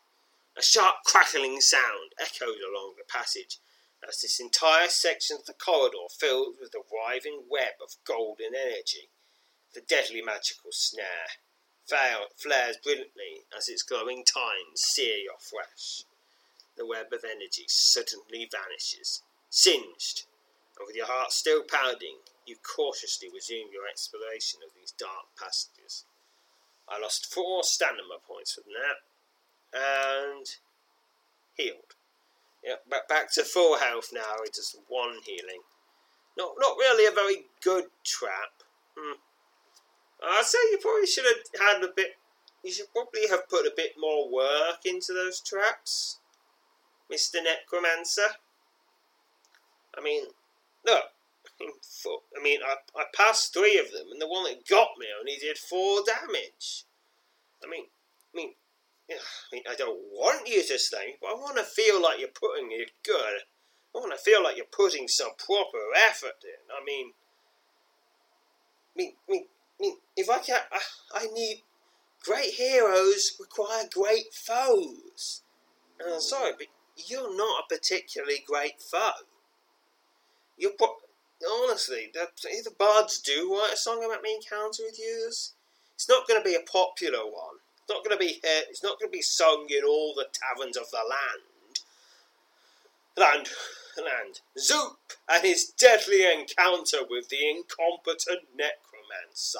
A 0.57 0.61
sharp 0.61 1.03
crackling 1.05 1.61
sound 1.61 2.13
echoed 2.19 2.59
along 2.59 2.95
the 2.97 3.05
passage 3.07 3.59
as 4.07 4.21
this 4.21 4.39
entire 4.39 4.89
section 4.89 5.37
of 5.37 5.45
the 5.45 5.53
corridor 5.53 6.09
filled 6.09 6.55
with 6.59 6.73
a 6.75 6.83
writhing 6.91 7.43
web 7.49 7.79
of 7.81 7.95
golden 8.05 8.53
energy. 8.53 9.09
The 9.73 9.81
deadly 9.81 10.21
magical 10.21 10.71
snare 10.71 11.39
flares 11.87 12.77
brilliantly 12.83 13.45
as 13.55 13.67
its 13.67 13.83
glowing 13.83 14.23
tines 14.25 14.81
sear 14.81 15.17
your 15.17 15.39
flesh. 15.39 16.03
The 16.77 16.85
web 16.85 17.13
of 17.13 17.23
energy 17.23 17.65
suddenly 17.67 18.49
vanishes, 18.49 19.21
singed, 19.49 20.25
and 20.77 20.87
with 20.87 20.95
your 20.95 21.05
heart 21.05 21.31
still 21.31 21.63
pounding, 21.63 22.17
you 22.45 22.55
cautiously 22.57 23.29
resume 23.33 23.71
your 23.71 23.87
exploration 23.87 24.59
of 24.65 24.73
these 24.75 24.91
dark 24.91 25.27
passages. 25.39 26.05
I 26.89 26.99
lost 26.99 27.31
four 27.31 27.63
stamina 27.63 28.19
points 28.27 28.53
from 28.53 28.65
that, 28.73 28.99
and 29.73 30.45
healed. 31.55 31.95
Yeah, 32.63 32.75
back 32.89 33.07
back 33.07 33.33
to 33.33 33.43
full 33.43 33.77
health 33.77 34.09
now. 34.13 34.41
It's 34.43 34.57
just 34.57 34.77
one 34.87 35.17
healing. 35.25 35.61
Not 36.37 36.53
not 36.57 36.77
really 36.77 37.05
a 37.05 37.11
very 37.11 37.45
good 37.61 37.85
trap. 38.03 38.63
Hmm. 38.97 39.19
I'd 40.23 40.45
say 40.45 40.57
you 40.71 40.77
probably 40.81 41.07
should 41.07 41.25
have 41.25 41.59
had 41.59 41.83
a 41.83 41.91
bit. 41.95 42.15
You 42.63 42.71
should 42.71 42.91
probably 42.93 43.27
have 43.29 43.49
put 43.49 43.65
a 43.65 43.73
bit 43.75 43.93
more 43.97 44.31
work 44.31 44.85
into 44.85 45.13
those 45.13 45.41
traps, 45.41 46.19
Mister 47.09 47.39
Necromancer. 47.41 48.37
I 49.97 50.01
mean, 50.01 50.25
look. 50.85 51.03
I 51.63 52.41
mean, 52.41 52.59
I, 52.65 52.75
I 52.99 53.05
passed 53.13 53.53
three 53.53 53.77
of 53.77 53.91
them, 53.91 54.07
and 54.11 54.21
the 54.21 54.27
one 54.27 54.43
that 54.45 54.67
got 54.67 54.89
me 54.97 55.07
only 55.19 55.37
did 55.39 55.57
four 55.57 56.01
damage. 56.05 56.85
I 57.63 57.69
mean, 57.69 57.85
I 58.33 58.37
mean, 58.37 58.53
I 59.09 59.15
mean, 59.51 59.63
I 59.69 59.75
don't 59.75 59.99
want 60.11 60.47
you 60.47 60.65
to 60.65 60.79
stay, 60.79 61.15
but 61.21 61.27
I 61.27 61.33
want 61.33 61.57
to 61.57 61.63
feel 61.63 62.01
like 62.01 62.19
you're 62.19 62.29
putting 62.29 62.71
your 62.71 62.87
good. 63.03 63.43
I 63.95 63.99
want 63.99 64.11
to 64.11 64.17
feel 64.17 64.43
like 64.43 64.57
you're 64.57 64.65
putting 64.65 65.07
some 65.07 65.31
proper 65.37 65.77
effort 66.07 66.43
in. 66.43 66.63
I 66.71 66.83
mean, 66.83 67.11
I 68.95 68.97
mean, 68.97 69.13
I 69.27 69.31
mean, 69.31 69.45
mean 69.79 69.97
if 70.15 70.29
I 70.29 70.39
can, 70.39 70.59
I, 70.71 70.79
I 71.13 71.27
need 71.27 71.63
great 72.23 72.53
heroes 72.53 73.33
require 73.39 73.83
great 73.93 74.33
foes. 74.33 75.41
And 75.99 76.13
I'm 76.13 76.21
sorry, 76.21 76.53
but 76.57 76.67
you're 77.07 77.35
not 77.35 77.63
a 77.63 77.75
particularly 77.75 78.43
great 78.47 78.81
foe. 78.81 79.25
You're 80.57 80.71
pro- 80.71 80.95
honestly, 81.63 82.11
the, 82.13 82.71
bards 82.77 83.19
do 83.21 83.51
write 83.51 83.73
a 83.73 83.77
song 83.77 84.03
about 84.03 84.21
me 84.21 84.35
encounter 84.35 84.83
with 84.85 84.99
you. 84.99 85.27
It's 85.27 86.09
not 86.09 86.27
going 86.27 86.41
to 86.41 86.47
be 86.47 86.55
a 86.55 86.71
popular 86.71 87.23
one. 87.23 87.57
It's 87.77 87.89
not 87.89 88.03
going 88.03 88.17
to 88.17 88.25
be 88.25 88.39
it's 88.43 88.83
not 88.83 88.99
going 88.99 89.11
to 89.11 89.17
be 89.17 89.21
sung 89.21 89.67
in 89.69 89.83
all 89.83 90.13
the 90.15 90.27
taverns 90.31 90.77
of 90.77 90.89
the 90.91 90.97
land. 90.97 91.43
Land, 93.15 93.49
land. 93.97 94.39
Zoop 94.57 94.97
and 95.29 95.43
his 95.43 95.65
deadly 95.77 96.23
encounter 96.23 96.99
with 97.09 97.29
the 97.29 97.49
incompetent 97.49 98.41
necromancer. 99.13 99.59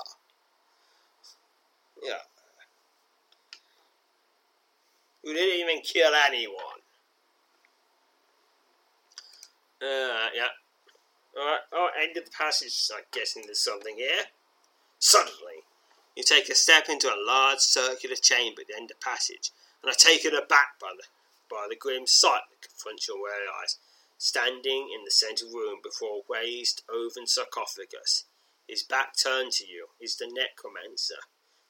Yeah. 2.02 2.24
Who 5.24 5.34
didn't 5.34 5.60
even 5.60 5.82
kill 5.82 6.12
anyone. 6.28 6.82
Uh, 9.82 10.30
yeah. 10.34 10.52
Alright, 11.38 11.62
oh, 11.72 11.90
end 12.02 12.18
of 12.18 12.26
the 12.26 12.32
passage. 12.32 12.90
I'm 12.94 13.04
guessing 13.12 13.44
there's 13.46 13.64
something 13.64 13.96
here. 13.98 14.26
Suddenly, 15.00 15.66
you 16.16 16.24
take 16.24 16.50
a 16.50 16.56
step 16.56 16.90
into 16.90 17.08
a 17.08 17.26
large 17.26 17.60
circular 17.60 18.16
chamber 18.16 18.62
at 18.62 18.68
the 18.68 18.76
end 18.76 18.92
of 18.92 18.98
the 19.00 19.06
passage, 19.06 19.52
and 19.82 19.92
are 19.92 19.96
taken 19.96 20.34
aback 20.34 20.80
by 20.80 20.94
the, 20.96 21.04
by 21.50 21.68
the 21.70 21.76
grim 21.76 22.08
sight 22.08 22.42
that 22.52 22.68
confronts 22.68 23.08
your 23.08 23.18
eyes. 23.62 23.78
Standing 24.18 24.90
in 24.96 25.04
the 25.04 25.12
centre 25.12 25.48
room 25.48 25.80
before 25.84 26.20
a 26.20 26.32
raised 26.32 26.84
oven 26.88 27.28
sarcophagus, 27.28 28.26
his 28.68 28.84
back 28.84 29.16
turned 29.16 29.52
to 29.54 29.66
you, 29.66 29.88
is 30.00 30.16
the 30.16 30.28
necromancer. 30.28 31.22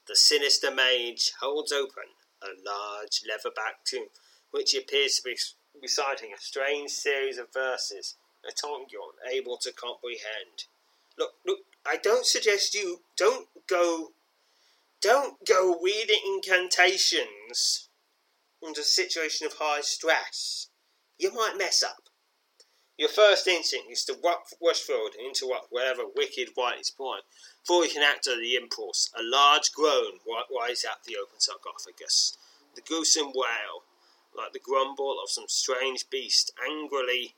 The 0.08 0.16
sinister 0.16 0.72
mage 0.72 1.32
holds 1.40 1.72
open 1.72 2.16
a 2.42 2.48
large 2.66 3.22
leather-backed 3.28 3.88
tomb, 3.88 4.08
which 4.52 4.72
he 4.72 4.78
appears 4.78 5.16
to 5.16 5.24
be 5.24 5.38
reciting 5.82 6.34
a 6.34 6.42
strange 6.42 6.92
series 6.92 7.38
of 7.38 7.54
verses, 7.54 8.16
a 8.48 8.52
tongue 8.52 8.86
you're 8.92 9.14
unable 9.26 9.58
to 9.58 9.72
comprehend. 9.72 10.66
Look, 11.18 11.34
look, 11.46 11.60
I 11.86 11.98
don't 11.98 12.26
suggest 12.26 12.74
you 12.74 13.02
don't 13.18 13.48
go 13.68 14.14
don't 15.02 15.46
go 15.46 15.80
reading 15.84 16.22
incantations 16.26 17.90
under 18.66 18.80
a 18.80 18.86
situation 18.86 19.46
of 19.46 19.56
high 19.60 19.82
stress. 19.82 20.70
You 21.18 21.34
might 21.34 21.58
mess 21.58 21.84
up. 21.84 22.03
Your 22.98 23.10
first 23.10 23.48
instinct 23.48 23.90
is 23.92 24.06
to 24.06 24.18
rush 24.62 24.82
forward 24.82 25.16
and 25.18 25.26
interrupt 25.26 25.72
whatever 25.72 26.04
wicked 26.06 26.50
white 26.56 26.80
is 26.80 26.92
pouring. 26.92 27.24
Before 27.62 27.84
you 27.86 27.92
can 27.92 28.04
act 28.04 28.28
on 28.28 28.40
the 28.40 28.56
impulse, 28.56 29.10
a 29.18 29.24
large 29.24 29.72
groan 29.72 30.20
rises 30.56 30.86
out 30.86 31.04
the 31.04 31.18
open 31.18 31.40
sarcophagus. 31.40 32.38
The 32.76 32.82
gruesome 32.82 33.32
wail, 33.34 33.84
like 34.36 34.54
the 34.54 34.60
grumble 34.60 35.20
of 35.22 35.32
some 35.32 35.48
strange 35.48 36.10
beast 36.10 36.52
angrily 36.64 37.36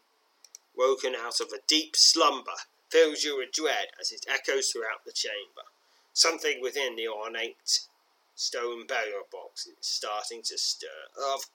woken 0.75 1.15
out 1.15 1.39
of 1.39 1.53
a 1.53 1.61
deep 1.67 1.95
slumber, 1.95 2.57
fills 2.89 3.23
you 3.23 3.37
with 3.37 3.53
dread 3.53 3.87
as 3.99 4.11
it 4.11 4.25
echoes 4.27 4.71
throughout 4.71 5.05
the 5.05 5.13
chamber. 5.13 5.63
Something 6.11 6.61
within 6.61 6.95
the 6.95 7.07
ornate 7.07 7.87
stone 8.35 8.85
burial 8.87 9.23
box 9.31 9.67
is 9.67 9.75
starting 9.79 10.41
to 10.43 10.57
stir. 10.57 10.87
Of 11.17 11.45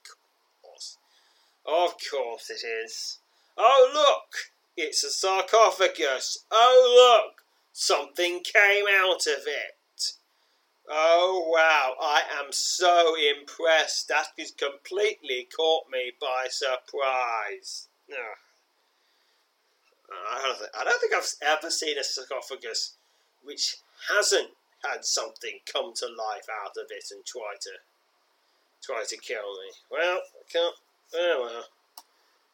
course. 0.63 0.97
Of 1.67 1.97
course 2.11 2.49
it 2.49 2.65
is. 2.67 3.19
Oh, 3.63 3.91
look! 3.93 4.53
It's 4.75 5.05
a 5.05 5.11
sarcophagus. 5.11 6.47
Oh, 6.51 7.23
look! 7.27 7.43
Something 7.73 8.41
came 8.43 8.87
out 8.91 9.27
of 9.27 9.47
it. 9.47 10.15
Oh, 10.89 11.45
wow. 11.53 11.95
I 12.01 12.23
am 12.41 12.53
so 12.53 13.15
impressed. 13.15 14.09
That 14.09 14.29
has 14.39 14.53
completely 14.53 15.47
caught 15.55 15.85
me 15.93 16.13
by 16.19 16.47
surprise. 16.49 17.89
Ugh. 18.11 18.17
I 20.33 20.43
don't, 20.43 20.59
think, 20.59 20.71
I 20.79 20.85
don't 20.85 21.01
think 21.01 21.15
I've 21.15 21.35
ever 21.43 21.71
seen 21.71 21.99
a 21.99 22.03
sarcophagus 22.03 22.95
which 23.45 23.77
hasn't 24.09 24.51
had 24.83 25.05
something 25.05 25.61
come 25.71 25.93
to 25.97 26.07
life 26.07 26.47
out 26.65 26.73
of 26.77 26.87
it 26.91 27.05
and 27.11 27.25
try 27.25 27.55
to 27.61 27.71
try 28.83 29.05
to 29.07 29.17
kill 29.19 29.53
me. 29.61 29.73
Well, 29.91 30.19
I 30.19 30.51
can't. 30.51 30.75
Oh 31.15 31.41
well, 31.43 31.65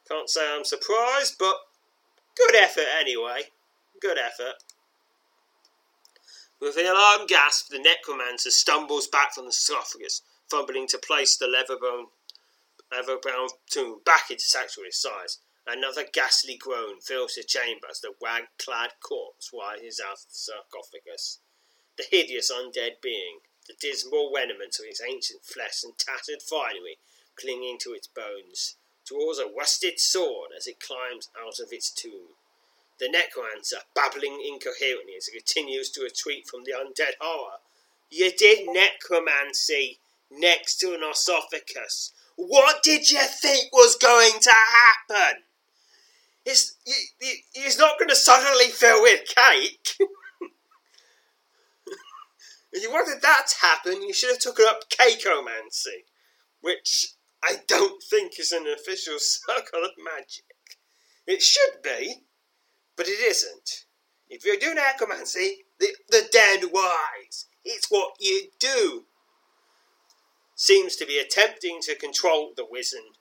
can't 0.08 0.30
say 0.30 0.46
I'm 0.48 0.64
surprised, 0.64 1.36
but 1.38 1.56
good 2.36 2.54
effort 2.54 2.86
anyway. 2.98 3.42
Good 4.00 4.18
effort. 4.18 4.62
With 6.60 6.76
an 6.76 6.86
alarm 6.86 7.26
gasp, 7.26 7.68
the 7.68 7.78
necromancer 7.78 8.50
stumbles 8.50 9.08
back 9.08 9.34
from 9.34 9.46
the 9.46 9.52
sarcophagus, 9.52 10.22
fumbling 10.48 10.86
to 10.88 10.98
place 10.98 11.36
the 11.36 11.46
leather 11.46 11.76
bone, 11.76 12.06
leather 12.90 13.18
brown 13.18 13.48
tomb 13.70 14.00
back 14.04 14.30
into 14.30 14.44
sanctuary 14.44 14.92
size. 14.92 15.38
Another 15.66 16.04
ghastly 16.10 16.56
groan 16.56 17.00
fills 17.00 17.34
the 17.34 17.42
chamber 17.42 17.88
as 17.90 18.00
the 18.00 18.14
wag-clad 18.20 18.92
corpse 19.00 19.50
rises 19.52 20.00
out 20.00 20.12
of 20.12 20.28
the 20.28 20.38
sarcophagus. 20.38 21.40
The 21.98 22.04
hideous 22.10 22.52
undead 22.52 23.00
being, 23.02 23.40
the 23.66 23.74
dismal 23.80 24.32
remnants 24.32 24.78
of 24.78 24.86
its 24.86 25.02
ancient 25.02 25.44
flesh 25.44 25.82
and 25.82 25.98
tattered 25.98 26.40
finery 26.40 26.98
clinging 27.34 27.78
to 27.80 27.92
its 27.92 28.06
bones, 28.06 28.76
draws 29.06 29.38
a 29.38 29.46
rusted 29.56 29.98
sword 30.00 30.50
as 30.56 30.66
it 30.66 30.80
climbs 30.80 31.30
out 31.40 31.60
of 31.60 31.72
its 31.72 31.90
tomb. 31.90 32.34
The 32.98 33.08
necromancer, 33.08 33.78
babbling 33.94 34.42
incoherently 34.46 35.14
as 35.16 35.26
he 35.26 35.38
continues 35.38 35.90
to 35.90 36.02
retreat 36.02 36.48
from 36.48 36.64
the 36.64 36.72
undead 36.72 37.14
horror. 37.20 37.58
You 38.10 38.32
did 38.32 38.68
necromancy 38.68 39.98
next 40.30 40.78
to 40.78 40.94
an 40.94 41.02
osophagus. 41.02 42.12
What 42.36 42.82
did 42.82 43.10
you 43.10 43.20
think 43.20 43.72
was 43.72 43.96
going 43.96 44.40
to 44.40 44.52
happen? 44.52 45.42
It's, 46.44 46.76
it's 47.54 47.78
not 47.78 47.98
going 47.98 48.08
to 48.08 48.16
suddenly 48.16 48.66
fill 48.66 49.02
with 49.02 49.26
cake. 49.26 49.96
if 52.72 52.82
you 52.82 52.90
wanted 52.90 53.20
that 53.20 53.46
to 53.48 53.66
happen, 53.66 54.02
you 54.02 54.12
should 54.12 54.30
have 54.30 54.38
taken 54.38 54.64
up 54.68 54.88
cakeomancy, 54.88 56.04
which 56.60 57.15
I 57.46 57.60
don't 57.68 58.02
think 58.02 58.40
is 58.40 58.50
an 58.50 58.66
official 58.66 59.16
circle 59.18 59.84
of 59.84 59.92
magic. 60.02 60.44
It 61.26 61.42
should 61.42 61.82
be, 61.82 62.22
but 62.96 63.06
it 63.06 63.20
isn't. 63.20 63.84
If 64.28 64.44
you're 64.44 64.56
doing 64.56 64.76
necromancy, 64.76 65.58
the, 65.78 65.88
the 66.08 66.28
dead 66.32 66.70
wise. 66.72 67.46
It's 67.64 67.86
what 67.88 68.14
you 68.20 68.48
do. 68.58 69.04
Seems 70.54 70.96
to 70.96 71.06
be 71.06 71.18
attempting 71.18 71.80
to 71.82 71.94
control 71.94 72.52
the 72.56 72.66
wizened, 72.68 73.18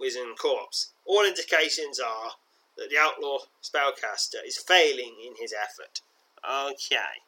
wizened 0.00 0.38
corpse. 0.38 0.92
All 1.04 1.24
indications 1.24 2.00
are 2.00 2.32
that 2.76 2.88
the 2.90 2.98
outlaw 2.98 3.38
spellcaster 3.62 4.44
is 4.46 4.56
failing 4.56 5.16
in 5.24 5.34
his 5.38 5.52
effort. 5.52 6.00
Okay. 6.48 7.22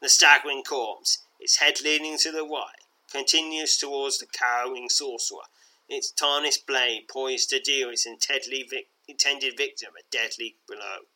The 0.00 0.08
staggering 0.08 0.62
corpse, 0.62 1.18
its 1.38 1.58
head 1.58 1.80
leaning 1.84 2.18
to 2.18 2.32
the 2.32 2.44
right, 2.44 2.81
continues 3.12 3.76
towards 3.76 4.18
the 4.18 4.26
cowering 4.26 4.88
sorcerer, 4.88 5.44
its 5.88 6.10
tarnished 6.10 6.66
blade 6.66 7.06
poised 7.08 7.50
to 7.50 7.60
deal 7.60 7.90
its 7.90 8.06
vic- 8.06 8.88
intended 9.06 9.56
victim 9.56 9.90
a 9.98 10.02
deadly 10.10 10.56
blow. 10.66 11.06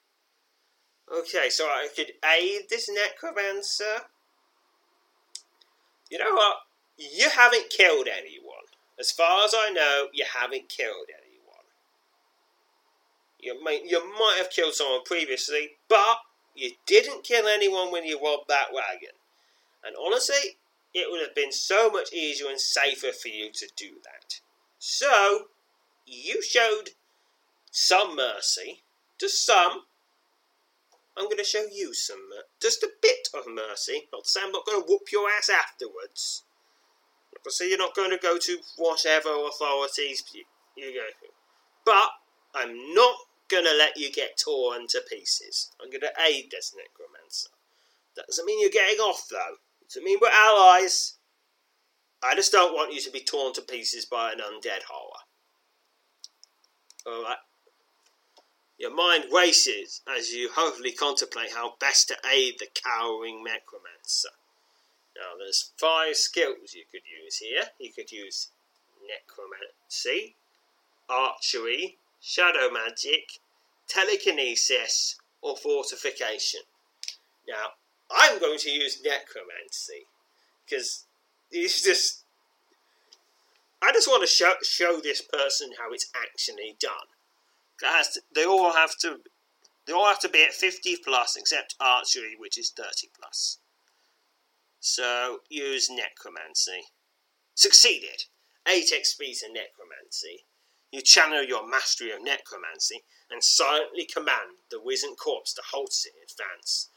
Okay, 1.13 1.49
so 1.49 1.65
I 1.65 1.89
could 1.95 2.13
aid 2.25 2.63
this 2.69 2.89
necromancer. 2.89 4.03
You 6.11 6.19
know 6.19 6.35
what? 6.35 6.57
You 6.99 7.31
haven't 7.31 7.71
killed 7.71 8.09
anyone. 8.09 8.67
As 8.99 9.11
far 9.11 9.45
as 9.45 9.55
I 9.57 9.71
know, 9.71 10.09
you 10.13 10.25
haven't 10.39 10.69
killed 10.69 11.09
anyone. 11.09 11.65
You 13.41 13.63
might, 13.63 13.85
you 13.85 14.01
might 14.19 14.37
have 14.39 14.51
killed 14.51 14.75
someone 14.75 15.03
previously, 15.05 15.71
but 15.89 16.19
you 16.55 16.73
didn't 16.87 17.23
kill 17.23 17.47
anyone 17.47 17.93
when 17.93 18.05
you 18.05 18.19
robbed 18.23 18.49
that 18.49 18.73
wagon. 18.73 19.15
And 19.85 19.95
honestly, 20.05 20.57
it 20.97 21.11
would 21.11 21.21
have 21.21 21.35
been 21.35 21.53
so 21.53 21.91
much 21.91 22.11
easier 22.11 22.49
and 22.49 22.59
safer 22.59 23.13
for 23.13 23.29
you 23.29 23.51
to 23.53 23.69
do 23.77 23.97
that. 24.03 24.41
So, 24.79 25.49
you 26.07 26.43
showed 26.43 26.91
some 27.71 28.17
mercy 28.17 28.83
to 29.19 29.29
some, 29.29 29.83
I'm 31.15 31.27
going 31.27 31.37
to 31.37 31.45
show 31.45 31.65
you 31.71 31.93
some, 31.93 32.31
just 32.63 32.83
a 32.83 32.89
bit 33.03 33.29
of 33.35 33.45
mercy. 33.47 34.09
Not 34.11 34.25
to 34.25 34.31
say 34.31 34.41
I'm 34.43 34.53
not 34.53 34.65
going 34.65 34.81
to 34.81 34.87
whoop 34.89 35.13
your 35.13 35.29
ass 35.29 35.51
afterwards. 35.51 36.45
Not 37.35 37.45
to 37.45 37.51
say 37.51 37.69
you're 37.69 37.77
not 37.77 37.95
going 37.95 38.11
to 38.11 38.17
go 38.17 38.39
to 38.39 38.59
whatever 38.79 39.29
authorities 39.29 40.25
you, 40.33 40.45
you 40.79 40.95
go 40.95 41.07
to. 41.09 41.33
But 41.85 42.09
I'm 42.55 42.95
not 42.95 43.17
going 43.49 43.65
to 43.65 43.77
let 43.77 43.99
you 43.99 44.11
get 44.11 44.41
torn 44.43 44.87
to 44.89 45.03
pieces. 45.11 45.73
I'm 45.79 45.91
going 45.91 46.01
to 46.01 46.23
aid 46.27 46.51
this 46.51 46.75
necromancer. 46.75 47.51
That 48.17 48.29
doesn't 48.29 48.47
mean 48.47 48.63
you're 48.63 48.71
getting 48.71 49.01
off, 49.01 49.27
though. 49.31 49.59
Doesn't 49.89 50.05
mean 50.05 50.19
we're 50.21 50.29
allies. 50.29 51.15
I 52.23 52.35
just 52.35 52.53
don't 52.53 52.75
want 52.75 52.93
you 52.93 53.01
to 53.03 53.11
be 53.11 53.21
torn 53.21 53.53
to 53.55 53.63
pieces 53.63 54.05
by 54.05 54.33
an 54.33 54.39
undead 54.39 54.83
horror. 54.89 55.21
Alright? 57.07 57.39
Your 58.79 58.95
mind 58.95 59.25
races 59.33 60.03
as 60.07 60.33
you 60.33 60.51
hopefully 60.53 60.93
contemplate 60.93 61.53
how 61.53 61.75
best 61.81 62.09
to 62.09 62.17
aid 62.31 62.57
the 62.59 62.67
cowering 62.75 63.45
necromancer. 63.45 64.31
Now, 65.17 65.39
there's 65.39 65.73
five 65.79 66.17
skills 66.17 66.75
you 66.75 66.85
could 66.91 67.03
use 67.25 67.39
here. 67.39 67.71
You 67.79 67.93
could 67.93 68.13
use 68.13 68.49
necromancy, 69.09 70.35
archery, 71.09 71.97
shadow 72.21 72.71
magic, 72.71 73.39
telekinesis, 73.89 75.17
or 75.41 75.57
fortification. 75.57 76.63
Now, 77.49 77.71
I'm 78.11 78.39
going 78.39 78.59
to 78.59 78.71
use 78.71 79.03
necromancy 79.03 80.07
because 80.65 81.05
it's 81.51 81.83
just. 81.85 82.23
I 83.83 83.93
just 83.93 84.09
want 84.09 84.23
to 84.23 84.27
show, 84.27 84.55
show 84.63 85.01
this 85.01 85.21
person 85.21 85.71
how 85.79 85.93
it's 85.93 86.11
actually 86.15 86.77
done. 86.81 86.93
To, 87.81 88.21
they 88.35 88.45
all 88.45 88.73
have 88.73 88.97
to 89.01 89.19
they 89.87 89.93
all 89.93 90.07
have 90.07 90.19
to 90.21 90.29
be 90.29 90.43
at 90.43 90.55
50 90.55 90.97
plus 91.05 91.37
except 91.37 91.77
archery 91.79 92.35
which 92.39 92.59
is 92.59 92.71
30 92.71 93.09
plus. 93.19 93.59
So 94.81 95.41
use 95.49 95.89
necromancy. 95.91 96.89
Succeeded. 97.55 98.25
8 98.67 98.85
XP 98.93 99.39
to 99.41 99.49
necromancy. 99.49 100.45
You 100.91 101.03
channel 101.03 101.45
your 101.45 101.69
mastery 101.69 102.11
of 102.11 102.23
necromancy 102.23 103.03
and 103.31 103.43
silently 103.43 104.07
command 104.07 104.59
the 104.71 104.81
wizened 104.81 105.19
corpse 105.19 105.53
to 105.55 105.63
halt 105.71 105.95
in 106.05 106.13
advance. 106.23 106.89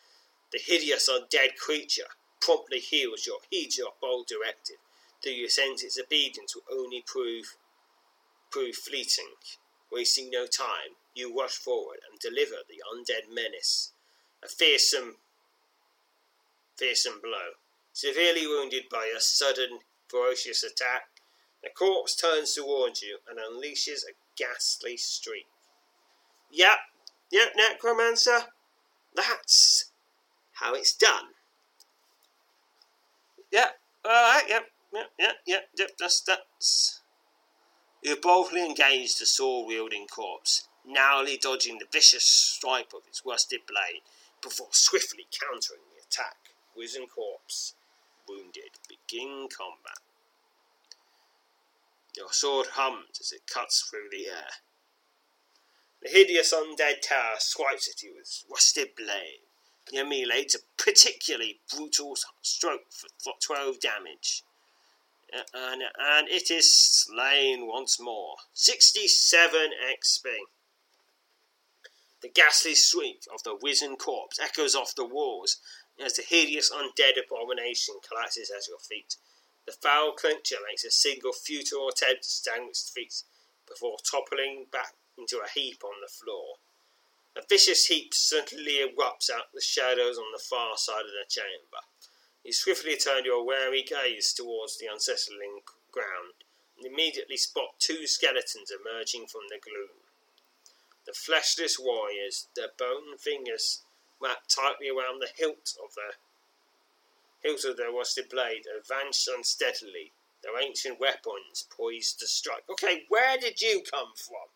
The 0.52 0.60
hideous 0.60 1.10
undead 1.10 1.58
creature 1.58 2.10
promptly 2.42 2.80
heals 2.80 3.26
your 3.26 3.40
heeds 3.50 3.78
your 3.78 3.94
bold 4.02 4.28
directive, 4.28 4.78
though 5.24 5.30
you 5.32 5.50
sense 5.50 5.84
its 5.84 6.00
obedience 6.00 6.56
will 6.56 6.64
only 6.72 7.02
prove 7.06 7.56
prove 8.52 8.76
fleeting. 8.76 9.34
Wasting 9.92 10.30
no 10.30 10.46
time, 10.46 10.96
you 11.16 11.36
rush 11.38 11.56
forward 11.56 12.00
and 12.10 12.20
deliver 12.20 12.58
the 12.68 12.82
undead 12.94 13.34
menace 13.34 13.92
a 14.44 14.48
fearsome, 14.48 15.18
fearsome 16.78 17.20
blow. 17.22 17.54
Severely 17.92 18.48
wounded 18.48 18.84
by 18.90 19.12
a 19.16 19.20
sudden, 19.20 19.80
ferocious 20.08 20.64
attack, 20.64 21.22
the 21.62 21.70
corpse 21.70 22.16
turns 22.16 22.54
towards 22.54 23.02
you 23.02 23.18
and 23.28 23.38
unleashes 23.38 24.04
a 24.04 24.14
ghastly 24.38 24.96
streak. 24.96 25.48
Yep, 26.52 26.78
yep, 27.32 27.54
Necromancer, 27.56 28.46
that's 29.14 29.89
how 30.60 30.74
it's 30.74 30.94
done. 30.94 31.30
Yep, 33.52 33.80
alright, 34.06 34.44
yep, 34.48 34.66
yep, 34.94 35.10
yep, 35.20 35.36
yep, 35.46 35.70
yep, 35.78 35.92
that's, 36.00 36.22
that's 36.22 37.02
who 38.04 38.16
boldly 38.16 38.66
engaged 38.66 39.20
the 39.20 39.26
sword-wielding 39.26 40.08
corpse, 40.08 40.68
narrowly 40.86 41.38
dodging 41.38 41.80
the 41.80 41.88
vicious 41.92 42.24
stripe 42.24 42.94
of 42.94 43.02
its 43.08 43.24
rusted 43.26 43.62
blade 43.68 44.02
before 44.42 44.70
swiftly 44.72 45.26
countering 45.32 45.82
the 45.94 46.02
attack. 46.02 46.38
Wizen 46.78 47.08
corpse, 47.14 47.74
wounded, 48.28 48.80
begin 48.88 49.48
combat. 49.56 50.00
Your 52.16 52.32
sword 52.32 52.68
hums 52.74 53.20
as 53.20 53.32
it 53.32 53.42
cuts 53.54 53.82
through 53.82 54.10
the 54.12 54.28
air. 54.28 54.52
The 56.02 56.10
hideous 56.10 56.54
undead 56.54 57.02
terror 57.02 57.36
swipes 57.40 57.90
at 57.90 58.02
you 58.02 58.14
with 58.16 58.46
rusted 58.50 58.96
blade. 58.96 59.42
Is 59.92 60.56
a 60.56 60.82
particularly 60.82 61.60
brutal 61.74 62.16
stroke 62.42 62.92
for 62.92 63.34
12 63.42 63.80
damage 63.80 64.44
uh, 65.36 65.42
and, 65.54 65.84
and 66.00 66.28
it 66.28 66.50
is 66.50 66.74
slain 66.74 67.68
once 67.68 68.00
more. 68.00 68.36
67 68.54 69.72
XP. 70.02 70.24
The 72.22 72.30
ghastly 72.30 72.76
shriek 72.76 73.24
of 73.34 73.44
the 73.44 73.58
wizened 73.62 74.00
corpse 74.00 74.40
echoes 74.40 74.76
off 74.76 74.96
the 74.96 75.06
walls 75.06 75.58
as 76.04 76.14
the 76.14 76.24
hideous 76.28 76.72
undead 76.72 77.14
abomination 77.24 77.96
collapses 78.08 78.50
at 78.50 78.68
your 78.68 78.80
feet. 78.80 79.16
The 79.66 79.72
foul 79.72 80.14
creature 80.14 80.58
makes 80.68 80.84
a 80.84 80.92
single 80.92 81.34
futile 81.34 81.90
attempt 81.90 82.24
to 82.24 82.30
stand 82.30 82.70
its 82.70 82.90
feet 82.90 83.24
before 83.68 83.98
toppling 84.10 84.66
back 84.72 84.94
into 85.18 85.38
a 85.38 85.50
heap 85.50 85.84
on 85.84 86.02
the 86.02 86.12
floor. 86.12 86.56
A 87.36 87.42
vicious 87.48 87.86
heap 87.86 88.14
suddenly 88.14 88.80
erupts 88.80 89.30
out 89.30 89.48
of 89.48 89.54
the 89.54 89.62
shadows 89.62 90.18
on 90.18 90.32
the 90.32 90.40
far 90.40 90.78
side 90.78 91.06
of 91.06 91.12
the 91.12 91.26
chamber. 91.30 91.82
You 92.44 92.54
swiftly 92.54 92.98
turn 92.98 93.26
your 93.26 93.44
wary 93.44 93.84
gaze 93.84 94.34
towards 94.34 94.78
the 94.78 94.88
unsettling 94.88 95.62
ground 95.92 96.44
and 96.78 96.86
immediately 96.86 97.38
spot 97.38 97.80
two 97.80 98.08
skeletons 98.08 98.72
emerging 98.72 99.28
from 99.28 99.42
the 99.50 99.60
gloom. 99.60 100.04
The 101.06 101.14
fleshless 101.14 101.78
warriors, 101.78 102.48
their 102.56 102.70
bone 102.78 103.18
fingers 103.18 103.84
wrapped 104.20 104.54
tightly 104.56 104.90
around 104.90 105.20
the 105.20 105.30
hilt 105.36 105.76
of 105.84 105.96
their 105.96 106.14
hilt 107.42 107.64
of 107.64 107.78
their 107.78 107.92
rusted 107.92 108.30
blade, 108.30 108.66
advance 108.68 109.28
unsteadily, 109.28 110.12
their 110.44 110.60
ancient 110.60 111.00
weapons 111.00 111.66
poised 111.70 112.20
to 112.20 112.28
strike. 112.28 112.64
Okay, 112.70 113.06
where 113.10 113.38
did 113.38 113.62
you 113.62 113.82
come 113.82 114.14
from? 114.16 114.50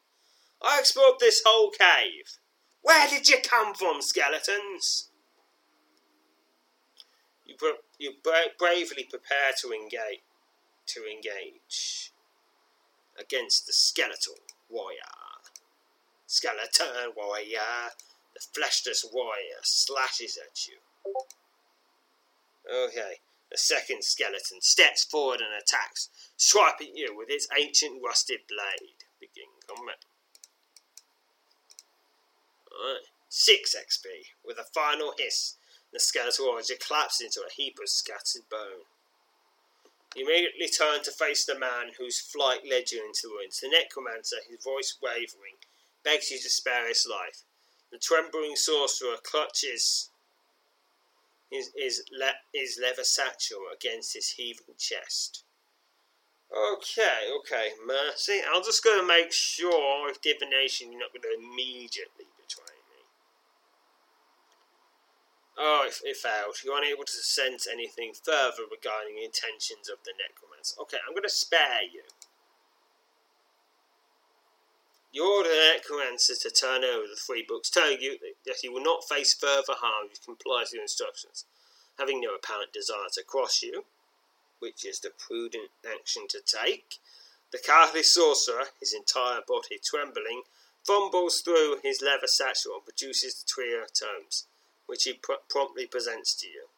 I 0.61 0.79
explored 0.79 1.19
this 1.19 1.41
whole 1.45 1.71
cave. 1.71 2.39
Where 2.83 3.07
did 3.07 3.29
you 3.29 3.37
come 3.41 3.73
from, 3.73 4.01
skeletons? 4.01 5.09
You, 7.45 7.55
you 7.97 8.13
bra- 8.21 8.53
bravely 8.59 9.05
prepare 9.09 9.51
to 9.61 9.71
engage, 9.71 10.21
to 10.87 11.05
engage 11.05 12.11
against 13.17 13.65
the 13.65 13.73
skeletal 13.73 14.35
warrior. 14.69 14.99
Skeleton 16.27 17.13
warrior, 17.15 17.91
the 18.33 18.41
fleshless 18.53 19.05
warrior 19.11 19.61
slashes 19.63 20.37
at 20.37 20.67
you. 20.67 20.77
Okay, 22.69 23.19
the 23.49 23.57
second 23.57 24.03
skeleton 24.03 24.59
steps 24.61 25.05
forward 25.05 25.39
and 25.39 25.53
attacks, 25.53 26.09
swiping 26.35 26.95
you 26.95 27.15
with 27.15 27.29
its 27.29 27.47
ancient 27.57 28.01
rusted 28.03 28.39
blade. 28.49 29.05
Begin 29.19 29.49
combat. 29.67 30.03
Alright, 32.73 33.05
6 33.29 33.75
XP. 33.75 34.05
With 34.45 34.57
a 34.57 34.63
final 34.63 35.13
hiss, 35.17 35.55
the 35.91 35.99
skeletal 35.99 36.47
warrior 36.47 36.77
collapses 36.85 37.21
into 37.21 37.41
a 37.41 37.53
heap 37.53 37.77
of 37.81 37.89
scattered 37.89 38.49
bone. 38.49 38.85
You 40.15 40.25
immediately 40.25 40.69
turn 40.69 41.03
to 41.03 41.11
face 41.11 41.45
the 41.45 41.57
man 41.57 41.93
whose 41.97 42.19
flight 42.19 42.61
led 42.69 42.91
you 42.91 43.03
into 43.03 43.27
the 43.27 43.29
ruins. 43.29 43.59
The 43.59 43.69
necromancer, 43.69 44.37
his 44.47 44.63
voice 44.63 44.97
wavering, 45.01 45.57
begs 46.03 46.29
you 46.29 46.39
to 46.39 46.49
spare 46.49 46.87
his 46.87 47.07
life. 47.09 47.43
The 47.91 47.97
trembling 47.97 48.55
sorcerer 48.55 49.17
clutches 49.23 50.09
his, 51.49 51.71
his, 51.75 52.03
le- 52.11 52.41
his 52.53 52.79
leather 52.81 53.03
satchel 53.03 53.65
against 53.73 54.13
his 54.13 54.31
heaving 54.31 54.75
chest. 54.77 55.43
Okay, 56.51 57.29
okay, 57.39 57.71
Mercy. 57.85 58.41
I'm 58.53 58.63
just 58.63 58.83
going 58.83 58.99
to 58.99 59.07
make 59.07 59.31
sure 59.31 60.05
with 60.05 60.21
divination 60.21 60.91
you're 60.91 61.01
not 61.01 61.11
going 61.11 61.23
to 61.23 61.39
immediately 61.39 62.29
betray 62.37 62.77
me. 62.93 63.01
Oh, 65.57 65.85
it, 65.85 65.93
it 66.03 66.17
failed. 66.17 66.57
You're 66.63 66.77
unable 66.77 67.05
to 67.05 67.21
sense 67.21 67.67
anything 67.67 68.13
further 68.13 68.65
regarding 68.69 69.15
the 69.15 69.25
intentions 69.25 69.89
of 69.89 70.01
the 70.03 70.13
necromancer. 70.17 70.81
Okay, 70.81 70.97
I'm 71.05 71.13
going 71.13 71.23
to 71.23 71.29
spare 71.29 71.85
you. 71.85 72.01
You 75.13 75.29
order 75.29 75.49
the 75.49 75.77
necromancer 75.77 76.33
to 76.41 76.49
turn 76.49 76.83
over 76.83 77.05
the 77.05 77.15
three 77.15 77.45
books, 77.47 77.69
telling 77.69 78.01
you 78.01 78.17
that 78.45 78.57
he 78.61 78.69
will 78.69 78.81
not 78.81 79.07
face 79.07 79.33
further 79.33 79.77
harm 79.77 80.09
if 80.09 80.17
you 80.17 80.33
comply 80.33 80.61
with 80.61 80.73
your 80.73 80.81
instructions. 80.81 81.45
Having 81.99 82.21
no 82.21 82.33
apparent 82.33 82.73
desire 82.73 83.13
to 83.13 83.23
cross 83.23 83.61
you, 83.61 83.85
which 84.57 84.83
is 84.83 84.99
the 84.99 85.11
prudent 85.11 85.69
action 85.85 86.23
to 86.29 86.39
take, 86.41 86.97
the 87.51 87.59
cowardly 87.59 88.01
sorcerer, 88.01 88.73
his 88.79 88.91
entire 88.91 89.41
body 89.47 89.77
trembling, 89.83 90.41
fumbles 90.83 91.41
through 91.41 91.77
his 91.83 92.01
leather 92.01 92.25
satchel 92.25 92.73
and 92.73 92.83
produces 92.83 93.35
the 93.35 93.45
trio 93.47 93.83
of 93.83 93.93
tomes, 93.93 94.47
which 94.93 95.05
he 95.05 95.13
pr- 95.13 95.41
promptly 95.49 95.87
presents 95.87 96.35
to 96.35 96.45
you. 96.45 96.69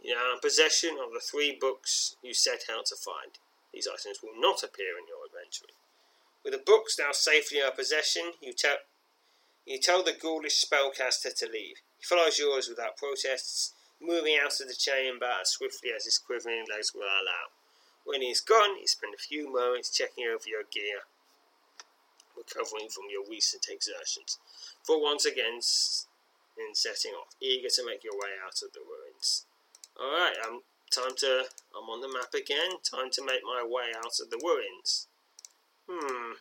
You 0.00 0.14
are 0.14 0.34
in 0.34 0.38
possession 0.38 0.98
of 1.04 1.12
the 1.12 1.18
three 1.18 1.58
books 1.60 2.14
you 2.22 2.32
set 2.32 2.70
out 2.70 2.86
to 2.86 2.94
find. 2.94 3.34
These 3.72 3.88
items 3.88 4.20
will 4.22 4.38
not 4.38 4.62
appear 4.62 4.94
in 4.94 5.10
your 5.10 5.26
inventory. 5.26 5.74
With 6.44 6.52
the 6.52 6.62
books 6.64 6.96
now 6.96 7.10
safely 7.10 7.58
in 7.58 7.64
your 7.64 7.72
possession, 7.72 8.38
you 8.40 8.52
tell 8.52 8.76
you 9.66 9.80
tell 9.80 10.04
the 10.04 10.12
ghoulish 10.12 10.64
spellcaster 10.64 11.34
to 11.34 11.50
leave. 11.50 11.82
He 11.98 12.04
follows 12.04 12.38
yours 12.38 12.68
without 12.68 12.96
protests, 12.96 13.72
moving 14.00 14.38
out 14.38 14.60
of 14.60 14.68
the 14.68 14.78
chamber 14.78 15.26
as 15.40 15.50
swiftly 15.50 15.90
as 15.90 16.04
his 16.04 16.18
quivering 16.18 16.66
legs 16.70 16.94
will 16.94 17.02
allow. 17.02 17.50
When 18.04 18.22
he 18.22 18.30
is 18.30 18.40
gone, 18.40 18.78
you 18.78 18.86
spend 18.86 19.14
a 19.14 19.18
few 19.18 19.52
moments 19.52 19.90
checking 19.90 20.26
over 20.26 20.46
your 20.46 20.62
gear, 20.70 21.10
recovering 22.36 22.90
from 22.90 23.10
your 23.10 23.24
recent 23.28 23.66
exertions, 23.68 24.38
for 24.84 25.02
once 25.02 25.24
again 25.24 25.58
in 26.58 26.74
setting 26.74 27.12
off, 27.12 27.34
eager 27.40 27.68
to 27.68 27.86
make 27.86 28.04
your 28.04 28.14
way 28.14 28.34
out 28.44 28.62
of 28.62 28.72
the 28.72 28.80
ruins. 28.80 29.46
Alright, 30.00 30.36
um, 30.46 30.60
time 30.90 31.14
to. 31.18 31.44
I'm 31.76 31.88
on 31.90 32.00
the 32.00 32.08
map 32.08 32.34
again. 32.34 32.78
Time 32.82 33.10
to 33.12 33.24
make 33.24 33.42
my 33.44 33.64
way 33.66 33.92
out 33.96 34.18
of 34.20 34.30
the 34.30 34.40
ruins. 34.42 35.06
Hmm. 35.88 36.32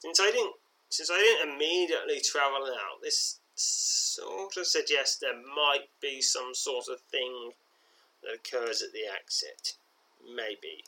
Since 0.00 0.20
I 0.20 0.30
didn't, 0.30 0.54
since 0.88 1.10
I 1.10 1.16
didn't 1.16 1.54
immediately 1.54 2.20
travel 2.20 2.66
out, 2.66 3.02
this 3.02 3.38
sort 3.54 4.56
of 4.56 4.66
suggests 4.66 5.18
there 5.18 5.36
might 5.36 5.88
be 6.00 6.20
some 6.20 6.54
sort 6.54 6.86
of 6.88 7.00
thing 7.10 7.52
that 8.22 8.34
occurs 8.34 8.82
at 8.82 8.92
the 8.92 9.06
exit. 9.06 9.76
Maybe. 10.24 10.84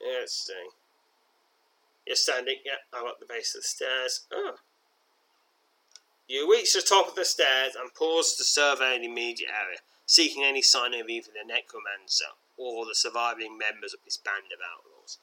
Let's 0.00 0.46
see. 0.46 0.68
You're 2.06 2.16
standing. 2.16 2.56
Yeah, 2.64 2.80
I'm 2.92 3.06
at 3.06 3.20
the 3.20 3.26
base 3.26 3.54
of 3.54 3.62
the 3.62 3.68
stairs. 3.68 4.26
Oh. 4.32 4.54
You 6.28 6.50
reach 6.50 6.74
the 6.74 6.82
top 6.82 7.08
of 7.08 7.14
the 7.14 7.24
stairs 7.24 7.74
and 7.74 7.94
pause 7.94 8.34
to 8.34 8.44
survey 8.44 8.98
the 8.98 9.06
immediate 9.06 9.48
area, 9.50 9.78
seeking 10.04 10.44
any 10.44 10.60
sign 10.60 10.92
of 10.92 11.08
either 11.08 11.30
the 11.32 11.46
necromancer 11.46 12.36
or 12.58 12.84
the 12.84 12.94
surviving 12.94 13.56
members 13.56 13.94
of 13.94 14.00
his 14.04 14.18
band 14.18 14.52
of 14.52 14.60
outlaws. 14.60 15.16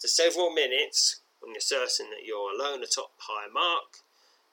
For 0.00 0.06
several 0.06 0.50
minutes, 0.50 1.20
when 1.40 1.52
you're 1.52 1.60
certain 1.60 2.10
that 2.10 2.24
you're 2.24 2.54
alone 2.54 2.84
atop 2.84 3.10
high 3.18 3.48
mark, 3.52 4.04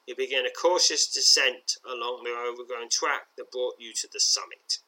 you 0.08 0.16
begin 0.16 0.48
a 0.48 0.50
cautious 0.50 1.06
descent 1.06 1.78
along 1.88 2.24
the 2.24 2.34
overgrown 2.36 2.90
track 2.90 3.28
that 3.38 3.52
brought 3.52 3.76
you 3.78 3.94
to 3.94 4.08
the 4.12 4.20
summit. 4.20 4.80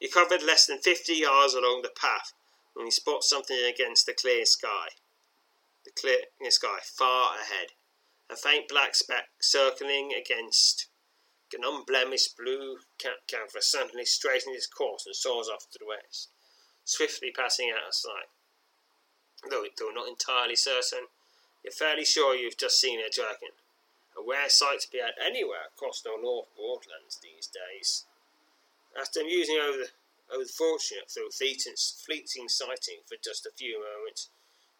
You 0.00 0.08
covered 0.08 0.42
less 0.42 0.66
than 0.66 0.78
50 0.78 1.12
yards 1.12 1.54
along 1.54 1.82
the 1.82 1.94
path 1.94 2.32
when 2.74 2.86
you 2.86 2.90
spot 2.90 3.22
something 3.22 3.62
against 3.62 4.04
the 4.04 4.14
clear 4.14 4.44
sky. 4.44 4.88
The 5.84 5.92
clear 5.92 6.22
sky 6.50 6.78
far 6.82 7.36
ahead. 7.36 7.74
A 8.28 8.36
faint 8.36 8.68
black 8.68 8.94
speck 8.94 9.28
circling 9.40 10.12
against 10.12 10.88
an 11.52 11.62
unblemished 11.64 12.36
blue 12.36 12.80
canvas 13.28 13.70
suddenly 13.70 14.04
straightens 14.04 14.56
its 14.56 14.66
course 14.66 15.06
and 15.06 15.14
soars 15.14 15.48
off 15.48 15.70
to 15.70 15.78
the 15.78 15.86
west, 15.86 16.28
swiftly 16.84 17.30
passing 17.30 17.70
out 17.70 17.88
of 17.88 17.94
sight. 17.94 18.28
Though, 19.48 19.64
though 19.78 19.90
not 19.90 20.08
entirely 20.08 20.56
certain, 20.56 21.06
you're 21.62 21.72
fairly 21.72 22.04
sure 22.04 22.34
you've 22.34 22.56
just 22.56 22.80
seen 22.80 23.00
a 23.00 23.10
dragon. 23.10 23.54
A 24.18 24.22
rare 24.22 24.48
sight 24.48 24.80
to 24.80 24.90
be 24.90 24.98
had 24.98 25.14
anywhere 25.24 25.68
across 25.74 26.00
the 26.00 26.10
North 26.20 26.48
Broadlands 26.56 27.18
these 27.22 27.46
days. 27.46 28.04
After 28.98 29.22
musing 29.22 29.58
over 29.58 29.78
the, 29.78 29.88
over 30.32 30.44
the 30.44 30.52
fortunate 30.52 31.10
fleeting, 31.10 31.74
fleeting 31.76 32.48
sighting 32.48 33.00
for 33.06 33.16
just 33.22 33.46
a 33.46 33.50
few 33.50 33.78
moments, 33.78 34.30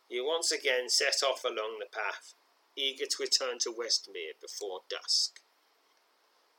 you 0.08 0.24
once 0.24 0.52
again 0.52 0.88
set 0.88 1.22
off 1.22 1.44
along 1.44 1.78
the 1.78 1.86
path, 1.86 2.34
eager 2.76 3.06
to 3.06 3.16
return 3.20 3.58
to 3.60 3.72
Westmere 3.72 4.40
before 4.40 4.80
dusk. 4.88 5.40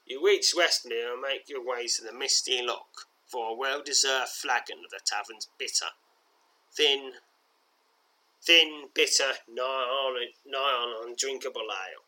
You 0.06 0.26
reach 0.26 0.54
Westmere 0.56 1.14
and 1.14 1.22
make 1.22 1.50
your 1.50 1.64
way 1.66 1.88
to 1.88 2.04
the 2.04 2.14
Misty 2.14 2.62
Lock 2.62 3.08
for 3.26 3.52
a 3.52 3.56
well-deserved 3.56 4.30
flagon 4.30 4.78
of 4.86 4.92
the 4.92 5.00
tavern's 5.06 5.48
bitter, 5.60 5.92
thin, 6.76 7.12
thin, 8.42 8.90
bitter, 8.94 9.34
nigh 9.50 9.62
on, 9.64 11.08
undrinkable 11.08 11.68
ale. 11.70 12.06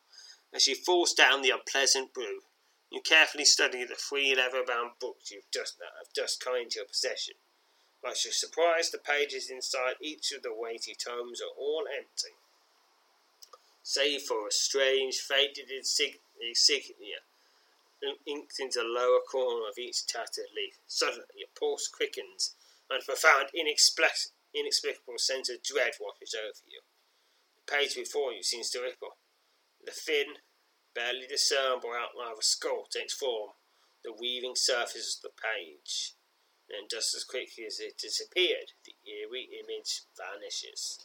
As 0.53 0.65
you 0.65 0.75
force 0.75 1.13
down 1.13 1.41
the 1.41 1.51
unpleasant 1.51 2.13
brew, 2.13 2.39
you 2.89 3.01
carefully 3.01 3.45
study 3.45 3.83
the 3.83 3.95
three 3.95 4.33
leather-bound 4.33 4.91
books 4.99 5.29
you've 5.29 5.51
just 5.53 5.75
have 5.79 6.11
just 6.15 6.43
come 6.43 6.55
into 6.55 6.77
your 6.77 6.85
possession. 6.85 7.35
But 8.01 8.23
you're 8.23 8.31
surprised 8.31 8.93
the 8.93 8.97
pages 8.97 9.49
inside 9.49 9.95
each 10.01 10.31
of 10.31 10.41
the 10.41 10.55
weighty 10.55 10.95
tomes 10.95 11.41
are 11.41 11.53
all 11.57 11.83
empty, 11.93 12.33
save 13.89 14.21
for 14.21 14.47
a 14.47 14.51
strange 14.51 15.17
faded 15.17 15.71
insignia 15.71 17.17
inked 18.27 18.59
into 18.59 18.79
the 18.79 18.85
lower 18.85 19.19
corner 19.19 19.67
of 19.67 19.79
each 19.79 20.05
tattered 20.05 20.53
leaf. 20.55 20.77
Suddenly, 20.85 21.25
your 21.35 21.49
pulse 21.59 21.87
quickens, 21.87 22.53
and 22.87 23.01
a 23.01 23.05
profound, 23.05 23.49
inexplicable 23.51 24.37
inexplicable 24.53 25.17
sense 25.17 25.49
of 25.49 25.63
dread 25.63 25.93
washes 25.99 26.35
over 26.37 26.61
you. 26.69 26.81
The 27.65 27.71
page 27.71 27.95
before 27.95 28.31
you 28.31 28.43
seems 28.43 28.69
to 28.71 28.81
ripple. 28.81 29.17
The 29.83 29.91
thin, 29.91 30.37
barely 30.93 31.25
discernible 31.27 31.93
outline 31.93 32.33
of 32.33 32.39
a 32.39 32.43
skull 32.43 32.85
takes 32.91 33.13
form, 33.13 33.51
the 34.03 34.13
weaving 34.13 34.55
surface 34.55 35.17
of 35.17 35.23
the 35.23 35.41
page. 35.41 36.13
Then, 36.69 36.87
just 36.89 37.15
as 37.15 37.23
quickly 37.23 37.65
as 37.65 37.79
it 37.79 37.97
disappeared, 37.97 38.73
the 38.85 38.93
eerie 39.09 39.49
image 39.65 40.03
vanishes. 40.15 40.99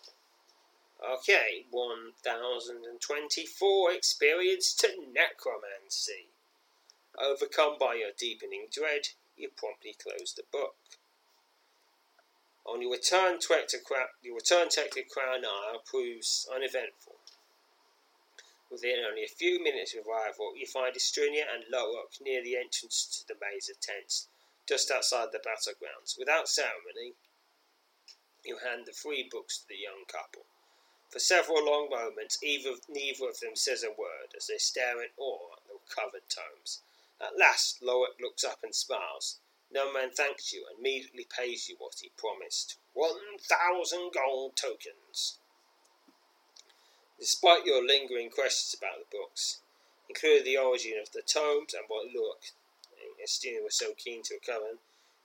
Okay, 1.07 1.67
1024 1.71 3.93
experience 3.93 4.73
to 4.73 4.89
necromancy. 5.13 6.31
Overcome 7.21 7.77
by 7.79 7.95
your 7.95 8.13
deepening 8.17 8.69
dread, 8.73 9.09
you 9.37 9.51
promptly 9.55 9.95
close 10.03 10.33
the 10.33 10.45
book. 10.51 10.77
On 12.65 12.81
your 12.81 12.93
return 12.93 13.39
to 13.39 13.79
Crown, 13.85 14.09
your 14.23 14.37
return 14.37 14.71
to 14.71 15.05
Crown 15.05 15.45
Isle 15.45 15.83
proves 15.85 16.49
uneventful. 16.51 17.17
Within 18.71 19.05
only 19.05 19.25
a 19.25 19.29
few 19.29 19.63
minutes 19.63 19.95
of 19.95 20.07
arrival, 20.07 20.57
you 20.57 20.67
find 20.67 20.97
Estrinia 20.97 21.45
and 21.53 21.65
Lorak 21.73 22.19
near 22.23 22.43
the 22.43 22.57
entrance 22.57 23.05
to 23.19 23.29
the 23.29 23.39
maze 23.39 23.69
of 23.69 23.79
tents, 23.79 24.29
just 24.67 24.91
outside 24.91 25.33
the 25.33 25.39
battlegrounds. 25.39 26.19
Without 26.19 26.49
ceremony, 26.49 27.13
You 28.43 28.59
hand 28.59 28.87
the 28.87 28.93
three 28.93 29.29
books 29.31 29.59
to 29.59 29.69
the 29.69 29.77
young 29.77 30.07
couple. 30.07 30.47
For 31.15 31.21
several 31.21 31.65
long 31.65 31.91
moments, 31.91 32.43
either, 32.43 32.75
neither 32.89 33.29
of 33.29 33.39
them 33.39 33.55
says 33.55 33.85
a 33.85 33.91
word 33.91 34.35
as 34.37 34.49
they 34.49 34.59
stare 34.59 35.01
in 35.01 35.11
awe 35.17 35.53
at 35.55 35.63
the 35.69 35.79
covered 35.87 36.29
tomes. 36.29 36.81
At 37.21 37.39
last, 37.39 37.81
Lorak 37.81 38.19
looks 38.21 38.43
up 38.43 38.65
and 38.65 38.75
smiles. 38.75 39.39
No 39.73 39.93
man 39.93 40.11
thanks 40.11 40.53
you 40.53 40.67
and 40.69 40.81
immediately 40.81 41.29
pays 41.31 41.69
you 41.69 41.77
what 41.79 42.03
he 42.03 42.11
promised 42.19 42.79
one 42.95 43.39
thousand 43.39 44.11
gold 44.13 44.57
tokens. 44.57 45.39
Despite 47.21 47.65
your 47.65 47.87
lingering 47.87 48.31
questions 48.31 48.75
about 48.77 48.99
the 48.99 49.17
books, 49.17 49.61
including 50.09 50.43
the 50.43 50.59
origin 50.59 50.99
of 51.01 51.13
the 51.13 51.23
tomes 51.23 51.75
and 51.75 51.85
what 51.87 52.09
Lorak 52.09 52.51
Estina 53.23 53.63
was 53.63 53.79
so 53.79 53.95
keen 53.97 54.25
to 54.25 54.35
recover, 54.35 54.79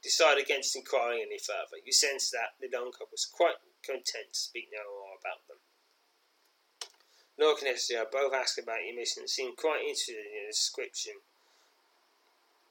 decide 0.04 0.38
against 0.38 0.76
inquiring 0.76 1.26
any 1.26 1.40
further. 1.40 1.82
You 1.84 1.94
sense 1.94 2.30
that 2.30 2.54
the 2.62 2.70
couple 2.70 3.08
was 3.12 3.26
quite 3.26 3.58
content 3.84 4.34
to 4.34 4.40
speak 4.40 4.70
no. 4.72 4.99
Lorak 7.40 7.62
and 7.64 7.76
Estina 7.76 8.04
both 8.12 8.34
ask 8.34 8.58
about 8.58 8.84
your 8.86 8.96
mission 8.96 9.24
and 9.24 9.30
seem 9.30 9.56
quite 9.56 9.82
interested 9.82 10.18
in 10.18 10.46
the 10.46 10.52
description 10.52 11.14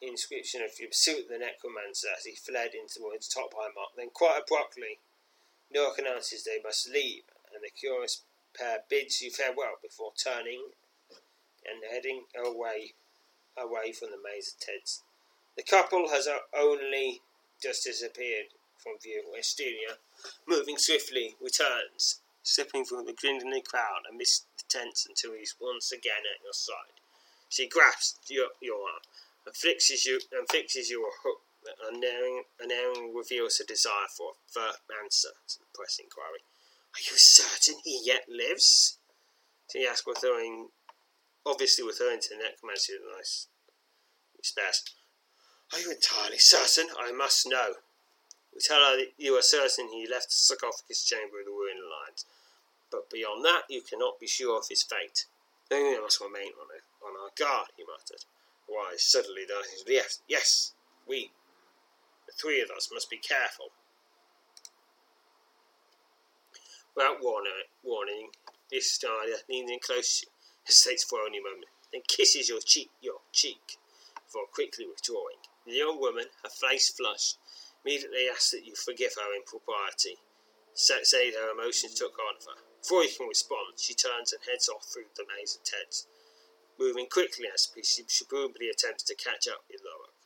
inscription 0.00 0.62
of 0.62 0.78
your 0.78 0.88
pursuit 0.88 1.24
of 1.24 1.28
the 1.28 1.38
necromancer 1.38 2.06
as 2.16 2.24
he 2.24 2.34
fled 2.36 2.70
into 2.70 3.00
towards 3.00 3.26
Top 3.26 3.52
High 3.56 3.72
Mark. 3.74 3.90
Then 3.96 4.10
quite 4.12 4.38
abruptly 4.40 5.00
Lorak 5.74 5.98
announces 5.98 6.44
they 6.44 6.60
must 6.62 6.88
leave 6.88 7.24
and 7.52 7.62
the 7.62 7.70
curious 7.70 8.22
pair 8.56 8.80
bids 8.88 9.20
you 9.20 9.30
farewell 9.30 9.76
before 9.82 10.12
turning 10.22 10.70
and 11.64 11.82
heading 11.90 12.24
away 12.36 12.94
away 13.56 13.92
from 13.92 14.10
the 14.10 14.22
maze 14.22 14.54
of 14.54 14.60
Teds. 14.60 15.02
The 15.56 15.62
couple 15.64 16.10
has 16.10 16.28
only 16.56 17.20
just 17.60 17.84
disappeared 17.84 18.54
from 18.76 18.92
view. 19.02 19.24
Estelia, 19.36 19.98
moving 20.46 20.78
swiftly, 20.78 21.34
returns, 21.40 22.20
slipping 22.48 22.84
through 22.84 23.04
the 23.04 23.12
grinning 23.12 23.62
crowd 23.62 24.08
amidst 24.10 24.46
the 24.56 24.64
tents 24.68 25.06
until 25.06 25.36
he's 25.36 25.54
once 25.60 25.92
again 25.92 26.24
at 26.24 26.42
your 26.42 26.56
side. 26.56 26.96
She 27.48 27.68
grasps 27.68 28.30
your, 28.30 28.48
your 28.60 28.80
arm 28.80 29.04
and 29.44 29.54
fixes 29.54 30.04
you 30.04 30.20
and 30.32 30.48
fixes 30.48 30.88
you 30.88 31.04
a 31.04 31.12
hook 31.22 31.44
that 31.64 31.76
unerring, 31.84 32.44
reveals 33.14 33.60
a 33.60 33.66
desire 33.66 34.08
for 34.16 34.32
a 34.32 34.52
firm 34.52 34.80
answer 35.02 35.34
to 35.48 35.58
the 35.58 35.66
pressing 35.74 36.06
inquiry. 36.06 36.40
Are 36.94 37.04
you 37.04 37.18
certain 37.18 37.76
he 37.84 38.00
yet 38.04 38.24
lives? 38.28 38.96
She 39.70 39.86
asks, 39.86 40.06
referring, 40.06 40.68
obviously 41.44 41.84
referring 41.84 42.20
to 42.20 42.28
the 42.30 42.36
necromancy 42.36 42.94
with 42.94 43.12
a 43.12 43.16
nice 43.16 43.48
respect. 44.38 44.92
Are 45.72 45.80
you 45.80 45.90
entirely 45.90 46.38
certain? 46.38 46.88
I 46.98 47.12
must 47.12 47.46
know. 47.46 47.84
We 48.54 48.60
tell 48.60 48.80
her 48.80 48.96
that 48.96 49.12
you 49.18 49.34
are 49.34 49.42
certain 49.42 49.88
he 49.88 50.08
left 50.08 50.30
the 50.30 50.34
sarcophagus 50.34 51.04
chamber 51.04 51.36
with 51.36 51.46
the 51.46 51.52
ruined 51.52 51.84
lines, 51.84 52.24
but 52.90 53.10
beyond 53.10 53.44
that 53.44 53.62
you 53.68 53.82
cannot 53.82 54.20
be 54.20 54.26
sure 54.26 54.58
of 54.58 54.68
his 54.68 54.82
fate. 54.82 55.26
Then 55.68 55.84
we 55.84 56.00
must 56.00 56.20
remain 56.20 56.52
on, 56.56 56.68
it, 56.74 56.84
on 57.04 57.12
our 57.20 57.30
guard, 57.38 57.68
he 57.76 57.84
muttered. 57.84 58.24
Why, 58.66 58.94
suddenly 58.96 59.42
there 59.46 59.60
is 59.60 59.84
yes, 59.86 60.20
yes, 60.28 60.72
we, 61.06 61.30
the 62.26 62.32
three 62.32 62.60
of 62.60 62.70
us, 62.70 62.90
must 62.92 63.10
be 63.10 63.18
careful. 63.18 63.72
Without 66.94 67.22
warning, 67.22 68.28
this 68.70 68.92
Snyder 68.92 69.40
leans 69.48 69.70
in 69.70 69.78
close 69.78 70.20
to 70.20 70.26
you, 70.26 70.32
hesitates 70.64 71.04
for 71.04 71.20
only 71.20 71.38
a 71.38 71.42
moment, 71.42 71.70
then 71.92 72.02
kisses 72.08 72.48
your 72.48 72.60
cheek, 72.60 72.90
your 73.00 73.20
cheek, 73.32 73.78
before 74.24 74.46
quickly 74.52 74.84
withdrawing. 74.86 75.40
The 75.66 75.72
young 75.72 76.00
woman, 76.00 76.26
her 76.42 76.50
face 76.50 76.90
flushed, 76.90 77.38
immediately 77.84 78.28
asked 78.30 78.50
that 78.52 78.66
you 78.66 78.74
forgive 78.74 79.14
her 79.16 79.36
impropriety, 79.36 80.16
say 80.74 81.32
her 81.32 81.50
emotions 81.52 81.94
took 81.94 82.12
hold 82.18 82.36
of 82.40 82.44
her. 82.44 82.67
Before 82.88 83.04
you 83.04 83.12
can 83.14 83.28
respond, 83.28 83.76
she 83.76 83.92
turns 83.92 84.32
and 84.32 84.40
heads 84.48 84.66
off 84.66 84.86
through 84.86 85.12
the 85.14 85.26
maze 85.36 85.54
of 85.54 85.62
tents, 85.62 86.06
moving 86.78 87.06
quickly 87.06 87.44
as 87.52 87.68
she 87.84 88.02
presumably 88.02 88.70
attempts 88.70 89.02
to 89.02 89.14
catch 89.14 89.46
up 89.46 89.62
with 89.70 89.82
Lorak. 89.82 90.16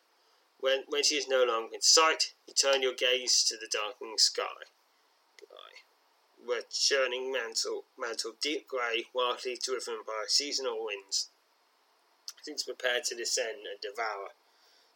When, 0.61 0.85
when 0.87 1.03
she 1.03 1.17
is 1.17 1.27
no 1.27 1.43
longer 1.43 1.75
in 1.75 1.81
sight, 1.81 2.35
you 2.47 2.55
turn 2.55 2.81
your 2.81 2.95
gaze 2.95 3.43
to 3.49 3.57
the 3.57 3.67
darkening 3.67 4.17
sky, 4.17 4.71
where 6.47 6.63
churning 6.71 7.33
mantle, 7.33 7.87
mantle 7.99 8.35
deep 8.41 8.69
grey, 8.69 9.07
wildly 9.13 9.59
driven 9.61 10.05
by 10.07 10.27
seasonal 10.29 10.85
winds, 10.85 11.31
seems 12.45 12.63
prepared 12.63 13.03
to 13.07 13.17
descend 13.17 13.67
and 13.67 13.81
devour 13.81 14.29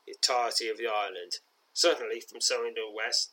the 0.06 0.12
entirety 0.12 0.68
of 0.68 0.78
the 0.78 0.86
island. 0.86 1.40
Certainly, 1.72 2.20
from 2.20 2.40
somewhere 2.40 2.68
in 2.68 2.74
the 2.74 2.88
west, 2.94 3.32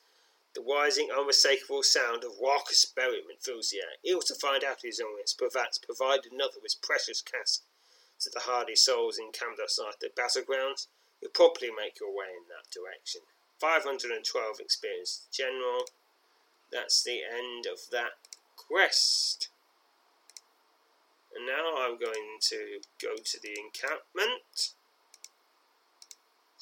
the 0.56 0.62
rising, 0.62 1.10
unmistakable 1.12 1.84
sound 1.84 2.24
of 2.24 2.40
raucous 2.42 2.86
merriment 2.96 3.42
fills 3.42 3.70
the 3.70 3.78
air. 3.78 3.98
Ill 4.04 4.22
to 4.22 4.36
find 4.36 4.64
out 4.64 4.82
his 4.82 5.00
own 5.00 5.18
Pravats 5.24 5.82
provided 5.82 6.32
another 6.32 6.60
with 6.62 6.82
precious 6.82 7.22
cask 7.22 7.64
to 8.22 8.30
the 8.30 8.42
hardy 8.42 8.76
souls 8.76 9.18
encamped 9.18 9.60
outside 9.60 9.96
the 10.00 10.10
battlegrounds, 10.16 10.88
you'll 11.22 11.32
probably 11.32 11.70
make 11.72 12.00
your 12.00 12.16
way 12.16 12.30
in 12.30 12.48
that 12.48 12.72
direction. 12.72 13.22
512 13.60 14.60
experienced 14.60 15.32
general. 15.32 15.86
That's 16.72 17.04
the 17.04 17.22
end 17.24 17.66
of 17.66 17.90
that 17.92 18.16
quest. 18.56 19.50
And 21.36 21.46
now 21.48 21.76
I'm 21.78 21.98
going 21.98 22.38
to 22.50 22.80
go 23.02 23.16
to 23.16 23.40
the 23.42 23.58
encampment 23.60 24.74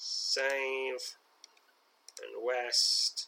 save, 0.01 1.17
and 2.21 2.43
west, 2.43 3.27